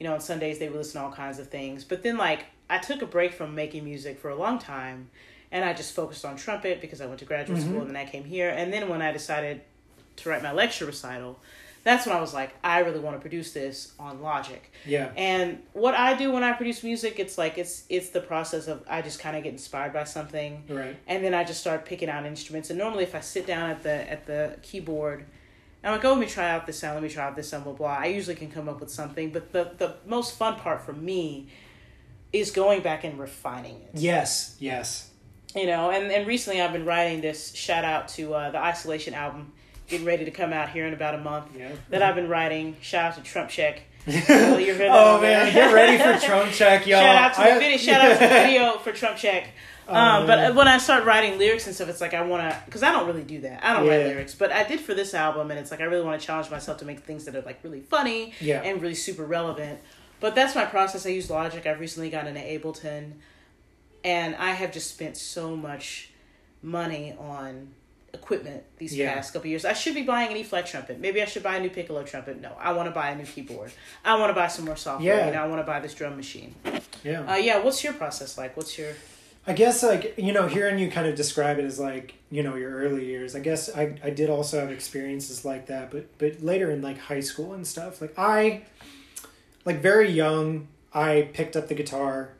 you 0.00 0.06
know 0.06 0.14
on 0.14 0.20
Sundays 0.20 0.58
they 0.58 0.70
would 0.70 0.78
listen 0.78 0.98
to 0.98 1.06
all 1.08 1.12
kinds 1.12 1.38
of 1.38 1.48
things 1.48 1.84
but 1.84 2.02
then 2.02 2.16
like 2.16 2.46
I 2.70 2.78
took 2.78 3.02
a 3.02 3.06
break 3.06 3.34
from 3.34 3.54
making 3.54 3.84
music 3.84 4.18
for 4.18 4.30
a 4.30 4.34
long 4.34 4.58
time 4.58 5.10
and 5.52 5.64
I 5.64 5.72
just 5.72 5.94
focused 5.94 6.24
on 6.24 6.36
trumpet 6.36 6.80
because 6.80 7.00
I 7.00 7.06
went 7.06 7.18
to 7.20 7.24
graduate 7.24 7.58
Mm-hmm. 7.58 7.68
school 7.68 7.80
and 7.82 7.90
then 7.90 7.96
I 7.96 8.04
came 8.04 8.24
here 8.24 8.50
and 8.50 8.72
then 8.72 8.88
when 8.88 9.02
I 9.02 9.12
decided 9.12 9.60
to 10.16 10.28
write 10.28 10.42
my 10.42 10.52
lecture 10.52 10.86
recital 10.86 11.38
that's 11.84 12.04
when 12.04 12.16
I 12.16 12.20
was 12.20 12.34
like 12.34 12.52
I 12.64 12.80
really 12.80 12.98
want 12.98 13.14
to 13.16 13.20
produce 13.20 13.52
this 13.52 13.92
on 14.00 14.20
Logic 14.20 14.72
Yeah. 14.84 15.12
and 15.16 15.62
what 15.72 15.94
I 15.94 16.14
do 16.14 16.32
when 16.32 16.42
I 16.42 16.52
produce 16.52 16.82
music, 16.82 17.20
it's 17.20 17.38
like 17.38 17.58
it's 17.58 17.84
it's 17.88 18.08
the 18.10 18.20
process 18.20 18.66
of 18.66 18.82
I 18.88 19.02
just 19.02 19.20
kind 19.20 19.36
of 19.36 19.44
get 19.44 19.52
inspired 19.52 19.92
by 19.92 20.02
something, 20.04 20.64
Right. 20.68 20.96
and 21.06 21.22
then 21.24 21.32
I 21.32 21.44
just 21.44 21.60
start 21.60 21.84
picking 21.84 22.08
out 22.08 22.26
instruments. 22.26 22.70
And 22.70 22.78
normally, 22.78 23.04
if 23.04 23.14
I 23.14 23.20
sit 23.20 23.46
down 23.46 23.70
at 23.70 23.84
the 23.84 24.10
at 24.10 24.26
the 24.26 24.56
keyboard, 24.62 25.26
I'm 25.84 25.92
like, 25.92 26.04
oh, 26.04 26.10
let 26.14 26.18
me 26.18 26.26
try 26.26 26.50
out 26.50 26.66
this 26.66 26.80
sound, 26.80 26.94
let 26.96 27.04
me 27.04 27.08
try 27.08 27.24
out 27.24 27.36
this 27.36 27.48
sound, 27.50 27.62
blah 27.62 27.74
blah. 27.74 27.96
I 28.00 28.06
usually 28.06 28.34
can 28.34 28.50
come 28.50 28.68
up 28.68 28.80
with 28.80 28.90
something. 28.90 29.30
But 29.30 29.52
the 29.52 29.70
the 29.78 29.94
most 30.06 30.36
fun 30.36 30.56
part 30.56 30.82
for 30.82 30.92
me 30.92 31.46
is 32.32 32.50
going 32.50 32.80
back 32.82 33.04
and 33.04 33.16
refining 33.16 33.76
it. 33.76 33.90
Yes. 33.94 34.56
Yes. 34.58 35.10
You 35.56 35.66
know, 35.66 35.90
and 35.90 36.12
and 36.12 36.26
recently 36.26 36.60
I've 36.60 36.72
been 36.72 36.84
writing 36.84 37.20
this 37.22 37.54
shout 37.54 37.84
out 37.84 38.08
to 38.08 38.34
uh, 38.34 38.50
the 38.50 38.58
Isolation 38.58 39.14
album, 39.14 39.52
getting 39.88 40.06
ready 40.06 40.24
to 40.26 40.30
come 40.30 40.52
out 40.52 40.68
here 40.68 40.86
in 40.86 40.92
about 40.92 41.14
a 41.14 41.18
month. 41.18 41.46
Yeah. 41.56 41.72
That 41.90 42.02
I've 42.02 42.14
been 42.14 42.28
writing. 42.28 42.76
Shout 42.82 43.12
out 43.12 43.16
to 43.16 43.22
Trump 43.22 43.48
Check. 43.48 43.82
you're 44.06 44.20
hearing 44.20 44.78
that 44.78 44.90
oh 44.92 45.20
there. 45.20 45.44
man, 45.44 45.52
get 45.52 45.74
ready 45.74 45.98
for 45.98 46.24
Trump 46.24 46.52
check, 46.52 46.86
y'all. 46.86 47.00
Shout 47.00 47.16
out 47.16 47.34
to 47.34 47.40
I- 47.40 47.54
the 47.54 47.60
video. 47.60 47.76
Shout 47.78 48.00
out 48.02 48.12
to 48.14 48.18
the 48.20 48.28
video 48.46 48.78
for 48.78 48.92
Trump 48.92 49.16
Check. 49.16 49.48
Um, 49.88 50.24
Oh, 50.24 50.26
but 50.26 50.54
when 50.56 50.66
I 50.68 50.78
start 50.78 51.04
writing 51.04 51.38
lyrics 51.38 51.66
and 51.66 51.74
stuff, 51.74 51.88
it's 51.88 52.00
like 52.00 52.12
I 52.12 52.20
want 52.22 52.42
to, 52.50 52.60
because 52.66 52.82
I 52.82 52.90
don't 52.92 53.06
really 53.06 53.22
do 53.22 53.40
that. 53.42 53.64
I 53.64 53.72
don't 53.74 53.86
write 53.88 54.04
lyrics, 54.04 54.34
but 54.34 54.50
I 54.52 54.64
did 54.64 54.80
for 54.80 54.94
this 54.94 55.14
album, 55.14 55.50
and 55.52 55.58
it's 55.60 55.70
like 55.70 55.80
I 55.80 55.84
really 55.84 56.04
want 56.04 56.20
to 56.20 56.26
challenge 56.26 56.50
myself 56.50 56.78
to 56.78 56.84
make 56.84 57.00
things 57.00 57.24
that 57.24 57.34
are 57.36 57.42
like 57.42 57.60
really 57.62 57.80
funny 57.80 58.32
Yeah. 58.40 58.62
and 58.62 58.82
really 58.82 58.94
super 58.96 59.24
relevant. 59.24 59.78
But 60.18 60.34
that's 60.34 60.54
my 60.56 60.64
process. 60.64 61.06
I 61.06 61.10
use 61.10 61.30
Logic. 61.30 61.64
I've 61.66 61.78
recently 61.80 62.10
gotten 62.10 62.36
into 62.36 62.40
Ableton, 62.48 63.12
and 64.06 64.34
I 64.36 64.52
have 64.52 64.72
just 64.72 64.88
spent 64.94 65.16
so 65.16 65.56
much 65.56 66.10
money 66.62 67.14
on 67.18 67.68
equipment 68.14 68.62
these 68.78 68.96
Yeah. 68.96 69.12
past 69.14 69.32
couple 69.32 69.50
years. 69.50 69.64
I 69.64 69.72
should 69.74 69.94
be 69.94 70.02
buying 70.02 70.30
an 70.30 70.36
E 70.38 70.42
flat 70.42 70.66
trumpet. 70.66 70.98
Maybe 71.00 71.20
I 71.20 71.26
should 71.26 71.42
buy 71.42 71.56
a 71.56 71.60
new 71.60 71.68
piccolo 71.68 72.02
trumpet. 72.02 72.40
No, 72.40 72.52
I 72.58 72.72
want 72.72 72.88
to 72.88 72.92
buy 72.94 73.10
a 73.10 73.16
new 73.16 73.24
keyboard. 73.26 73.72
I 74.04 74.14
want 74.18 74.30
to 74.30 74.34
buy 74.34 74.46
some 74.48 74.64
more 74.64 74.76
software. 74.76 75.16
Yeah. 75.18 75.26
You 75.26 75.32
know, 75.34 75.42
I 75.42 75.46
want 75.48 75.60
to 75.60 75.66
buy 75.66 75.80
this 75.80 75.92
drum 75.92 76.16
machine. 76.16 76.54
yeah. 77.04 77.30
Uh, 77.30 77.36
yeah, 77.36 77.58
what's 77.58 77.82
your 77.84 77.92
process 77.92 78.38
like? 78.38 78.56
What's 78.56 78.78
your 78.78 78.92
I 79.48 79.52
guess 79.52 79.82
like 79.82 80.14
you 80.16 80.32
know, 80.32 80.46
hearing 80.48 80.78
you 80.78 80.90
kind 80.90 81.06
of 81.06 81.14
describe 81.14 81.58
it 81.58 81.64
as 81.64 81.78
like 81.78 82.14
you 82.30 82.42
know 82.42 82.56
your 82.56 82.72
early 82.76 83.04
years. 83.04 83.36
I 83.36 83.40
guess 83.40 83.68
I 83.74 83.96
I 84.02 84.10
did 84.10 84.30
also 84.30 84.58
have 84.60 84.70
experiences 84.72 85.44
like 85.44 85.66
that, 85.66 85.90
but 85.90 86.16
but 86.18 86.42
later 86.42 86.70
in 86.70 86.80
like 86.82 86.98
high 86.98 87.20
school 87.20 87.52
and 87.54 87.66
stuff. 87.66 88.00
Like 88.00 88.14
I, 88.18 88.62
like 89.64 89.80
very 89.82 90.10
young, 90.10 90.68
I 90.94 91.28
picked 91.32 91.54
up 91.56 91.68
the 91.68 91.74
guitar, 91.74 92.30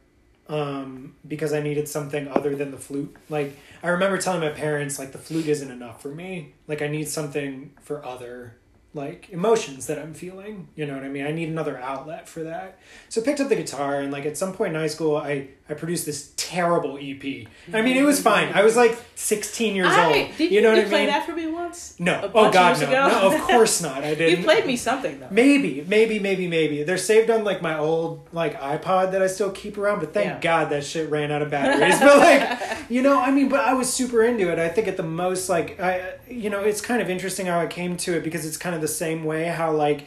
um, 0.49 1.15
because 1.27 1.53
I 1.53 1.61
needed 1.61 1.89
something 1.89 2.29
other 2.29 2.55
than 2.55 2.71
the 2.71 2.77
flute. 2.77 3.15
Like 3.29 3.57
I 3.83 3.89
remember 3.89 4.19
telling 4.19 4.41
my 4.41 4.51
parents 4.51 4.99
like 4.99 5.13
the 5.13 5.19
flute 5.19 5.47
isn't 5.47 5.71
enough 5.71 6.03
for 6.03 6.09
me. 6.09 6.55
Like 6.67 6.83
I 6.83 6.89
need 6.89 7.09
something 7.09 7.73
for 7.81 8.05
other 8.05 8.57
like 8.95 9.29
emotions 9.31 9.87
that 9.87 9.99
I'm 9.99 10.15
feeling. 10.15 10.69
You 10.75 10.87
know 10.87 10.95
what 10.95 11.05
I 11.05 11.09
mean? 11.09 11.27
I 11.27 11.33
need 11.33 11.49
another 11.49 11.79
outlet 11.79 12.29
for 12.29 12.43
that. 12.45 12.79
So 13.09 13.21
I 13.21 13.25
picked 13.25 13.41
up 13.41 13.49
the 13.49 13.57
guitar 13.57 14.01
and 14.01 14.11
like 14.11 14.25
at 14.25 14.39
some 14.39 14.53
point 14.53 14.75
in 14.75 14.81
high 14.81 14.87
school 14.87 15.17
I 15.17 15.49
I 15.69 15.75
produced 15.75 16.07
this 16.07 16.33
terrible 16.37 16.97
EP. 16.97 17.25
I 17.73 17.83
mean 17.83 17.97
it 17.97 17.99
mm-hmm. 17.99 18.07
was 18.07 18.23
fine. 18.23 18.53
I 18.53 18.63
was 18.63 18.77
like 18.77 18.97
16 19.17 19.75
years 19.75 19.89
I, 19.89 20.07
old. 20.07 20.37
did 20.37 20.53
you 20.53 20.63
know 20.63 20.71
what 20.71 20.79
you 20.79 20.85
I 20.85 20.89
play 20.89 21.01
mean? 21.01 21.09
that 21.09 21.27
for 21.27 21.33
me 21.33 21.49
once? 21.49 21.97
No. 21.99 22.31
Oh 22.35 22.47
of 22.47 22.53
god 22.53 22.81
no. 22.81 22.91
no. 22.91 23.35
Of 23.35 23.41
course 23.43 23.83
not. 23.83 24.05
I 24.05 24.15
didn't. 24.15 24.39
You 24.39 24.45
played 24.45 24.65
me 24.65 24.77
something 24.77 25.19
though. 25.19 25.29
Maybe, 25.31 25.85
maybe, 25.89 26.21
maybe, 26.21 26.47
maybe. 26.47 26.85
They're 26.85 26.97
saved 26.97 27.31
on 27.31 27.43
like 27.43 27.63
my 27.63 27.77
old 27.77 28.29
like 28.33 28.61
iPod 28.61 29.11
that 29.13 29.23
I 29.23 29.27
still 29.27 29.51
keep 29.51 29.77
around, 29.77 29.99
but 29.99 30.15
thank 30.15 30.27
Yeah. 30.27 30.41
God 30.41 30.71
that 30.71 30.85
shit 30.85 31.11
ran 31.11 31.33
out 31.33 31.43
of 31.43 31.51
batteries. 31.51 31.99
but 32.01 32.19
like, 32.19 32.91
you 32.91 33.03
know, 33.03 33.21
I 33.21 33.33
mean, 33.33 33.49
but 33.49 33.61
I 33.61 33.75
was 33.75 33.93
super 33.93 34.23
into 34.23 34.53
it. 34.53 34.61
I 34.61 34.69
think 34.69 34.87
at 34.87 34.97
the 34.97 35.03
most, 35.03 35.49
like, 35.49 35.81
I, 35.81 36.15
you 36.29 36.51
know, 36.51 36.61
it's 36.61 36.81
kind 36.81 37.03
of 37.03 37.11
interesting 37.11 37.47
how 37.47 37.59
I 37.59 37.67
came 37.67 37.97
to 37.99 38.17
it 38.17 38.23
because 38.23 38.47
it's 38.47 38.57
kind 38.57 38.75
of 38.75 38.81
the 38.81 38.89
same 38.89 39.25
way 39.25 39.47
how 39.47 39.73
like 39.73 40.07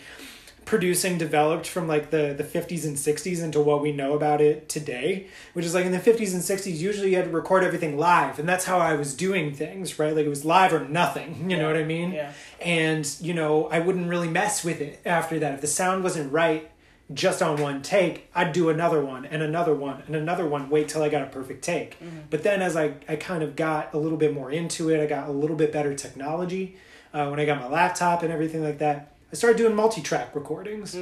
producing 0.70 1.18
developed 1.18 1.66
from 1.66 1.88
like 1.88 2.12
the 2.12 2.32
the 2.38 2.44
50s 2.44 2.86
and 2.86 2.96
60s 2.96 3.42
into 3.44 3.60
what 3.60 3.82
we 3.82 3.92
know 3.92 4.14
about 4.14 4.40
it 4.40 4.70
today 4.70 5.26
which 5.54 5.66
is 5.66 5.74
like 5.74 5.84
in 5.84 5.92
the 5.92 5.98
50s 5.98 6.32
and 6.32 6.44
60s 6.44 6.78
usually 6.78 7.10
you 7.10 7.16
had 7.16 7.26
to 7.26 7.32
record 7.32 7.64
everything 7.64 7.98
live 7.98 8.38
and 8.38 8.48
that's 8.48 8.66
how 8.66 8.78
i 8.78 8.94
was 8.94 9.16
doing 9.16 9.52
things 9.52 9.98
right? 9.98 10.16
Like 10.16 10.28
it 10.28 10.30
was 10.30 10.46
live 10.46 10.72
or 10.72 10.88
nothing 10.88 11.50
you 11.50 11.58
know 11.58 11.66
what 11.66 11.76
i 11.76 11.84
mean? 11.84 12.12
Yeah. 12.12 12.34
and 12.62 13.04
you 13.20 13.34
know 13.34 13.66
i 13.70 13.80
wouldn't 13.80 14.08
really 14.08 14.28
mess 14.28 14.64
with 14.64 14.80
it 14.80 15.02
after 15.08 15.40
that. 15.40 15.56
If 15.56 15.62
the 15.62 15.68
sound 15.68 16.04
wasn't 16.04 16.32
right 16.32 16.70
just 17.12 17.42
on 17.42 17.60
one 17.60 17.82
take 17.82 18.30
i'd 18.36 18.54
do 18.54 18.70
another 18.70 19.04
one 19.04 19.26
and 19.26 19.42
another 19.42 19.74
one 19.74 20.04
and 20.06 20.16
another 20.16 20.46
one 20.48 20.70
wait 20.70 20.88
till 20.88 21.02
i 21.02 21.10
got 21.10 21.24
a 21.24 21.32
perfect 21.32 21.64
take. 21.64 21.98
But 22.30 22.44
then 22.44 22.62
as 22.62 22.76
I, 22.78 22.94
I 23.08 23.16
kind 23.16 23.42
of 23.42 23.56
got 23.56 23.96
a 23.96 23.98
little 23.98 24.20
bit 24.20 24.36
more 24.36 24.52
into 24.52 24.92
it 24.92 25.02
i 25.02 25.08
got 25.08 25.28
a 25.28 25.32
little 25.32 25.56
bit 25.56 25.72
better 25.74 25.96
technology 25.96 26.78
uh, 27.12 27.28
when 27.30 27.40
i 27.40 27.46
got 27.46 27.60
my 27.60 27.68
laptop 27.68 28.22
and 28.22 28.32
everything 28.32 28.64
like 28.64 28.78
that 28.78 29.16
i 29.32 29.36
started 29.36 29.58
doing 29.58 29.76
multi-track 29.76 30.34
recordings 30.36 30.96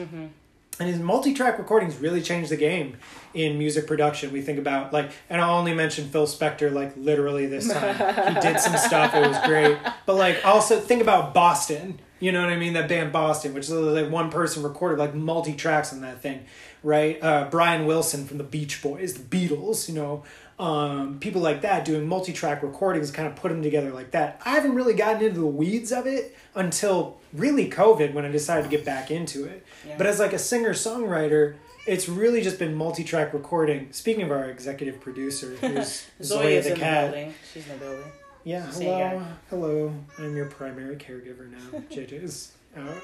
and 0.80 0.88
his 0.88 1.00
multi-track 1.00 1.58
recordings 1.58 1.98
really 1.98 2.22
changed 2.22 2.52
the 2.52 2.56
game 2.58 2.98
in 3.34 3.58
music 3.58 3.88
production. 3.88 4.32
We 4.32 4.42
think 4.42 4.60
about 4.60 4.94
like, 4.94 5.10
and 5.30 5.42
I'll 5.42 5.58
only 5.58 5.74
mention 5.74 6.08
Phil 6.10 6.28
Spector 6.28 6.72
like 6.72 6.96
literally 6.96 7.48
this 7.48 7.72
time. 7.74 7.96
he 8.36 8.40
did 8.40 8.60
some 8.60 8.78
stuff; 8.78 9.16
it 9.16 9.28
was 9.28 9.38
great. 9.46 9.78
But 10.06 10.16
like, 10.16 10.46
also 10.46 10.80
think 10.80 11.02
about 11.02 11.34
Boston. 11.34 12.00
You 12.20 12.32
know 12.32 12.42
what 12.42 12.52
I 12.52 12.58
mean? 12.58 12.74
That 12.74 12.88
band 12.90 13.12
Boston, 13.12 13.54
which 13.54 13.66
is 13.66 13.72
like 13.72 14.10
one 14.12 14.30
person 14.30 14.62
recorded 14.64 15.00
like 15.00 15.14
multi 15.16 15.54
tracks 15.54 15.94
on 15.94 16.02
that 16.02 16.22
thing, 16.22 16.46
right? 16.84 17.18
Uh, 17.24 17.48
Brian 17.50 17.86
Wilson 17.88 18.26
from 18.28 18.38
the 18.38 18.44
Beach 18.44 18.82
Boys, 18.82 19.16
the 19.16 19.24
Beatles. 19.24 19.88
You 19.90 19.96
know, 19.96 20.24
um, 20.60 21.20
people 21.20 21.42
like 21.42 21.62
that 21.62 21.86
doing 21.86 22.08
multi 22.08 22.34
track 22.34 22.64
recordings, 22.64 23.12
kind 23.12 23.28
of 23.28 23.36
put 23.36 23.50
them 23.50 23.62
together 23.62 23.92
like 23.92 24.12
that. 24.12 24.42
I 24.44 24.52
haven't 24.52 24.74
really 24.74 24.94
gotten 24.94 25.22
into 25.22 25.40
the 25.40 25.46
weeds 25.46 25.92
of 25.92 26.08
it 26.08 26.36
until 26.56 27.20
really 27.34 27.70
COVID 27.70 28.14
when 28.14 28.26
I 28.26 28.30
decided 28.32 28.64
to 28.64 28.70
get 28.70 28.84
back 28.84 29.12
into 29.12 29.46
it. 29.46 29.66
Yeah. 29.86 29.96
But 29.98 30.08
as 30.08 30.20
like 30.20 30.34
a 30.34 30.40
singer 30.40 30.74
songwriter, 30.74 31.56
it's 31.86 32.10
really 32.10 32.42
just 32.42 32.58
been 32.58 32.74
multi-track 32.74 33.34
recording. 33.34 33.92
Speaking 33.92 34.24
of 34.24 34.32
our 34.32 34.50
executive 34.50 35.00
producer, 35.00 35.56
who's 35.62 36.08
Zoe 36.24 36.40
Zoya 36.40 36.50
is 36.50 36.66
the 36.66 36.72
the 36.72 36.80
cat. 36.80 37.12
building. 37.12 37.34
She's 37.54 37.68
in 37.68 37.80
the 37.80 37.86
building. 37.86 38.12
Yeah, 38.44 38.66
hello, 38.72 39.26
hello. 39.50 39.94
I'm 40.18 40.36
your 40.36 40.46
primary 40.46 40.96
caregiver 40.96 41.52
now. 41.52 41.80
JJ's 41.92 42.54
out. 42.78 42.96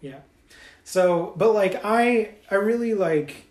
Yeah. 0.00 0.18
So, 0.82 1.32
but 1.36 1.52
like 1.54 1.80
I, 1.84 2.34
I 2.50 2.56
really 2.56 2.94
like 2.94 3.46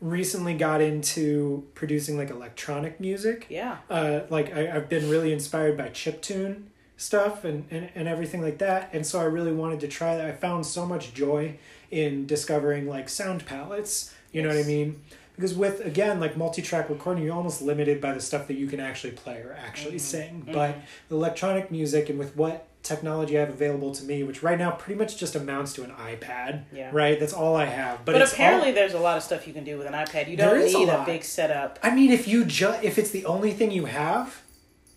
recently 0.00 0.54
got 0.54 0.80
into 0.80 1.66
producing 1.74 2.16
like 2.16 2.30
electronic 2.30 3.00
music. 3.00 3.46
Yeah. 3.50 3.78
Uh, 3.90 4.20
like 4.30 4.54
I, 4.56 4.70
I've 4.74 4.88
been 4.88 5.10
really 5.10 5.32
inspired 5.32 5.76
by 5.76 5.88
chiptune 5.88 6.64
stuff 6.96 7.44
and, 7.44 7.66
and, 7.70 7.90
and 7.94 8.08
everything 8.08 8.42
like 8.42 8.58
that. 8.58 8.90
And 8.92 9.06
so 9.06 9.20
I 9.20 9.24
really 9.24 9.52
wanted 9.52 9.80
to 9.80 9.88
try 9.88 10.16
that. 10.16 10.26
I 10.26 10.32
found 10.32 10.66
so 10.66 10.86
much 10.86 11.12
joy 11.14 11.56
in 11.90 12.26
discovering 12.26 12.86
like 12.88 13.08
sound 13.08 13.44
palettes. 13.46 14.14
You 14.32 14.42
know 14.42 14.48
what 14.48 14.58
I 14.58 14.62
mean? 14.62 15.02
Because 15.36 15.54
with 15.54 15.84
again 15.84 16.20
like 16.20 16.36
multi-track 16.36 16.88
recording, 16.90 17.24
you're 17.24 17.34
almost 17.34 17.62
limited 17.62 18.00
by 18.00 18.12
the 18.12 18.20
stuff 18.20 18.46
that 18.48 18.54
you 18.54 18.66
can 18.66 18.80
actually 18.80 19.12
play 19.12 19.38
or 19.38 19.52
actually 19.58 19.96
Mhm. 19.96 20.00
sing. 20.00 20.44
Mhm. 20.46 20.52
But 20.52 20.76
electronic 21.10 21.70
music 21.70 22.08
and 22.10 22.18
with 22.18 22.36
what 22.36 22.66
technology 22.82 23.36
I 23.36 23.40
have 23.40 23.50
available 23.50 23.94
to 23.94 24.04
me, 24.04 24.22
which 24.22 24.42
right 24.42 24.58
now 24.58 24.70
pretty 24.70 24.98
much 24.98 25.16
just 25.18 25.34
amounts 25.36 25.72
to 25.74 25.82
an 25.84 25.90
iPad. 25.90 26.64
Yeah. 26.72 26.90
Right? 26.92 27.20
That's 27.20 27.32
all 27.32 27.54
I 27.56 27.66
have. 27.66 28.04
But, 28.04 28.12
But, 28.12 28.22
it's 28.22 28.32
all- 28.32 28.36
apparently, 28.36 28.72
there's 28.72 28.94
a 28.94 28.98
lot 28.98 29.16
of 29.16 29.22
stuff 29.22 29.46
you 29.46 29.52
can 29.52 29.64
do 29.64 29.76
with 29.78 29.86
an 29.86 29.92
iPad. 29.92 30.28
You 30.28 30.36
don't 30.36 30.58
is 30.60 30.74
a 30.74 30.78
need 30.78 30.88
a, 30.88 31.04
big 31.04 31.22
setup. 31.24 31.78
I 31.82 31.94
mean, 31.94 32.10
if 32.10 32.26
you 32.26 32.44
ju- 32.44 32.74
if 32.82 32.98
it's 32.98 33.10
the 33.10 33.26
only 33.26 33.52
thing 33.52 33.70
you 33.70 33.84
have, 33.84 34.42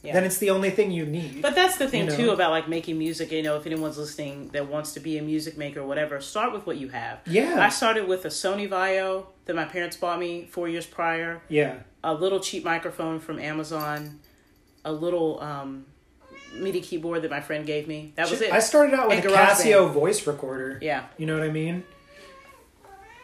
Yeah. 0.02 0.14
then 0.14 0.24
it's 0.26 0.38
the 0.38 0.50
only 0.50 0.70
thing 0.70 0.92
you 0.92 1.06
need. 1.06 1.42
But 1.42 1.56
that's 1.56 1.78
the 1.78 1.88
thing 1.90 2.06
You 2.06 2.10
know? 2.10 2.16
too 2.16 2.30
about 2.32 2.52
like 2.52 2.68
making 2.70 2.98
music. 2.98 3.32
You 3.32 3.44
know, 3.44 3.56
if 3.58 3.66
anyone's 3.66 3.98
listening 3.98 4.50
that 4.54 4.68
wants 4.70 4.94
to 4.94 5.00
be 5.00 5.18
a 5.18 5.22
music 5.22 5.58
maker 5.58 5.80
or 5.82 5.88
whatever, 5.88 6.20
start 6.22 6.52
with 6.54 6.66
what 6.66 6.78
you 6.78 6.90
have. 6.90 7.20
yeah, 7.26 7.58
I 7.60 7.70
started 7.70 8.08
with 8.08 8.26
a 8.26 8.30
Sony 8.30 8.68
Vaio 8.68 9.26
that 9.46 9.56
my 9.56 9.66
parents 9.66 9.96
bought 9.98 10.20
me 10.20 10.48
four 10.50 10.68
years 10.70 10.86
prior. 10.86 11.42
yeah, 11.50 11.76
A 12.04 12.14
little 12.14 12.40
cheap 12.40 12.64
microphone 12.66 13.20
from 13.20 13.40
Amazon. 13.40 14.20
A 14.86 14.92
little 14.92 15.40
um, 15.42 15.86
MIDI 16.54 16.82
keyboard 16.82 17.22
that 17.24 17.32
my 17.32 17.42
friend 17.42 17.66
gave 17.66 17.88
me. 17.88 18.14
That 18.16 18.30
was 18.30 18.42
it. 18.42 18.52
I 18.52 18.60
started 18.60 18.94
out 18.94 19.10
with 19.10 19.24
And 19.26 19.34
a. 19.34 19.36
Casio 19.38 19.92
voice 19.92 20.26
recorder. 20.28 20.80
yeah, 20.82 21.06
You 21.18 21.26
know 21.26 21.38
what 21.38 21.48
I 21.48 21.52
mean? 21.52 21.84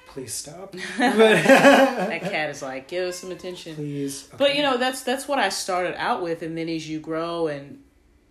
Please 0.08 0.34
stop. 0.34 0.72
but 0.72 0.80
that 0.98 2.22
cat 2.24 2.50
is 2.50 2.62
like, 2.64 2.88
give 2.88 3.08
us 3.08 3.20
some 3.20 3.32
attention. 3.32 3.76
please. 3.76 4.28
But 4.38 4.56
you 4.56 4.64
know, 4.64 4.78
that's 4.78 5.04
that's 5.04 5.28
what 5.28 5.38
I 5.38 5.50
started 5.50 5.96
out 5.98 6.24
with, 6.24 6.42
and 6.42 6.58
then 6.58 6.68
as 6.68 6.90
you 6.90 7.00
grow 7.00 7.48
and 7.48 7.84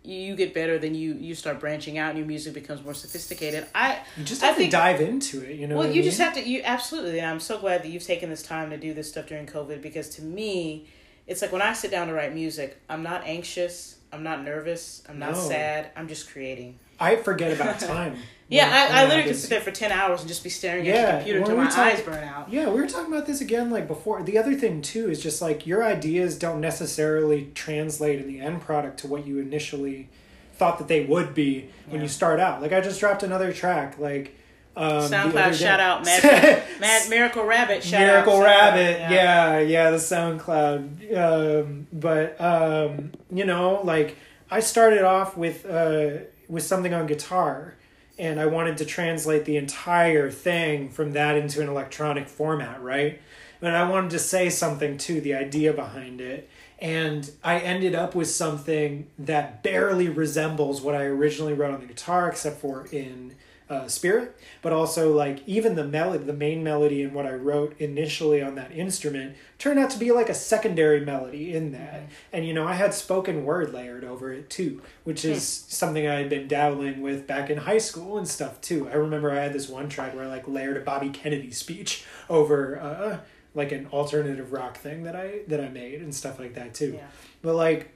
you 0.03 0.35
get 0.35 0.55
better, 0.55 0.77
then 0.79 0.95
you 0.97 1.15
you 1.15 1.37
start 1.37 1.61
branching 1.61 1.97
out, 1.97 2.11
and 2.11 2.19
your 2.19 2.27
music 2.27 2.53
becomes 2.55 2.83
more 2.83 2.95
sophisticated. 2.95 3.67
I 3.77 4.01
You 4.17 4.25
just 4.25 4.43
I 4.43 4.47
have 4.47 4.57
to 4.57 4.69
dive 4.69 5.01
into 5.01 5.41
it. 5.49 5.55
You 5.57 5.69
know. 5.69 5.79
well, 5.79 5.87
I 5.87 5.91
you 5.91 6.03
just 6.03 6.19
have 6.19 6.35
to. 6.35 6.43
You 6.47 6.63
absolutely. 6.65 7.21
And 7.21 7.29
I'm 7.29 7.41
so 7.41 7.59
glad 7.59 7.85
that 7.85 7.89
you've 7.91 8.05
taken 8.05 8.29
this 8.29 8.43
time 8.43 8.71
to 8.71 8.77
do 8.77 8.93
this 8.93 9.09
stuff 9.09 9.27
during 9.27 9.47
COVID 9.47 9.81
because 9.81 10.09
to 10.17 10.23
me, 10.23 10.89
it's 11.29 11.43
like 11.43 11.53
when 11.53 11.63
I 11.63 11.75
sit 11.75 11.93
down 11.93 12.09
to 12.09 12.13
write 12.13 12.35
music, 12.35 12.83
I'm 12.89 13.05
not 13.05 13.23
anxious. 13.25 13.98
I'm 14.13 14.23
not 14.23 14.43
nervous. 14.45 15.03
I'm 15.09 15.19
not 15.19 15.33
No. 15.33 15.39
sad. 15.39 15.91
I'm 15.97 16.09
just 16.09 16.31
creating. 16.31 16.79
I 17.01 17.17
forget 17.17 17.53
about 17.53 17.79
time. 17.81 18.17
Yeah, 18.49 18.65
when- 18.67 18.73
I, 18.75 18.87
when 18.89 18.95
I 18.97 19.03
literally 19.05 19.25
could 19.31 19.37
sit 19.37 19.51
there 19.51 19.61
for 19.61 19.71
ten 19.71 19.93
hours 19.93 20.21
and 20.21 20.29
just 20.29 20.43
be 20.43 20.49
staring 20.51 20.89
at 20.89 20.95
Yeah, 20.95 21.07
the 21.07 21.19
computer 21.19 21.41
we 21.55 21.55
my 21.55 21.67
talk- 21.69 21.79
eyes 21.79 22.01
burn 22.01 22.25
out. 22.25 22.51
Yeah, 22.51 22.71
we 22.71 22.81
were 22.81 22.87
talking 22.87 23.13
about 23.13 23.27
this 23.27 23.41
again 23.43 23.71
like 23.71 23.87
before. 23.87 24.23
The 24.23 24.39
other 24.39 24.55
thing 24.55 24.81
too 24.83 25.11
is 25.11 25.23
just 25.23 25.43
like 25.43 25.67
your 25.67 25.85
ideas 25.85 26.39
don't 26.39 26.61
necessarily 26.61 27.51
translate 27.55 28.19
in 28.21 28.27
the 28.27 28.41
end 28.41 28.63
product 28.63 29.01
to 29.01 29.07
what 29.07 29.27
you 29.27 29.39
initially 29.39 30.09
thought 30.55 30.79
that 30.79 30.89
they 30.89 31.05
would 31.05 31.35
be 31.35 31.69
when 31.87 31.97
Yeah. 31.97 32.03
you 32.03 32.09
start 32.09 32.41
out. 32.41 32.63
Like 32.63 32.73
I 32.73 32.81
just 32.81 32.99
dropped 33.01 33.23
another 33.23 33.53
track 33.53 33.99
like 33.99 34.35
um, 34.79 35.11
SoundCloud 35.11 35.55
shout 35.55 35.81
out, 35.81 36.05
Mad, 36.05 36.63
Mad 36.81 37.11
Miracle 37.11 37.45
Rabbit 37.45 37.83
shout 37.83 38.01
Miracle 38.01 38.35
out. 38.35 38.45
shout 38.45 38.47
out, 38.47 38.75
Rabbit, 38.75 39.01
yeah. 39.01 39.59
yeah, 39.59 39.91
the 39.91 39.97
SoundCloud. 39.97 41.17
Um, 41.17 41.87
but 41.93 42.41
um, 42.41 43.13
you 43.31 43.45
know, 43.45 43.81
like 43.83 44.17
I 44.51 44.61
started 44.61 45.03
off 45.03 45.37
with 45.37 45.67
uh, 45.67 46.25
with 46.49 46.63
something 46.63 46.95
on 46.95 47.07
guitar, 47.07 47.75
and 48.19 48.39
I 48.39 48.47
wanted 48.47 48.79
to 48.79 48.85
translate 48.85 49.45
the 49.45 49.57
entire 49.57 50.31
thing 50.31 50.91
from 50.91 51.13
that 51.13 51.37
into 51.37 51.61
an 51.61 51.69
electronic 51.69 52.29
format, 52.29 52.81
right? 52.81 53.21
But 53.61 53.75
I 53.75 53.89
wanted 53.91 54.11
to 54.11 54.21
say 54.21 54.49
something 54.49 54.97
to 54.99 55.21
the 55.21 55.35
idea 55.35 55.73
behind 55.73 56.21
it, 56.21 56.49
and 56.79 57.29
I 57.43 57.59
ended 57.59 57.97
up 57.97 58.15
with 58.15 58.31
something 58.31 59.09
that 59.19 59.65
barely 59.65 60.09
resembles 60.09 60.81
what 60.81 60.95
I 60.95 61.03
originally 61.03 61.53
wrote 61.53 61.75
on 61.75 61.81
the 61.81 61.87
guitar, 61.87 62.29
except 62.29 62.61
for 62.61 62.87
in 62.93 63.35
uh, 63.71 63.87
spirit, 63.87 64.37
but 64.63 64.73
also 64.73 65.13
like 65.13 65.43
even 65.47 65.75
the 65.75 65.85
melody, 65.85 66.25
the 66.25 66.33
main 66.33 66.65
melody 66.65 67.03
and 67.03 67.13
what 67.13 67.27
I 67.27 67.33
wrote 67.33 67.79
initially 67.79 68.41
on 68.43 68.55
that 68.55 68.73
instrument 68.73 69.37
turned 69.59 69.79
out 69.79 69.91
to 69.91 69.99
be 69.99 70.11
like 70.11 70.29
a 70.29 70.35
secondary 70.35 71.05
melody 71.05 71.55
in 71.55 71.73
that. 71.73 72.05
And 72.33 72.47
you 72.47 72.55
know, 72.55 72.67
I 72.67 72.75
had 72.75 72.95
spoken 72.95 73.45
word 73.45 73.73
layered 73.73 74.05
over 74.05 74.33
it 74.33 74.49
too, 74.49 74.83
which 75.05 75.25
is 75.25 75.47
something 75.47 76.07
I 76.07 76.15
had 76.15 76.31
been 76.31 76.49
dabbling 76.49 77.03
with 77.03 77.27
back 77.27 77.51
in 77.51 77.59
high 77.59 77.79
school 77.79 78.19
and 78.19 78.27
stuff 78.27 78.61
too. 78.61 78.89
I 78.89 78.95
remember 78.95 79.31
I 79.31 79.43
had 79.43 79.53
this 79.53 79.69
one 79.69 79.89
track 79.89 80.15
where 80.15 80.25
I 80.25 80.29
like 80.29 80.49
layered 80.49 80.77
a 80.77 80.81
Bobby 80.81 81.11
Kennedy 81.11 81.51
speech 81.51 82.05
over 82.31 82.81
uh, 82.81 83.19
like 83.55 83.73
an 83.73 83.89
alternative 83.93 84.53
rock 84.53 84.79
thing 84.79 85.03
that 85.03 85.17
I 85.17 85.41
that 85.49 85.61
I 85.61 85.69
made 85.69 86.01
and 86.01 86.15
stuff 86.15 86.39
like 86.39 86.55
that 86.55 86.75
too. 86.75 86.95
Yeah. 86.97 87.07
But 87.43 87.55
like 87.55 87.93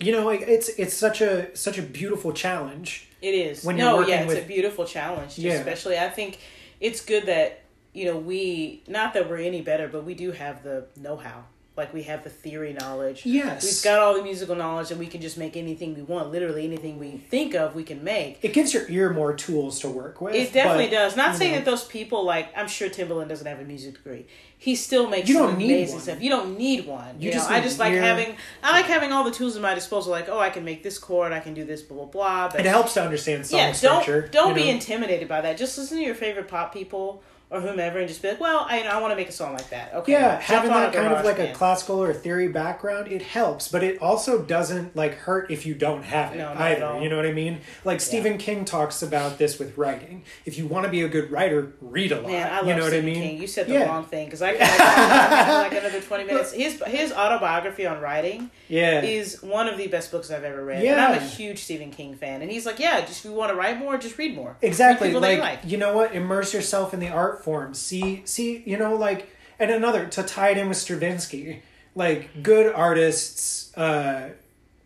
you 0.00 0.12
know, 0.12 0.24
like 0.24 0.42
it's 0.42 0.68
it's 0.70 0.94
such 0.94 1.20
a 1.20 1.54
such 1.56 1.78
a 1.78 1.82
beautiful 1.82 2.32
challenge. 2.32 3.08
It 3.22 3.34
is. 3.34 3.64
When 3.64 3.76
no, 3.76 4.06
yeah, 4.06 4.22
it's 4.22 4.28
with- 4.34 4.44
a 4.44 4.46
beautiful 4.46 4.84
challenge. 4.84 5.38
Yeah. 5.38 5.52
Especially, 5.52 5.98
I 5.98 6.08
think 6.10 6.38
it's 6.80 7.00
good 7.04 7.26
that 7.26 7.60
you 7.94 8.04
know 8.06 8.16
we 8.16 8.82
not 8.88 9.14
that 9.14 9.30
we're 9.30 9.38
any 9.38 9.62
better, 9.62 9.88
but 9.88 10.04
we 10.04 10.14
do 10.14 10.32
have 10.32 10.62
the 10.62 10.86
know-how. 11.00 11.44
Like 11.82 11.92
we 11.92 12.02
have 12.04 12.22
the 12.22 12.30
theory 12.30 12.72
knowledge. 12.72 13.26
Yes. 13.26 13.64
We've 13.64 13.82
got 13.92 13.98
all 13.98 14.14
the 14.14 14.22
musical 14.22 14.54
knowledge, 14.54 14.92
and 14.92 15.00
we 15.00 15.08
can 15.08 15.20
just 15.20 15.36
make 15.36 15.56
anything 15.56 15.94
we 15.96 16.02
want. 16.02 16.30
Literally 16.30 16.64
anything 16.64 16.96
we 17.00 17.10
think 17.16 17.54
of, 17.54 17.74
we 17.74 17.82
can 17.82 18.04
make. 18.04 18.38
it 18.40 18.52
gives 18.52 18.72
your 18.72 18.88
ear 18.88 19.12
more 19.12 19.34
tools 19.34 19.80
to 19.80 19.88
work 19.88 20.20
with. 20.20 20.34
It 20.36 20.52
definitely 20.52 20.86
but, 20.86 20.92
does. 20.92 21.16
Not 21.16 21.34
saying 21.36 21.52
know. 21.52 21.58
that 21.58 21.64
those 21.64 21.84
people 21.84 22.24
like 22.24 22.56
I'm 22.56 22.68
sure 22.68 22.88
Timbaland 22.88 23.28
doesn't 23.28 23.46
have 23.46 23.58
a 23.58 23.64
music 23.64 23.94
degree. 23.94 24.26
He 24.58 24.76
still 24.76 25.08
makes 25.10 25.28
You 25.28 25.34
some 25.34 25.46
don't 25.48 25.58
need 25.58 25.72
amazing 25.72 25.94
one. 25.96 26.02
stuff. 26.04 26.22
You 26.22 26.30
don't 26.30 26.56
need 26.56 26.86
one. 26.86 27.20
You 27.20 27.26
You, 27.26 27.32
just 27.32 27.50
know, 27.50 27.56
I 27.56 27.60
just 27.60 27.80
like 27.80 27.92
ear. 27.94 28.00
having 28.00 28.36
I 28.62 28.70
like 28.70 28.84
having 28.84 29.10
all 29.10 29.24
the 29.24 29.32
tools 29.32 29.56
at 29.56 29.62
my 29.62 29.74
disposal. 29.74 30.12
Like, 30.12 30.28
oh, 30.28 30.38
I 30.38 30.50
can 30.50 30.64
make 30.64 30.84
this 30.84 30.98
chord, 30.98 31.32
I 31.32 31.40
can 31.40 31.52
do 31.52 31.64
this, 31.64 31.82
blah 31.82 31.96
blah 31.96 32.06
blah. 32.06 32.48
But 32.50 32.60
It 32.60 32.66
helps 32.66 32.94
to 32.94 33.02
understand 33.02 33.44
song 33.44 33.58
yeah, 33.58 33.72
structure. 33.72 34.20
don't 34.28 34.30
don't 34.30 34.54
be 34.54 34.64
know? 34.66 34.70
intimidated 34.70 35.26
by 35.28 35.40
that. 35.40 35.56
Just 35.58 35.76
listen 35.78 35.98
to 35.98 36.04
your 36.04 36.14
favorite 36.14 36.46
pop 36.46 36.72
people 36.72 37.24
or 37.52 37.60
whomever, 37.60 37.98
and 37.98 38.08
just 38.08 38.22
be 38.22 38.28
like, 38.28 38.40
well, 38.40 38.66
I 38.68 38.80
I 38.82 38.98
want 39.00 39.12
to 39.12 39.16
make 39.16 39.28
a 39.28 39.32
song 39.32 39.52
like 39.52 39.68
that. 39.70 39.92
Okay, 39.94 40.12
Yeah, 40.12 40.40
having 40.40 40.70
that 40.70 40.92
kind 40.94 41.12
of 41.12 41.24
like 41.24 41.38
a 41.38 41.52
classical 41.52 42.02
or 42.02 42.12
theory 42.14 42.48
background, 42.48 43.12
it 43.12 43.20
helps, 43.22 43.68
but 43.68 43.82
it 43.84 44.00
also 44.00 44.40
doesn't 44.42 44.96
like 44.96 45.14
hurt 45.14 45.50
if 45.50 45.66
you 45.66 45.74
don't 45.74 46.02
have 46.02 46.34
it 46.34 46.38
No, 46.38 46.54
either. 46.56 46.98
You 47.02 47.08
know 47.10 47.16
what 47.16 47.26
I 47.26 47.32
mean? 47.32 47.60
Like 47.84 48.00
Stephen 48.00 48.38
King 48.38 48.64
talks 48.64 49.02
about 49.02 49.36
this 49.38 49.58
with 49.58 49.76
writing. 49.76 50.24
If 50.46 50.56
you 50.56 50.66
want 50.66 50.86
to 50.86 50.90
be 50.90 51.02
a 51.02 51.08
good 51.08 51.30
writer, 51.30 51.72
read 51.82 52.10
a 52.12 52.20
lot. 52.22 52.30
Man, 52.30 52.50
I 52.50 52.56
love 52.56 52.66
you 52.68 52.74
know 52.74 52.88
Stephen 52.88 53.04
what 53.04 53.12
I 53.12 53.14
mean? 53.20 53.30
King. 53.30 53.40
You 53.42 53.46
said 53.46 53.66
the 53.66 53.74
Yeah. 53.74 53.84
wrong 53.86 54.04
thing 54.06 54.24
because 54.26 54.40
I 54.42 54.54
can 54.56 54.66
have 54.66 55.70
like 55.70 55.78
another 55.78 56.00
twenty 56.00 56.24
minutes. 56.24 56.52
His 56.52 56.82
his 56.86 57.12
autobiography 57.12 57.86
on 57.86 58.00
writing 58.00 58.50
Yeah. 58.68 59.02
is 59.02 59.42
one 59.42 59.68
of 59.68 59.76
the 59.76 59.88
best 59.88 60.10
books 60.10 60.30
I've 60.30 60.44
ever 60.44 60.64
read. 60.64 60.82
Yeah. 60.82 60.92
And 60.92 61.00
I'm 61.02 61.14
a 61.22 61.24
huge 61.24 61.58
Stephen 61.58 61.90
King 61.90 62.14
fan. 62.14 62.40
And 62.42 62.50
he's 62.50 62.64
like, 62.64 62.78
yeah, 62.78 63.00
just 63.02 63.24
if 63.24 63.30
you 63.30 63.36
want 63.36 63.50
to 63.50 63.56
write 63.56 63.78
more, 63.78 63.98
just 63.98 64.16
read 64.16 64.34
more. 64.34 64.56
Exactly. 64.62 65.12
Read 65.12 65.20
Like, 65.20 65.38
like. 65.40 65.58
you 65.66 65.76
know 65.76 65.94
what? 65.94 66.14
Immerse 66.14 66.54
yourself 66.54 66.94
in 66.94 67.00
the 67.00 67.08
art 67.08 67.41
form. 67.42 67.74
See 67.74 68.22
see, 68.24 68.62
you 68.66 68.78
know, 68.78 68.94
like 68.94 69.28
and 69.58 69.70
another 69.70 70.06
to 70.06 70.22
tie 70.22 70.50
it 70.50 70.58
in 70.58 70.68
with 70.68 70.78
Stravinsky. 70.78 71.62
Like 71.94 72.42
good 72.42 72.72
artists 72.72 73.76
uh 73.76 74.30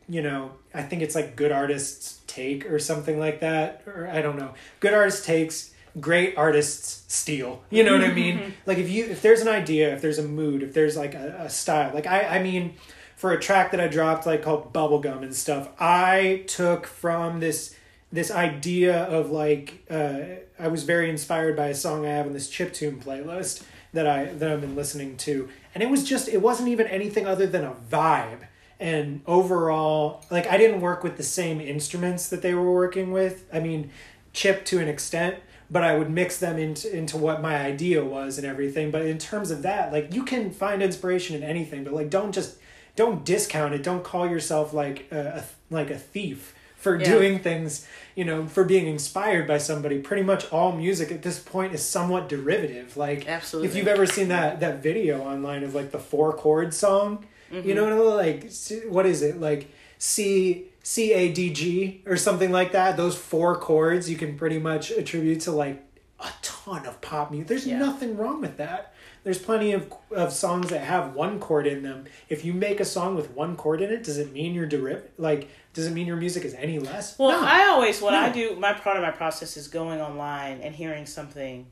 you 0.09 0.23
know, 0.23 0.53
I 0.73 0.83
think 0.83 1.03
it's 1.03 1.15
like 1.15 1.35
good 1.35 1.51
artists 1.51 2.21
take 2.27 2.71
or 2.71 2.79
something 2.79 3.19
like 3.19 3.41
that. 3.41 3.83
Or 3.87 4.09
I 4.09 4.23
don't 4.23 4.39
know. 4.39 4.55
Good 4.81 4.95
artists 4.95 5.27
takes 5.27 5.75
great 6.01 6.37
artists 6.37 7.05
steal. 7.13 7.63
You 7.71 7.85
know 7.85 7.93
what 7.93 8.05
I 8.05 8.13
mean? 8.13 8.55
Like 8.67 8.79
if 8.79 8.91
you 8.91 9.05
if 9.07 9.23
there's 9.23 9.41
an 9.41 9.49
idea, 9.49 9.95
if 9.95 10.03
there's 10.03 10.19
a 10.19 10.27
mood, 10.27 10.63
if 10.63 10.75
there's 10.75 10.97
like 10.97 11.15
a, 11.15 11.37
a 11.41 11.51
style. 11.51 11.95
Like 11.95 12.07
I 12.07 12.39
I 12.39 12.43
mean 12.43 12.75
for 13.17 13.33
a 13.33 13.41
track 13.41 13.71
that 13.71 13.81
I 13.81 13.89
dropped 13.89 14.27
like 14.27 14.43
called 14.43 14.73
Bubblegum 14.73 15.23
and 15.23 15.35
stuff, 15.35 15.69
I 15.79 16.45
took 16.47 16.87
from 16.87 17.41
this 17.41 17.76
this 18.13 18.31
idea 18.31 19.05
of 19.05 19.31
like 19.31 19.85
uh, 19.91 20.19
I 20.59 20.69
was 20.69 20.85
very 20.85 21.11
inspired 21.11 21.57
by 21.57 21.69
a 21.69 21.75
song 21.75 22.07
I 22.07 22.11
have 22.11 22.27
on 22.27 22.33
this 22.33 22.51
chiptune 22.51 23.03
playlist 23.03 23.65
that 23.93 24.07
I 24.07 24.27
that 24.27 24.51
I've 24.51 24.61
been 24.61 24.77
listening 24.77 25.17
to, 25.19 25.49
and 25.75 25.83
it 25.83 25.91
was 25.91 26.05
just 26.05 26.29
it 26.29 26.41
wasn't 26.41 26.69
even 26.69 26.87
anything 26.87 27.27
other 27.27 27.47
than 27.47 27.65
a 27.65 27.73
vibe. 27.73 28.47
And 28.79 29.23
overall, 29.27 30.25
like 30.31 30.47
I 30.47 30.59
didn't 30.59 30.83
work 30.83 31.03
with 31.03 31.17
the 31.17 31.23
same 31.23 31.61
instruments 31.61 32.29
that 32.29 32.43
they 32.43 32.55
were 32.55 32.71
working 32.71 33.11
with. 33.11 33.45
I 33.53 33.61
mean, 33.61 33.91
chip 34.33 34.65
to 34.67 34.79
an 34.79 34.89
extent, 34.89 35.37
but 35.71 35.83
I 35.83 35.97
would 35.97 36.11
mix 36.11 36.39
them 36.39 36.59
into 36.59 36.95
into 36.95 37.17
what 37.17 37.43
my 37.43 37.57
idea 37.57 38.05
was 38.05 38.39
and 38.39 38.47
everything. 38.47 38.91
But 38.91 39.03
in 39.03 39.19
terms 39.19 39.51
of 39.51 39.63
that, 39.63 39.93
like 39.93 40.15
you 40.15 40.25
can 40.25 40.51
find 40.51 40.83
inspiration 40.83 41.35
in 41.35 41.43
anything, 41.43 41.85
but 41.85 41.93
like 41.93 42.11
don't 42.11 42.33
just 42.33 42.59
don't 42.95 43.25
discount 43.25 43.75
it. 43.75 43.83
Don't 43.83 44.05
call 44.05 44.29
yourself 44.29 44.73
like 44.73 45.09
a, 45.11 45.43
a 45.43 45.75
like 45.75 45.91
a 45.91 45.99
thief 45.99 46.55
for 46.87 46.95
Yeah. 47.01 47.11
doing 47.15 47.39
things, 47.41 47.85
you 48.15 48.25
know, 48.25 48.47
for 48.47 48.63
being 48.65 48.87
inspired 48.87 49.47
by 49.49 49.59
somebody. 49.59 49.99
Pretty 49.99 50.23
much 50.23 50.43
all 50.53 50.71
music 50.73 51.11
at 51.11 51.23
this 51.23 51.39
point 51.41 51.75
is 51.75 51.83
somewhat 51.85 52.29
derivative. 52.29 52.97
Like 52.97 53.29
Absolutely. 53.29 53.69
if 53.69 53.75
you've 53.77 53.89
ever 53.97 54.07
seen 54.07 54.29
that 54.29 54.61
that 54.61 54.83
video 54.83 55.21
online 55.33 55.65
of 55.65 55.75
like 55.75 55.91
the 55.91 55.99
four 55.99 56.33
chord 56.33 56.73
song, 56.73 57.25
you 57.51 57.75
know, 57.75 57.87
Mm-hmm. 57.87 58.23
like 58.25 58.93
what 58.93 59.05
is 59.07 59.23
it 59.23 59.41
like 59.41 59.63
C 59.99 60.67
C 60.83 61.13
A 61.13 61.33
D 61.33 61.51
G 61.53 62.03
or 62.07 62.17
something 62.17 62.53
like 62.53 62.71
that. 62.73 62.97
Those 62.97 63.17
four 63.17 63.57
chords 63.57 64.09
you 64.09 64.17
can 64.17 64.39
pretty 64.39 64.59
much 64.61 64.91
attribute 64.93 65.41
to 65.41 65.51
like 65.53 65.83
ton 66.67 66.87
of 66.87 67.01
pop 67.01 67.31
music. 67.31 67.49
There's 67.49 67.67
Yeah. 67.67 67.79
nothing 67.79 68.17
wrong 68.17 68.41
with 68.41 68.57
that. 68.57 68.93
There's 69.25 69.39
plenty 69.39 69.73
of 69.73 69.93
of 70.15 70.33
songs 70.33 70.69
that 70.71 70.81
have 70.81 71.15
one 71.15 71.39
chord 71.41 71.67
in 71.67 71.83
them. 71.83 72.05
If 72.29 72.45
you 72.45 72.53
make 72.53 72.81
a 72.81 72.85
song 72.85 73.15
with 73.17 73.31
one 73.33 73.57
chord 73.57 73.81
in 73.81 73.91
it, 73.93 74.03
does 74.03 74.19
it 74.19 74.33
mean 74.33 74.55
your 74.55 74.67
deriv 74.69 75.03
like 75.19 75.49
does 75.75 75.87
it 75.87 75.93
mean 75.93 76.07
your 76.07 76.17
music 76.17 76.45
is 76.45 76.55
any 76.55 76.79
less? 76.79 77.19
Well, 77.19 77.31
No. 77.41 77.47
I 77.47 77.67
always 77.69 78.01
what 78.01 78.15
I 78.15 78.31
do 78.31 78.57
my 78.57 78.73
part 78.73 78.97
of 78.97 79.03
my 79.03 79.11
process 79.11 79.57
is 79.57 79.69
going 79.69 80.01
online 80.01 80.61
and 80.63 80.75
hearing 80.75 81.07
something 81.07 81.67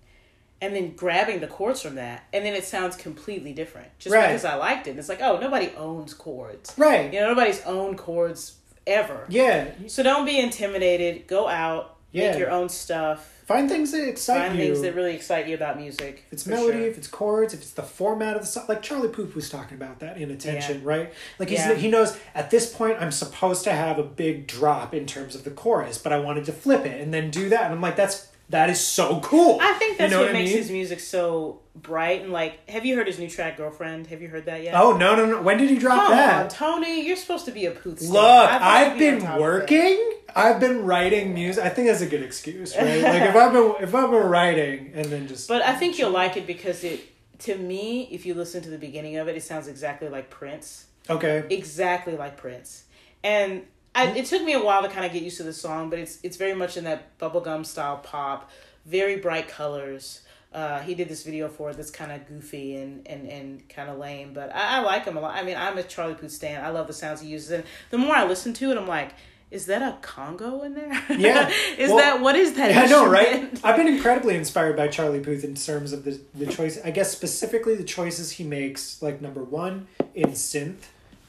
and 0.60 0.74
then 0.74 0.94
grabbing 0.94 1.40
the 1.40 1.46
chords 1.46 1.80
from 1.82 1.96
that 1.96 2.24
and 2.32 2.44
then 2.44 2.54
it 2.54 2.64
sounds 2.64 2.96
completely 2.96 3.52
different 3.52 3.88
just 3.98 4.14
Right. 4.14 4.28
because 4.28 4.44
I 4.44 4.54
liked 4.54 4.86
it. 4.86 4.98
It's 4.98 5.08
like, 5.08 5.20
oh, 5.22 5.38
nobody 5.38 5.70
owns 5.76 6.14
chords. 6.14 6.72
right. 6.76 7.12
You 7.12 7.20
know, 7.20 7.28
nobody's 7.28 7.62
owned 7.62 7.98
chords 7.98 8.56
ever. 8.86 9.24
Yeah. 9.28 9.68
So 9.86 10.02
don't 10.02 10.24
be 10.26 10.38
intimidated. 10.38 11.26
Go 11.26 11.48
out, 11.48 11.96
Yeah. 12.12 12.30
make 12.30 12.38
your 12.38 12.50
own 12.50 12.68
stuff. 12.68 13.30
Find 13.46 13.68
things 13.68 13.92
that 13.92 14.08
excite 14.08 14.48
Find 14.48 14.58
you. 14.58 14.64
things 14.66 14.80
that 14.82 14.94
really 14.94 15.14
excite 15.14 15.46
you 15.48 15.54
about 15.54 15.78
music. 15.78 16.24
if 16.26 16.32
it's 16.32 16.46
melody, 16.46 16.78
sure. 16.78 16.86
if 16.88 16.96
it's 16.98 17.06
chords, 17.06 17.52
if 17.52 17.60
it's 17.60 17.72
the 17.72 17.82
format 17.82 18.36
of 18.36 18.42
the 18.42 18.46
song, 18.46 18.64
like 18.68 18.80
Charlie 18.82 19.08
Puth 19.08 19.34
was 19.34 19.50
talking 19.50 19.76
about 19.76 20.00
that 20.00 20.16
in 20.16 20.30
attention, 20.30 20.82
right? 20.82 21.12
Like 21.38 21.50
he's, 21.50 21.58
Yeah. 21.58 21.74
he 21.74 21.88
knows 21.88 22.16
at 22.34 22.50
this 22.50 22.72
point 22.74 22.96
I'm 23.00 23.12
supposed 23.12 23.64
to 23.64 23.72
have 23.72 23.98
a 23.98 24.02
big 24.02 24.46
drop 24.46 24.94
in 24.94 25.04
terms 25.06 25.34
of 25.34 25.44
the 25.44 25.50
chorus, 25.50 25.98
but 25.98 26.12
I 26.12 26.18
wanted 26.20 26.44
to 26.46 26.52
flip 26.52 26.86
it 26.86 27.00
and 27.00 27.12
then 27.12 27.30
do 27.30 27.48
that, 27.50 27.64
and 27.64 27.74
I'm 27.74 27.80
like, 27.82 27.96
that's 27.96 28.28
that 28.50 28.70
is 28.70 28.80
so 28.84 29.20
cool. 29.20 29.58
I 29.60 29.72
think 29.74 29.98
that's 29.98 30.10
you 30.12 30.16
know 30.16 30.22
what, 30.22 30.32
what 30.32 30.36
I 30.36 30.38
makes 30.40 30.50
mean? 30.50 30.58
his 30.58 30.70
music 30.70 31.00
so 31.00 31.60
bright 31.74 32.22
and 32.22 32.32
like. 32.32 32.68
Have 32.68 32.84
you 32.84 32.94
heard 32.96 33.06
his 33.06 33.18
new 33.18 33.28
track, 33.28 33.56
"Girlfriend"? 33.56 34.06
Have 34.08 34.20
you 34.22 34.28
heard 34.28 34.46
that 34.46 34.62
yet? 34.62 34.74
Oh 34.76 34.96
no 34.96 35.14
no 35.16 35.26
no! 35.26 35.42
When 35.42 35.58
did 35.58 35.70
he 35.70 35.78
drop 35.78 36.02
Come 36.08 36.12
that? 36.12 36.42
on, 36.44 36.48
Tony, 36.48 37.06
you're 37.06 37.16
supposed 37.16 37.44
to 37.46 37.52
be 37.52 37.66
a 37.66 37.70
poot. 37.70 38.00
Look, 38.02 38.22
I 38.22 38.84
I've 38.86 38.92
on 38.92 38.98
been 38.98 39.14
top 39.20 39.22
of 39.22 39.34
that. 39.34 39.40
working. 39.40 40.12
I've 40.36 40.58
been 40.60 40.84
writing 40.84 41.32
music. 41.32 41.64
I 41.64 41.68
think 41.68 41.86
that's 41.88 42.00
a 42.00 42.06
good 42.06 42.22
excuse, 42.22 42.76
right? 42.76 43.00
like 43.02 43.22
if 43.22 43.36
I've 43.42 43.52
been 43.52 43.74
if 43.80 43.94
I've 43.94 44.10
been 44.10 44.24
writing 44.28 44.90
and 44.94 45.04
then 45.06 45.26
just 45.28 45.48
But 45.48 45.62
I 45.62 45.74
think 45.74 45.96
you'll 45.98 46.10
like 46.10 46.36
it 46.36 46.44
because 46.46 46.82
it, 46.84 47.00
to 47.40 47.56
me, 47.56 48.08
if 48.10 48.26
you 48.26 48.34
listen 48.34 48.60
to 48.62 48.70
the 48.70 48.78
beginning 48.78 49.16
of 49.16 49.28
it, 49.28 49.36
it 49.36 49.42
sounds 49.44 49.68
exactly 49.68 50.08
like 50.08 50.30
Prince. 50.30 50.86
okay, 51.08 51.44
Exactly 51.50 52.16
like 52.16 52.36
Prince. 52.36 52.84
And 53.22 53.62
I, 53.94 54.08
it 54.08 54.26
took 54.26 54.42
me 54.42 54.52
a 54.54 54.62
while 54.62 54.82
to 54.82 54.88
kind 54.88 55.06
of 55.06 55.12
get 55.12 55.22
used 55.22 55.36
to 55.38 55.42
the 55.44 55.52
song, 55.52 55.90
but 55.90 55.98
it's 55.98 56.18
it's 56.22 56.36
very 56.36 56.54
much 56.54 56.76
in 56.76 56.84
that 56.84 57.18
bubblegum 57.18 57.64
style 57.64 57.98
pop, 57.98 58.50
very 58.86 59.16
bright 59.16 59.48
colors. 59.48 60.20
Uh, 60.52 60.78
he 60.80 60.94
did 60.94 61.08
this 61.08 61.24
video 61.24 61.48
for 61.48 61.70
it 61.70 61.76
that's 61.76 61.90
kind 61.90 62.12
of 62.12 62.28
goofy 62.28 62.76
and, 62.76 63.08
and, 63.08 63.28
and 63.28 63.68
kind 63.68 63.90
of 63.90 63.98
lame, 63.98 64.32
but 64.32 64.54
I, 64.54 64.76
I 64.76 64.80
like 64.82 65.04
him 65.04 65.16
a 65.16 65.20
lot. 65.20 65.34
I 65.34 65.42
mean, 65.42 65.56
I'm 65.56 65.76
a 65.78 65.82
Charlie 65.82 66.14
Puth 66.14 66.30
stan. 66.30 66.64
I 66.64 66.68
love 66.68 66.86
the 66.86 66.92
sounds 66.92 67.20
he 67.20 67.26
uses, 67.28 67.50
and 67.50 67.64
the 67.90 67.98
more 67.98 68.14
I 68.14 68.24
listen 68.24 68.52
to 68.54 68.70
it, 68.70 68.78
I'm 68.78 68.86
like, 68.86 69.14
is 69.50 69.66
that 69.66 69.82
a 69.82 69.96
conga 70.00 70.64
in 70.64 70.74
there? 70.74 70.92
Yeah. 71.10 71.48
is 71.76 71.88
Well, 71.90 71.96
that 71.98 72.20
what 72.20 72.36
is 72.36 72.54
that? 72.54 72.70
Yeah, 72.70 72.82
I 72.82 72.86
know, 72.86 73.08
right? 73.10 73.50
I've 73.64 73.76
been 73.76 73.88
incredibly 73.88 74.36
inspired 74.36 74.76
by 74.76 74.86
Charlie 74.88 75.18
Puth 75.20 75.42
in 75.42 75.54
terms 75.56 75.92
of 75.92 76.04
the 76.04 76.20
the 76.34 76.46
choice. 76.46 76.78
I 76.84 76.90
guess 76.92 77.10
specifically 77.10 77.74
the 77.74 77.82
choices 77.84 78.30
he 78.32 78.44
makes. 78.44 79.02
Like 79.02 79.20
number 79.20 79.42
one 79.42 79.88
in 80.14 80.30
synth, 80.30 80.84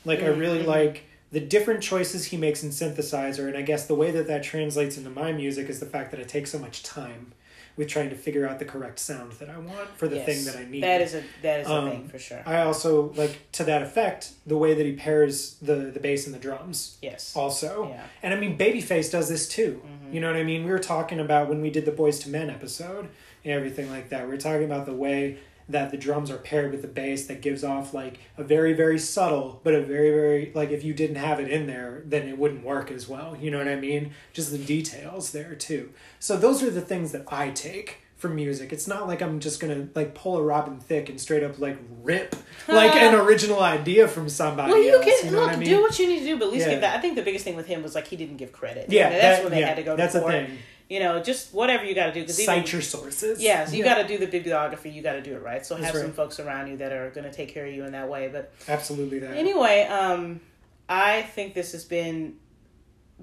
like 0.06 0.22
I 0.22 0.28
really 0.28 0.62
Mhm. 0.64 0.68
like 0.68 1.04
the 1.32 1.40
different 1.40 1.82
choices 1.82 2.26
he 2.26 2.38
makes 2.38 2.64
in 2.64 2.70
synthesizer, 2.70 3.48
and 3.48 3.58
I 3.58 3.62
guess 3.62 3.86
the 3.88 3.96
way 3.96 4.12
that 4.12 4.28
that 4.28 4.44
translates 4.44 4.98
into 4.98 5.10
my 5.10 5.32
music 5.32 5.70
is 5.70 5.80
the 5.80 5.86
fact 5.86 6.12
that 6.12 6.20
I 6.20 6.24
take 6.24 6.48
so 6.48 6.60
much 6.60 6.84
time 6.84 7.34
with 7.78 7.90
trying 7.90 8.10
to 8.10 8.16
figure 8.16 8.48
out 8.48 8.58
the 8.58 8.64
correct 8.64 9.00
sound 9.00 9.34
that 9.34 9.50
I 9.50 9.58
want 9.58 9.90
for 9.98 10.08
the 10.08 10.16
Yes. 10.16 10.26
thing 10.26 10.46
that 10.46 10.56
I 10.56 10.70
need. 10.70 10.82
That 10.82 11.02
is 11.02 11.14
a 11.14 11.24
that 11.42 11.60
is 11.62 11.68
a 11.68 11.74
Um, 11.74 11.90
thing 11.92 12.08
for 12.08 12.18
sure. 12.20 12.42
I 12.46 12.62
also 12.62 13.12
like 13.18 13.52
to 13.54 13.66
that 13.66 13.82
effect 13.82 14.30
the 14.46 14.56
way 14.58 14.74
that 14.74 14.86
he 14.86 14.94
pairs 14.94 15.56
the 15.62 15.76
the 15.94 16.00
bass 16.00 16.26
and 16.26 16.34
the 16.34 16.40
drums 16.40 16.98
yes. 17.02 17.34
also. 17.36 17.90
Yeah. 17.90 18.04
And 18.24 18.34
I 18.34 18.38
mean, 18.40 18.58
Babyface 18.58 19.12
does 19.12 19.28
this 19.28 19.46
too. 19.50 19.82
Mhm. 19.84 20.14
You 20.14 20.22
know 20.22 20.28
what 20.28 20.38
I 20.40 20.44
mean? 20.44 20.64
We 20.64 20.72
were 20.72 20.80
talking 20.80 21.20
about 21.20 21.50
when 21.50 21.62
we 21.62 21.70
did 21.70 21.84
the 21.84 21.92
Boyz 21.92 22.26
II 22.26 22.32
Men 22.32 22.50
episode 22.50 23.10
and 23.44 23.52
everything 23.54 23.90
like 23.90 24.08
that. 24.08 24.24
We 24.24 24.30
were 24.30 24.38
talking 24.38 24.64
about 24.64 24.86
the 24.86 24.94
way 24.94 25.40
that 25.68 25.90
the 25.92 25.98
drums 25.98 26.30
are 26.30 26.38
paired 26.38 26.72
with 26.72 26.82
the 26.82 26.88
bass 26.88 27.26
that 27.26 27.42
gives 27.42 27.64
off 27.64 27.94
like 27.94 28.20
a 28.38 28.44
very, 28.44 28.74
very 28.74 29.00
subtle, 29.00 29.60
but 29.64 29.74
a 29.74 29.82
very, 29.82 30.12
very, 30.12 30.52
like 30.54 30.70
if 30.70 30.84
you 30.84 30.94
didn't 30.94 31.16
have 31.18 31.40
it 31.40 31.50
in 31.50 31.66
there, 31.66 32.04
then 32.06 32.28
it 32.28 32.38
wouldn't 32.38 32.64
work 32.64 32.92
as 32.92 33.08
well. 33.08 33.36
You 33.40 33.50
know 33.52 33.58
what 33.58 33.68
I 33.68 33.76
mean? 33.76 34.12
Just 34.34 34.52
the 34.52 34.58
details 34.60 35.32
there 35.32 35.56
too. 35.56 35.92
So 36.20 36.38
those 36.38 36.62
are 36.62 36.70
the 36.70 36.82
things 36.82 37.12
that 37.14 37.26
I 37.32 37.50
take 37.50 37.98
from 38.16 38.36
music. 38.36 38.72
It's 38.72 38.88
not 38.88 39.08
like 39.08 39.22
I'm 39.22 39.40
just 39.40 39.60
gonna 39.60 39.90
like 39.96 40.14
pull 40.16 40.38
a 40.38 40.42
Robin 40.42 40.80
Thicke 40.80 41.10
and 41.10 41.20
straight 41.20 41.44
up 41.44 41.60
like 41.60 41.78
rip 42.02 42.36
like 42.68 42.96
an 42.96 43.14
original 43.16 43.60
idea 43.62 44.08
from 44.08 44.30
somebody 44.30 44.72
Well, 44.72 44.82
you 44.82 44.96
else. 44.96 45.04
can 45.06 45.26
you 45.26 45.32
know 45.32 45.40
look, 45.40 45.48
what 45.48 45.56
I 45.56 45.60
mean? 45.60 45.68
do 45.70 45.82
what 45.82 46.00
you 46.00 46.08
need 46.08 46.20
to 46.20 46.26
do, 46.26 46.38
but 46.40 46.46
at 46.46 46.52
least 46.54 46.66
Yeah. 46.68 46.74
give 46.74 46.82
that. 46.82 46.98
I 46.98 47.02
think 47.02 47.16
the 47.16 47.22
biggest 47.24 47.44
thing 47.44 47.56
with 47.56 47.68
him 47.68 47.84
was 47.84 47.94
like 47.94 48.08
he 48.08 48.16
didn't 48.16 48.38
give 48.38 48.52
credit. 48.54 48.86
yeah, 48.90 49.08
And 49.08 49.16
that's 49.16 49.38
that- 49.38 49.44
when 49.44 49.52
they 49.52 49.60
yeah, 49.62 49.68
had 49.68 49.76
to 49.78 49.84
go. 49.84 49.96
That's 49.96 50.14
the 50.14 50.22
thing. 50.22 50.58
You 50.90 51.00
know, 51.00 51.22
just 51.22 51.54
whatever 51.54 51.84
you 51.84 51.96
got 51.96 52.08
to 52.08 52.14
do 52.14 52.22
because 52.22 52.44
Cite 52.46 52.72
your 52.72 52.82
sources. 52.82 53.42
Yeah, 53.42 53.66
so 53.66 53.74
you 53.74 53.84
Yeah. 53.84 53.96
got 53.96 54.02
to 54.04 54.08
do 54.08 54.20
the 54.20 54.28
bibliography. 54.28 54.92
You 54.92 55.02
got 55.02 55.14
to 55.14 55.22
do 55.22 55.36
it 55.36 55.42
right. 55.42 55.66
So 55.66 55.76
have 55.76 55.96
some 55.96 56.14
folks 56.14 56.40
around 56.40 56.68
you 56.68 56.78
that 56.78 56.92
are 56.92 57.10
going 57.10 57.24
to 57.24 57.34
take 57.34 57.50
care 57.50 57.66
of 57.66 57.74
you 57.74 57.86
in 57.86 57.94
that 57.94 58.08
way. 58.08 58.30
But 58.32 58.54
absolutely 58.68 59.20
that. 59.20 59.36
anyway, 59.36 59.84
um, 59.84 60.42
I 60.88 61.24
think 61.24 61.56
this 61.56 61.72
has 61.72 61.84
been 61.86 62.36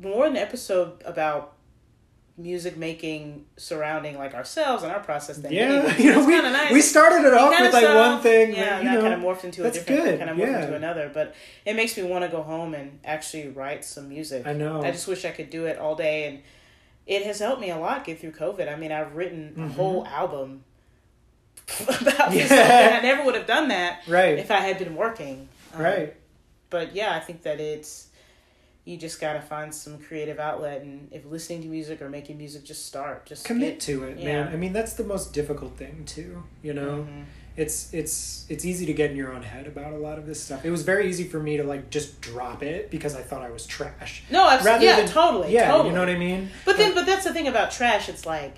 more 0.00 0.26
an 0.26 0.36
episode 0.36 1.02
about 1.04 1.54
music 2.38 2.76
making 2.76 3.44
surrounding 3.56 4.16
like 4.16 4.34
ourselves 4.34 4.82
and 4.82 4.90
our 4.90 5.00
process 5.00 5.36
than 5.38 5.52
yeah, 5.52 5.64
anything. 5.64 6.04
you 6.06 6.12
know, 6.12 6.26
we, 6.26 6.40
nice. 6.40 6.72
we 6.72 6.80
started 6.80 7.26
it 7.26 7.32
We 7.32 7.38
off 7.38 7.60
with 7.60 7.72
like 7.72 7.84
saw- 7.84 8.12
one 8.12 8.22
thing, 8.22 8.54
yeah, 8.54 8.78
and 8.78 8.86
that 8.86 8.94
know, 8.94 9.00
kind 9.02 9.14
of 9.14 9.20
morphed 9.20 9.44
into 9.44 9.64
a 9.64 9.70
different, 9.70 10.02
good, 10.02 10.18
kind 10.18 10.30
of 10.30 10.36
morphed 10.36 10.50
yeah. 10.50 10.64
into 10.64 10.76
another. 10.76 11.10
But 11.12 11.34
it 11.64 11.76
makes 11.76 11.96
me 11.96 12.02
want 12.04 12.24
to 12.24 12.28
go 12.28 12.42
home 12.42 12.74
and 12.74 12.98
actually 13.04 13.48
write 13.48 13.84
some 13.84 14.08
music. 14.08 14.46
I 14.46 14.52
know. 14.52 14.82
I 14.82 14.90
just 14.90 15.06
wish 15.06 15.24
I 15.24 15.30
could 15.30 15.50
do 15.50 15.66
it 15.66 15.78
all 15.78 15.94
day, 15.94 16.24
and 16.26 16.42
it 17.06 17.24
has 17.24 17.38
helped 17.40 17.60
me 17.60 17.70
a 17.70 17.76
lot 17.78 18.04
get 18.04 18.20
through 18.20 18.32
COVID. 18.32 18.72
I 18.72 18.76
mean, 18.76 18.92
I've 18.92 19.14
written 19.14 19.52
a 19.56 19.60
Mhm. 19.60 19.70
whole 19.74 20.06
album 20.06 20.64
about 21.88 22.30
this, 22.32 22.50
and 22.50 22.94
I 22.94 23.00
never 23.00 23.24
would 23.24 23.34
have 23.34 23.46
done 23.46 23.68
that 23.68 24.00
right, 24.06 24.38
if 24.38 24.50
I 24.50 24.58
had 24.60 24.78
been 24.78 24.94
working. 24.96 25.48
Um, 25.74 25.82
right. 25.82 26.14
But 26.70 26.94
yeah, 26.94 27.14
I 27.14 27.20
think 27.20 27.42
that 27.42 27.60
it's 27.60 28.08
you 28.84 28.96
just 28.96 29.20
got 29.20 29.34
to 29.34 29.40
find 29.40 29.72
some 29.72 29.98
creative 29.98 30.40
outlet, 30.40 30.82
and 30.82 31.08
if 31.12 31.24
listening 31.24 31.62
to 31.62 31.68
music 31.68 32.02
or 32.02 32.08
making 32.08 32.36
music, 32.38 32.64
just 32.64 32.84
start. 32.86 33.26
Just 33.26 33.44
Commit 33.44 33.74
get- 33.74 33.80
to 33.80 34.04
it, 34.04 34.18
yeah. 34.18 34.44
man. 34.44 34.52
I 34.52 34.56
mean, 34.56 34.72
that's 34.72 34.94
the 34.94 35.04
most 35.04 35.32
difficult 35.32 35.76
thing 35.76 36.04
too. 36.04 36.42
You 36.62 36.74
know, 36.74 37.06
Mhm. 37.08 37.24
It's 37.56 37.92
it's 37.92 38.46
it's 38.48 38.64
easy 38.64 38.86
to 38.86 38.92
get 38.94 39.10
in 39.10 39.16
your 39.16 39.32
own 39.32 39.42
head 39.42 39.66
about 39.66 39.92
a 39.92 39.96
lot 39.98 40.18
of 40.18 40.26
this 40.26 40.42
stuff. 40.42 40.64
It 40.64 40.70
was 40.70 40.82
very 40.82 41.08
easy 41.08 41.24
for 41.24 41.38
me 41.38 41.56
to 41.58 41.64
like 41.64 41.90
just 41.90 42.20
drop 42.20 42.62
it 42.62 42.90
because 42.90 43.14
I 43.14 43.22
thought 43.22 43.42
I 43.42 43.50
was 43.50 43.66
trash. 43.66 44.22
No, 44.30 44.44
I've, 44.44 44.64
Rather 44.64 44.84
yeah, 44.84 44.96
than- 44.96 45.08
totally, 45.08 45.52
Yeah, 45.52 45.70
totally. 45.70 45.88
you 45.90 45.94
know 45.94 46.00
what 46.00 46.08
I 46.08 46.16
mean. 46.18 46.50
But 46.64 46.76
then, 46.78 46.94
but 46.94 47.04
that's 47.06 47.24
the 47.24 47.32
thing 47.32 47.48
about 47.48 47.70
trash. 47.70 48.08
It's 48.08 48.24
like 48.24 48.54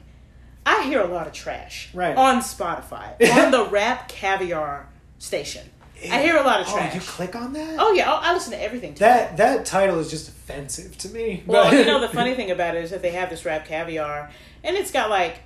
I 0.66 0.84
hear 0.84 1.00
a 1.00 1.06
lot 1.08 1.26
of 1.26 1.32
trash 1.32 1.90
Right. 1.92 2.16
on 2.16 2.40
Spotify 2.40 3.20
on 3.36 3.50
the 3.50 3.64
Rap 3.70 4.08
Caviar 4.08 4.88
station. 5.18 5.68
I 6.10 6.20
hear 6.22 6.36
a 6.36 6.42
lot 6.42 6.60
of 6.60 6.68
Oh, 6.68 6.72
trash. 6.76 6.94
you 6.94 7.00
click 7.00 7.34
on 7.34 7.52
that? 7.54 7.76
Oh 7.78 7.92
yeah, 7.92 8.12
I 8.12 8.30
I 8.30 8.34
listen 8.34 8.52
to 8.52 8.62
everything. 8.62 8.94
That 8.94 9.36
that 9.38 9.64
title 9.64 9.98
is 9.98 10.10
just 10.10 10.28
offensive 10.28 10.96
to 10.98 11.08
me. 11.08 11.42
well, 11.46 11.72
you 11.74 11.84
know 11.86 12.00
the 12.00 12.08
funny 12.08 12.34
thing 12.34 12.50
about 12.50 12.76
it 12.76 12.84
is 12.84 12.90
that 12.90 13.00
they 13.02 13.10
have 13.12 13.30
this 13.30 13.44
Rap 13.44 13.66
Caviar, 13.66 14.30
and 14.62 14.76
it's 14.76 14.90
got 14.90 15.08
like 15.10 15.38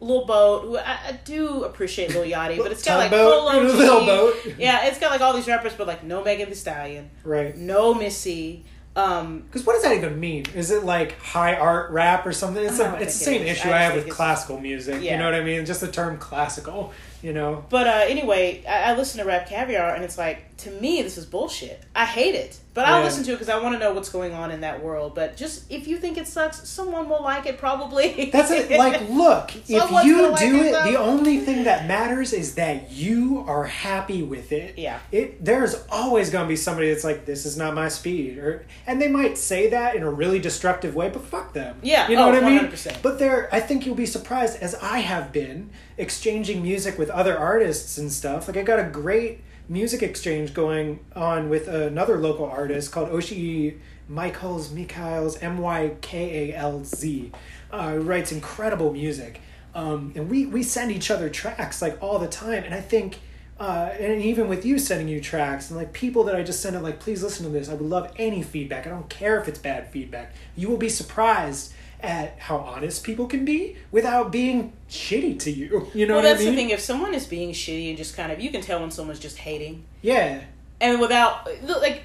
Lil 0.00 0.26
Boat. 0.26 0.62
Who 0.64 0.78
I, 0.78 0.98
I 1.08 1.12
do 1.24 1.64
appreciate 1.64 2.10
Lil 2.10 2.24
Yachty, 2.24 2.58
but 2.58 2.70
it's 2.72 2.84
got 2.84 2.98
like 2.98 3.10
Tugboat, 3.10 3.52
Polo 3.52 3.68
G. 3.72 3.76
Lil 3.78 4.06
Boat. 4.06 4.34
Yeah, 4.58 4.86
it's 4.86 4.98
got 4.98 5.10
like 5.10 5.20
all 5.20 5.32
these 5.34 5.46
rappers, 5.48 5.72
but 5.74 5.86
like 5.86 6.04
no 6.04 6.22
Megan 6.24 6.48
Thee 6.48 6.54
Stallion, 6.54 7.10
Right. 7.24 7.56
no 7.56 7.94
Missy. 7.94 8.64
Um, 8.94 9.40
Because 9.40 9.66
what 9.66 9.74
does 9.74 9.82
that 9.82 9.92
even 9.94 10.18
mean? 10.18 10.46
Is 10.54 10.70
it 10.70 10.82
like 10.84 11.18
high 11.20 11.54
art 11.54 11.90
rap 11.90 12.24
or 12.26 12.32
something? 12.32 12.64
It's, 12.64 12.78
a, 12.80 12.94
it's 12.96 13.18
the 13.18 13.24
same 13.26 13.42
it 13.42 13.48
is. 13.48 13.58
issue 13.58 13.68
I 13.68 13.72
I, 13.76 13.82
have 13.82 13.94
with 13.94 14.08
classical 14.08 14.58
music. 14.58 15.02
Yeah. 15.02 15.12
You 15.12 15.18
know 15.18 15.26
what 15.26 15.34
I 15.34 15.44
mean? 15.44 15.66
Just 15.66 15.82
the 15.82 15.92
term 15.92 16.16
classical. 16.16 16.94
You 17.22 17.34
know. 17.34 17.64
But 17.68 17.86
uh, 17.86 18.04
anyway, 18.08 18.64
I, 18.66 18.92
I 18.92 18.96
listen 18.96 19.20
to 19.20 19.26
Rap 19.26 19.48
Caviar, 19.50 19.94
and 19.94 20.02
it's 20.02 20.16
like 20.16 20.56
to 20.58 20.70
me, 20.70 21.02
this 21.02 21.18
is 21.18 21.26
bullshit. 21.26 21.82
I 21.94 22.06
hate 22.06 22.34
it, 22.34 22.58
but 22.76 22.84
I'll 22.84 23.02
listen 23.02 23.24
to 23.24 23.32
it 23.32 23.34
because 23.36 23.48
I 23.48 23.58
want 23.58 23.74
to 23.74 23.78
know 23.78 23.94
what's 23.94 24.10
going 24.10 24.34
on 24.34 24.50
in 24.50 24.60
that 24.60 24.82
world. 24.84 25.14
But 25.14 25.34
just 25.34 25.64
if 25.72 25.88
you 25.88 25.96
think 25.96 26.18
it 26.18 26.28
sucks, 26.28 26.68
someone 26.68 27.08
will 27.08 27.22
like 27.22 27.46
it 27.46 27.56
probably. 27.56 28.30
That's 28.32 28.50
it. 28.50 28.66
Like, 28.76 29.08
look, 29.08 29.56
if 29.56 29.66
Someone's 29.66 30.04
you 30.06 30.16
gonna 30.16 30.28
like 30.28 30.40
do 30.40 30.56
it, 30.56 30.66
it, 30.66 30.72
though. 30.72 30.84
the 30.84 30.98
only 30.98 31.38
thing 31.38 31.64
that 31.64 31.86
matters 31.88 32.34
is 32.34 32.56
that 32.56 32.92
you 32.92 33.42
are 33.46 33.64
happy 33.64 34.22
with 34.22 34.52
it. 34.52 34.76
Yeah. 34.76 34.98
It 35.10 35.42
there's 35.42 35.82
always 35.90 36.28
going 36.28 36.44
to 36.44 36.48
be 36.48 36.56
somebody 36.56 36.90
that's 36.90 37.04
like, 37.04 37.24
this 37.24 37.46
is 37.46 37.56
not 37.56 37.72
my 37.74 37.88
speed, 37.88 38.36
or 38.36 38.66
and 38.86 39.00
they 39.00 39.08
might 39.08 39.38
say 39.38 39.70
that 39.70 39.96
in 39.96 40.02
a 40.02 40.10
really 40.10 40.38
destructive 40.38 40.94
way, 40.94 41.08
but 41.08 41.22
fuck 41.24 41.54
them. 41.54 41.78
Yeah. 41.82 42.08
You 42.08 42.16
know 42.16 42.28
Oh, 42.28 42.34
what 42.34 42.44
I 42.44 42.46
mean? 42.50 42.70
100%. 42.70 43.00
But 43.00 43.18
there, 43.18 43.48
I 43.50 43.60
think 43.60 43.86
you'll 43.86 43.94
be 43.94 44.04
surprised, 44.04 44.60
as 44.62 44.74
I 44.74 44.98
have 44.98 45.32
been 45.32 45.70
exchanging 45.96 46.62
music 46.62 46.98
with 46.98 47.08
other 47.08 47.38
artists 47.38 47.96
and 47.96 48.12
stuff. 48.12 48.48
Like 48.48 48.58
I 48.58 48.62
got 48.62 48.78
a 48.78 48.84
great 48.84 49.40
music 49.68 50.02
exchange 50.02 50.54
going 50.54 51.04
on 51.14 51.48
with 51.48 51.68
another 51.68 52.18
local 52.18 52.44
artist 52.44 52.92
called 52.92 53.10
Oshi 53.10 53.78
Michaels 54.08 54.70
Mikhails 54.70 55.42
M 55.42 55.58
Y 55.58 55.96
K 56.00 56.50
A 56.50 56.56
L 56.56 56.84
Z. 56.84 57.32
Uh, 57.70 57.98
writes 58.00 58.30
incredible 58.32 58.92
music, 58.92 59.40
um, 59.74 60.12
and 60.14 60.30
we 60.30 60.46
we 60.46 60.62
send 60.62 60.92
each 60.92 61.10
other 61.10 61.28
tracks 61.28 61.82
like 61.82 62.00
all 62.02 62.18
the 62.18 62.28
time. 62.28 62.64
And 62.64 62.74
I 62.74 62.80
think. 62.80 63.20
Uh, 63.58 63.90
and 63.98 64.20
even 64.20 64.48
with 64.48 64.66
you 64.66 64.78
sending 64.78 65.08
you 65.08 65.18
tracks 65.18 65.70
and 65.70 65.78
like 65.78 65.90
people 65.94 66.24
that 66.24 66.36
I 66.36 66.42
just 66.42 66.60
send 66.60 66.76
it 66.76 66.80
like 66.80 67.00
please 67.00 67.22
listen 67.22 67.46
to 67.46 67.50
this 67.50 67.70
I 67.70 67.72
would 67.72 67.88
love 67.88 68.12
any 68.16 68.42
feedback 68.42 68.86
I 68.86 68.90
don't 68.90 69.08
care 69.08 69.40
if 69.40 69.48
it's 69.48 69.58
bad 69.58 69.88
feedback 69.88 70.34
you 70.56 70.68
will 70.68 70.76
be 70.76 70.90
surprised 70.90 71.72
at 72.00 72.38
how 72.38 72.56
honest 72.58 73.04
people 73.04 73.26
can 73.26 73.44
be 73.44 73.76
without 73.90 74.30
being 74.30 74.72
shitty 74.90 75.38
to 75.40 75.50
you 75.50 75.88
you 75.94 76.06
know 76.06 76.14
well, 76.14 76.22
what 76.22 76.28
that's 76.28 76.42
I 76.42 76.44
mean 76.46 76.54
the 76.54 76.60
thing. 76.60 76.70
If 76.70 76.80
someone 76.80 77.14
is 77.14 77.26
being 77.26 77.50
shitty 77.52 77.88
and 77.88 77.96
just 77.96 78.16
kind 78.16 78.30
of, 78.32 78.40
you 78.40 78.50
can 78.50 78.60
tell 78.60 78.80
when 78.80 78.90
someone's 78.90 79.18
just 79.20 79.38
hating. 79.38 79.84
yeah 80.02 80.42
And 80.80 81.00
without 81.00 81.48
like 81.64 82.02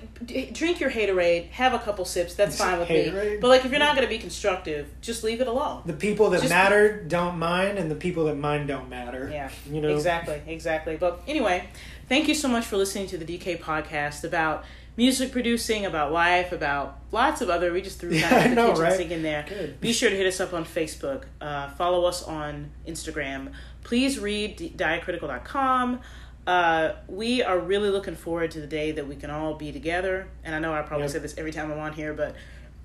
drink 0.54 0.80
your 0.80 0.90
haterade, 0.92 1.50
have 1.52 1.74
a 1.74 1.80
couple 1.80 2.06
sips. 2.06 2.36
That's 2.36 2.58
fine 2.58 2.80
with 2.80 2.90
me. 2.90 3.38
But 3.42 3.50
like, 3.50 3.66
if 3.66 3.72
you're 3.72 3.80
not 3.80 3.96
going 3.98 4.08
to 4.08 4.14
be 4.16 4.18
constructive, 4.18 4.88
just 5.02 5.24
leave 5.26 5.42
it 5.42 5.48
alone. 5.48 5.82
the 5.86 5.94
people 6.08 6.30
that 6.30 6.40
Just- 6.42 6.50
matter 6.54 7.04
don't 7.04 7.38
mind 7.38 7.78
and 7.78 7.92
the 7.92 7.96
people 7.96 8.24
that 8.26 8.38
mind 8.38 8.70
don't 8.70 8.88
matter 8.90 9.30
Yeah, 9.30 9.50
you 9.70 9.82
know 9.82 9.90
exactly, 9.94 10.42
exactly. 10.48 10.96
But 10.96 11.22
anyway, 11.28 11.68
thank 12.08 12.30
you 12.30 12.34
so 12.34 12.48
much 12.48 12.66
for 12.66 12.78
listening 12.78 13.08
to 13.08 13.18
the 13.18 13.26
DK 13.26 13.60
podcast 13.60 14.24
about 14.24 14.64
music 14.98 15.32
producing, 15.32 15.86
about 15.86 16.12
life, 16.12 16.52
about 16.52 17.00
lots 17.12 17.42
of 17.42 17.50
other. 17.50 17.72
We 17.72 17.82
just 17.82 18.00
threw 18.00 18.10
kind 18.12 18.22
Yeah, 18.22 18.38
of 18.44 18.50
the 18.50 18.56
know, 18.56 18.68
kitchen 18.70 18.84
right? 18.84 18.94
sink 18.98 19.12
in 19.12 19.24
there. 19.24 19.46
Good. 19.48 19.80
Be 19.82 19.94
sure 19.94 20.10
to 20.10 20.16
hit 20.16 20.28
us 20.28 20.40
up 20.40 20.54
on 20.54 20.66
Facebook. 20.66 21.24
Uh, 21.40 21.70
follow 21.72 22.06
us 22.06 22.24
on 22.24 22.72
Instagram. 22.88 23.52
Please 23.84 24.20
read 24.20 24.58
di- 24.58 24.70
diacritical.com. 24.76 26.00
Uh, 26.48 26.94
we 27.08 27.44
are 27.44 27.60
really 27.60 27.90
looking 27.90 28.16
forward 28.16 28.52
to 28.52 28.60
the 28.60 28.68
day 28.68 28.92
that 28.92 29.08
we 29.08 29.16
can 29.16 29.30
all 29.30 29.54
be 29.56 29.72
together. 29.72 30.28
And 30.44 30.56
I 30.56 30.60
know 30.60 30.74
I 30.74 30.82
probably 30.82 31.06
Yep. 31.06 31.12
say 31.14 31.20
this 31.20 31.38
every 31.38 31.52
time 31.52 31.72
I'm 31.72 31.80
on 31.80 31.94
here, 31.94 32.14
but 32.14 32.36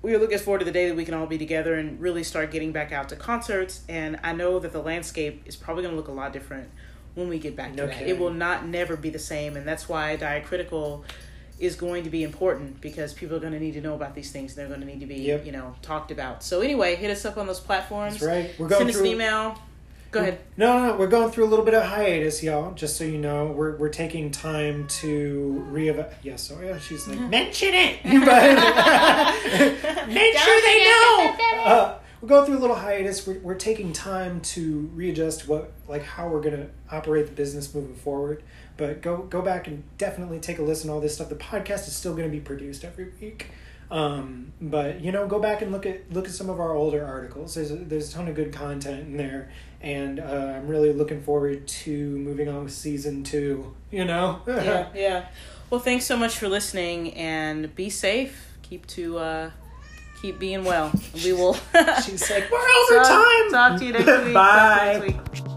we 0.03 0.13
are 0.13 0.19
looking 0.19 0.37
forward 0.37 0.59
to 0.59 0.65
the 0.65 0.71
day 0.71 0.87
that 0.87 0.95
we 0.95 1.03
can 1.05 1.13
all 1.15 1.25
be 1.25 1.37
together 1.39 1.73
and 1.73 1.99
really 1.99 2.23
start 2.23 2.51
getting 2.51 2.71
back 2.71 2.91
out 2.91 3.09
to 3.09 3.15
concerts. 3.15 3.81
And 3.89 4.19
I 4.23 4.33
know 4.33 4.59
that 4.59 4.71
the 4.73 4.81
landscape 4.81 5.41
is 5.45 5.55
probably 5.55 5.83
going 5.83 5.93
to 5.93 5.97
look 5.97 6.07
a 6.07 6.11
lot 6.11 6.33
different 6.33 6.69
when 7.15 7.29
we 7.29 7.39
get 7.39 7.55
back 7.55 7.71
to 7.71 7.77
No 7.77 7.87
that. 7.87 8.07
It 8.07 8.19
will 8.19 8.31
not 8.31 8.67
never 8.67 8.95
be 8.95 9.09
the 9.09 9.17
same, 9.19 9.57
and 9.57 9.67
that's 9.67 9.89
why 9.89 10.15
diacritical 10.15 11.03
is 11.59 11.75
going 11.75 12.03
to 12.03 12.09
be 12.09 12.23
important 12.23 12.79
because 12.81 13.13
people 13.13 13.35
are 13.35 13.39
going 13.39 13.53
to 13.53 13.59
need 13.59 13.73
to 13.73 13.81
know 13.81 13.95
about 13.95 14.13
these 14.15 14.31
things. 14.31 14.51
And 14.51 14.59
they're 14.59 14.67
going 14.67 14.81
to 14.81 14.85
need 14.85 14.99
to 14.99 15.07
be, 15.07 15.15
Yep. 15.21 15.45
you 15.45 15.51
know, 15.51 15.75
talked 15.81 16.11
about. 16.11 16.43
So 16.43 16.61
anyway, 16.61 16.95
hit 16.95 17.09
us 17.09 17.25
up 17.25 17.37
on 17.37 17.47
those 17.47 17.59
platforms. 17.59 18.19
that's 18.19 18.25
right 18.25 18.51
we're 18.59 18.67
going 18.67 18.79
Send 18.81 18.89
us 18.91 18.95
through 18.97 19.05
an 19.05 19.11
email. 19.11 19.59
Go 20.09 20.21
ahead. 20.21 20.39
No, 20.55 20.87
no, 20.87 20.95
we're 20.95 21.07
going 21.07 21.31
through 21.31 21.45
a 21.45 21.49
little 21.49 21.65
bit 21.65 21.73
of 21.73 21.83
hiatus, 21.83 22.41
y'all. 22.41 22.73
Just 22.73 22.95
so 22.95 23.03
you 23.03 23.17
know, 23.17 23.47
we're 23.47 23.75
we're 23.75 23.89
taking 23.89 24.31
time 24.31 24.87
to 24.87 25.67
reevaluate. 25.69 26.13
Yes, 26.23 26.49
oh 26.55 26.61
yeah, 26.63 26.79
she's 26.79 27.05
like 27.09 27.19
mention 27.19 27.73
it, 27.73 27.99
but 28.07 28.07
make 30.07 30.37
sure 30.37 30.61
they 30.61 30.83
know. 30.85 31.35
Uh, 31.65 31.99
we're 32.21 32.29
going 32.29 32.45
through 32.45 32.57
a 32.57 32.61
little 32.61 32.77
hiatus. 32.77 33.27
We're, 33.27 33.39
we're 33.39 33.55
taking 33.55 33.91
time 33.91 34.39
to 34.41 34.89
readjust 34.95 35.45
what 35.47 35.73
like 35.89 36.03
how 36.03 36.29
we're 36.29 36.41
gonna 36.41 36.67
operate 36.89 37.25
the 37.27 37.33
business 37.33 37.75
moving 37.75 37.95
forward. 37.95 38.43
But 38.77 39.01
go 39.01 39.23
go 39.23 39.41
back 39.41 39.67
and 39.67 39.83
definitely 39.97 40.39
take 40.39 40.59
a 40.59 40.61
listen 40.63 40.87
to 40.87 40.93
all 40.93 41.01
this 41.01 41.15
stuff. 41.15 41.29
The 41.29 41.35
podcast 41.35 41.87
is 41.87 41.95
still 41.95 42.15
gonna 42.15 42.29
be 42.29 42.39
produced 42.39 42.83
every 42.83 43.11
week. 43.19 43.47
Um, 43.89 44.51
but 44.61 45.01
you 45.01 45.11
know, 45.11 45.27
go 45.27 45.39
back 45.39 45.61
and 45.61 45.71
look 45.71 45.85
at 45.85 46.11
look 46.11 46.25
at 46.25 46.31
some 46.31 46.49
of 46.49 46.59
our 46.59 46.73
older 46.73 47.05
articles. 47.05 47.55
There's 47.55 47.71
a, 47.71 47.75
there's 47.75 48.09
a 48.11 48.13
ton 48.15 48.27
of 48.27 48.35
good 48.35 48.51
content 48.51 49.01
in 49.01 49.17
there, 49.17 49.51
and 49.81 50.19
uh, 50.19 50.53
I'm 50.57 50.67
really 50.67 50.91
looking 50.91 51.21
forward 51.21 51.67
to 51.67 52.17
moving 52.17 52.49
on 52.49 52.65
with 52.65 52.73
season 52.73 53.23
two. 53.23 53.73
You 53.91 54.05
know, 54.05 54.41
yeah, 54.47 54.89
yeah. 54.93 55.27
Well, 55.69 55.79
thanks 55.79 56.05
so 56.05 56.17
much 56.17 56.37
for 56.37 56.49
listening, 56.49 57.13
and 57.13 57.73
be 57.75 57.89
safe. 57.89 58.57
Keep 58.61 58.87
to 58.87 59.17
uh, 59.19 59.51
keep 60.21 60.37
being 60.37 60.65
well. 60.65 60.91
We 61.23 61.31
will. 61.31 61.53
She's 62.05 62.29
like, 62.29 62.51
we're 62.51 62.59
over 62.91 63.03
time. 63.03 63.51
Talk 63.51 63.79
to 63.79 63.85
you 63.85 63.93
next 63.93 64.25
week. 64.25 64.33
Bye. 64.33 65.47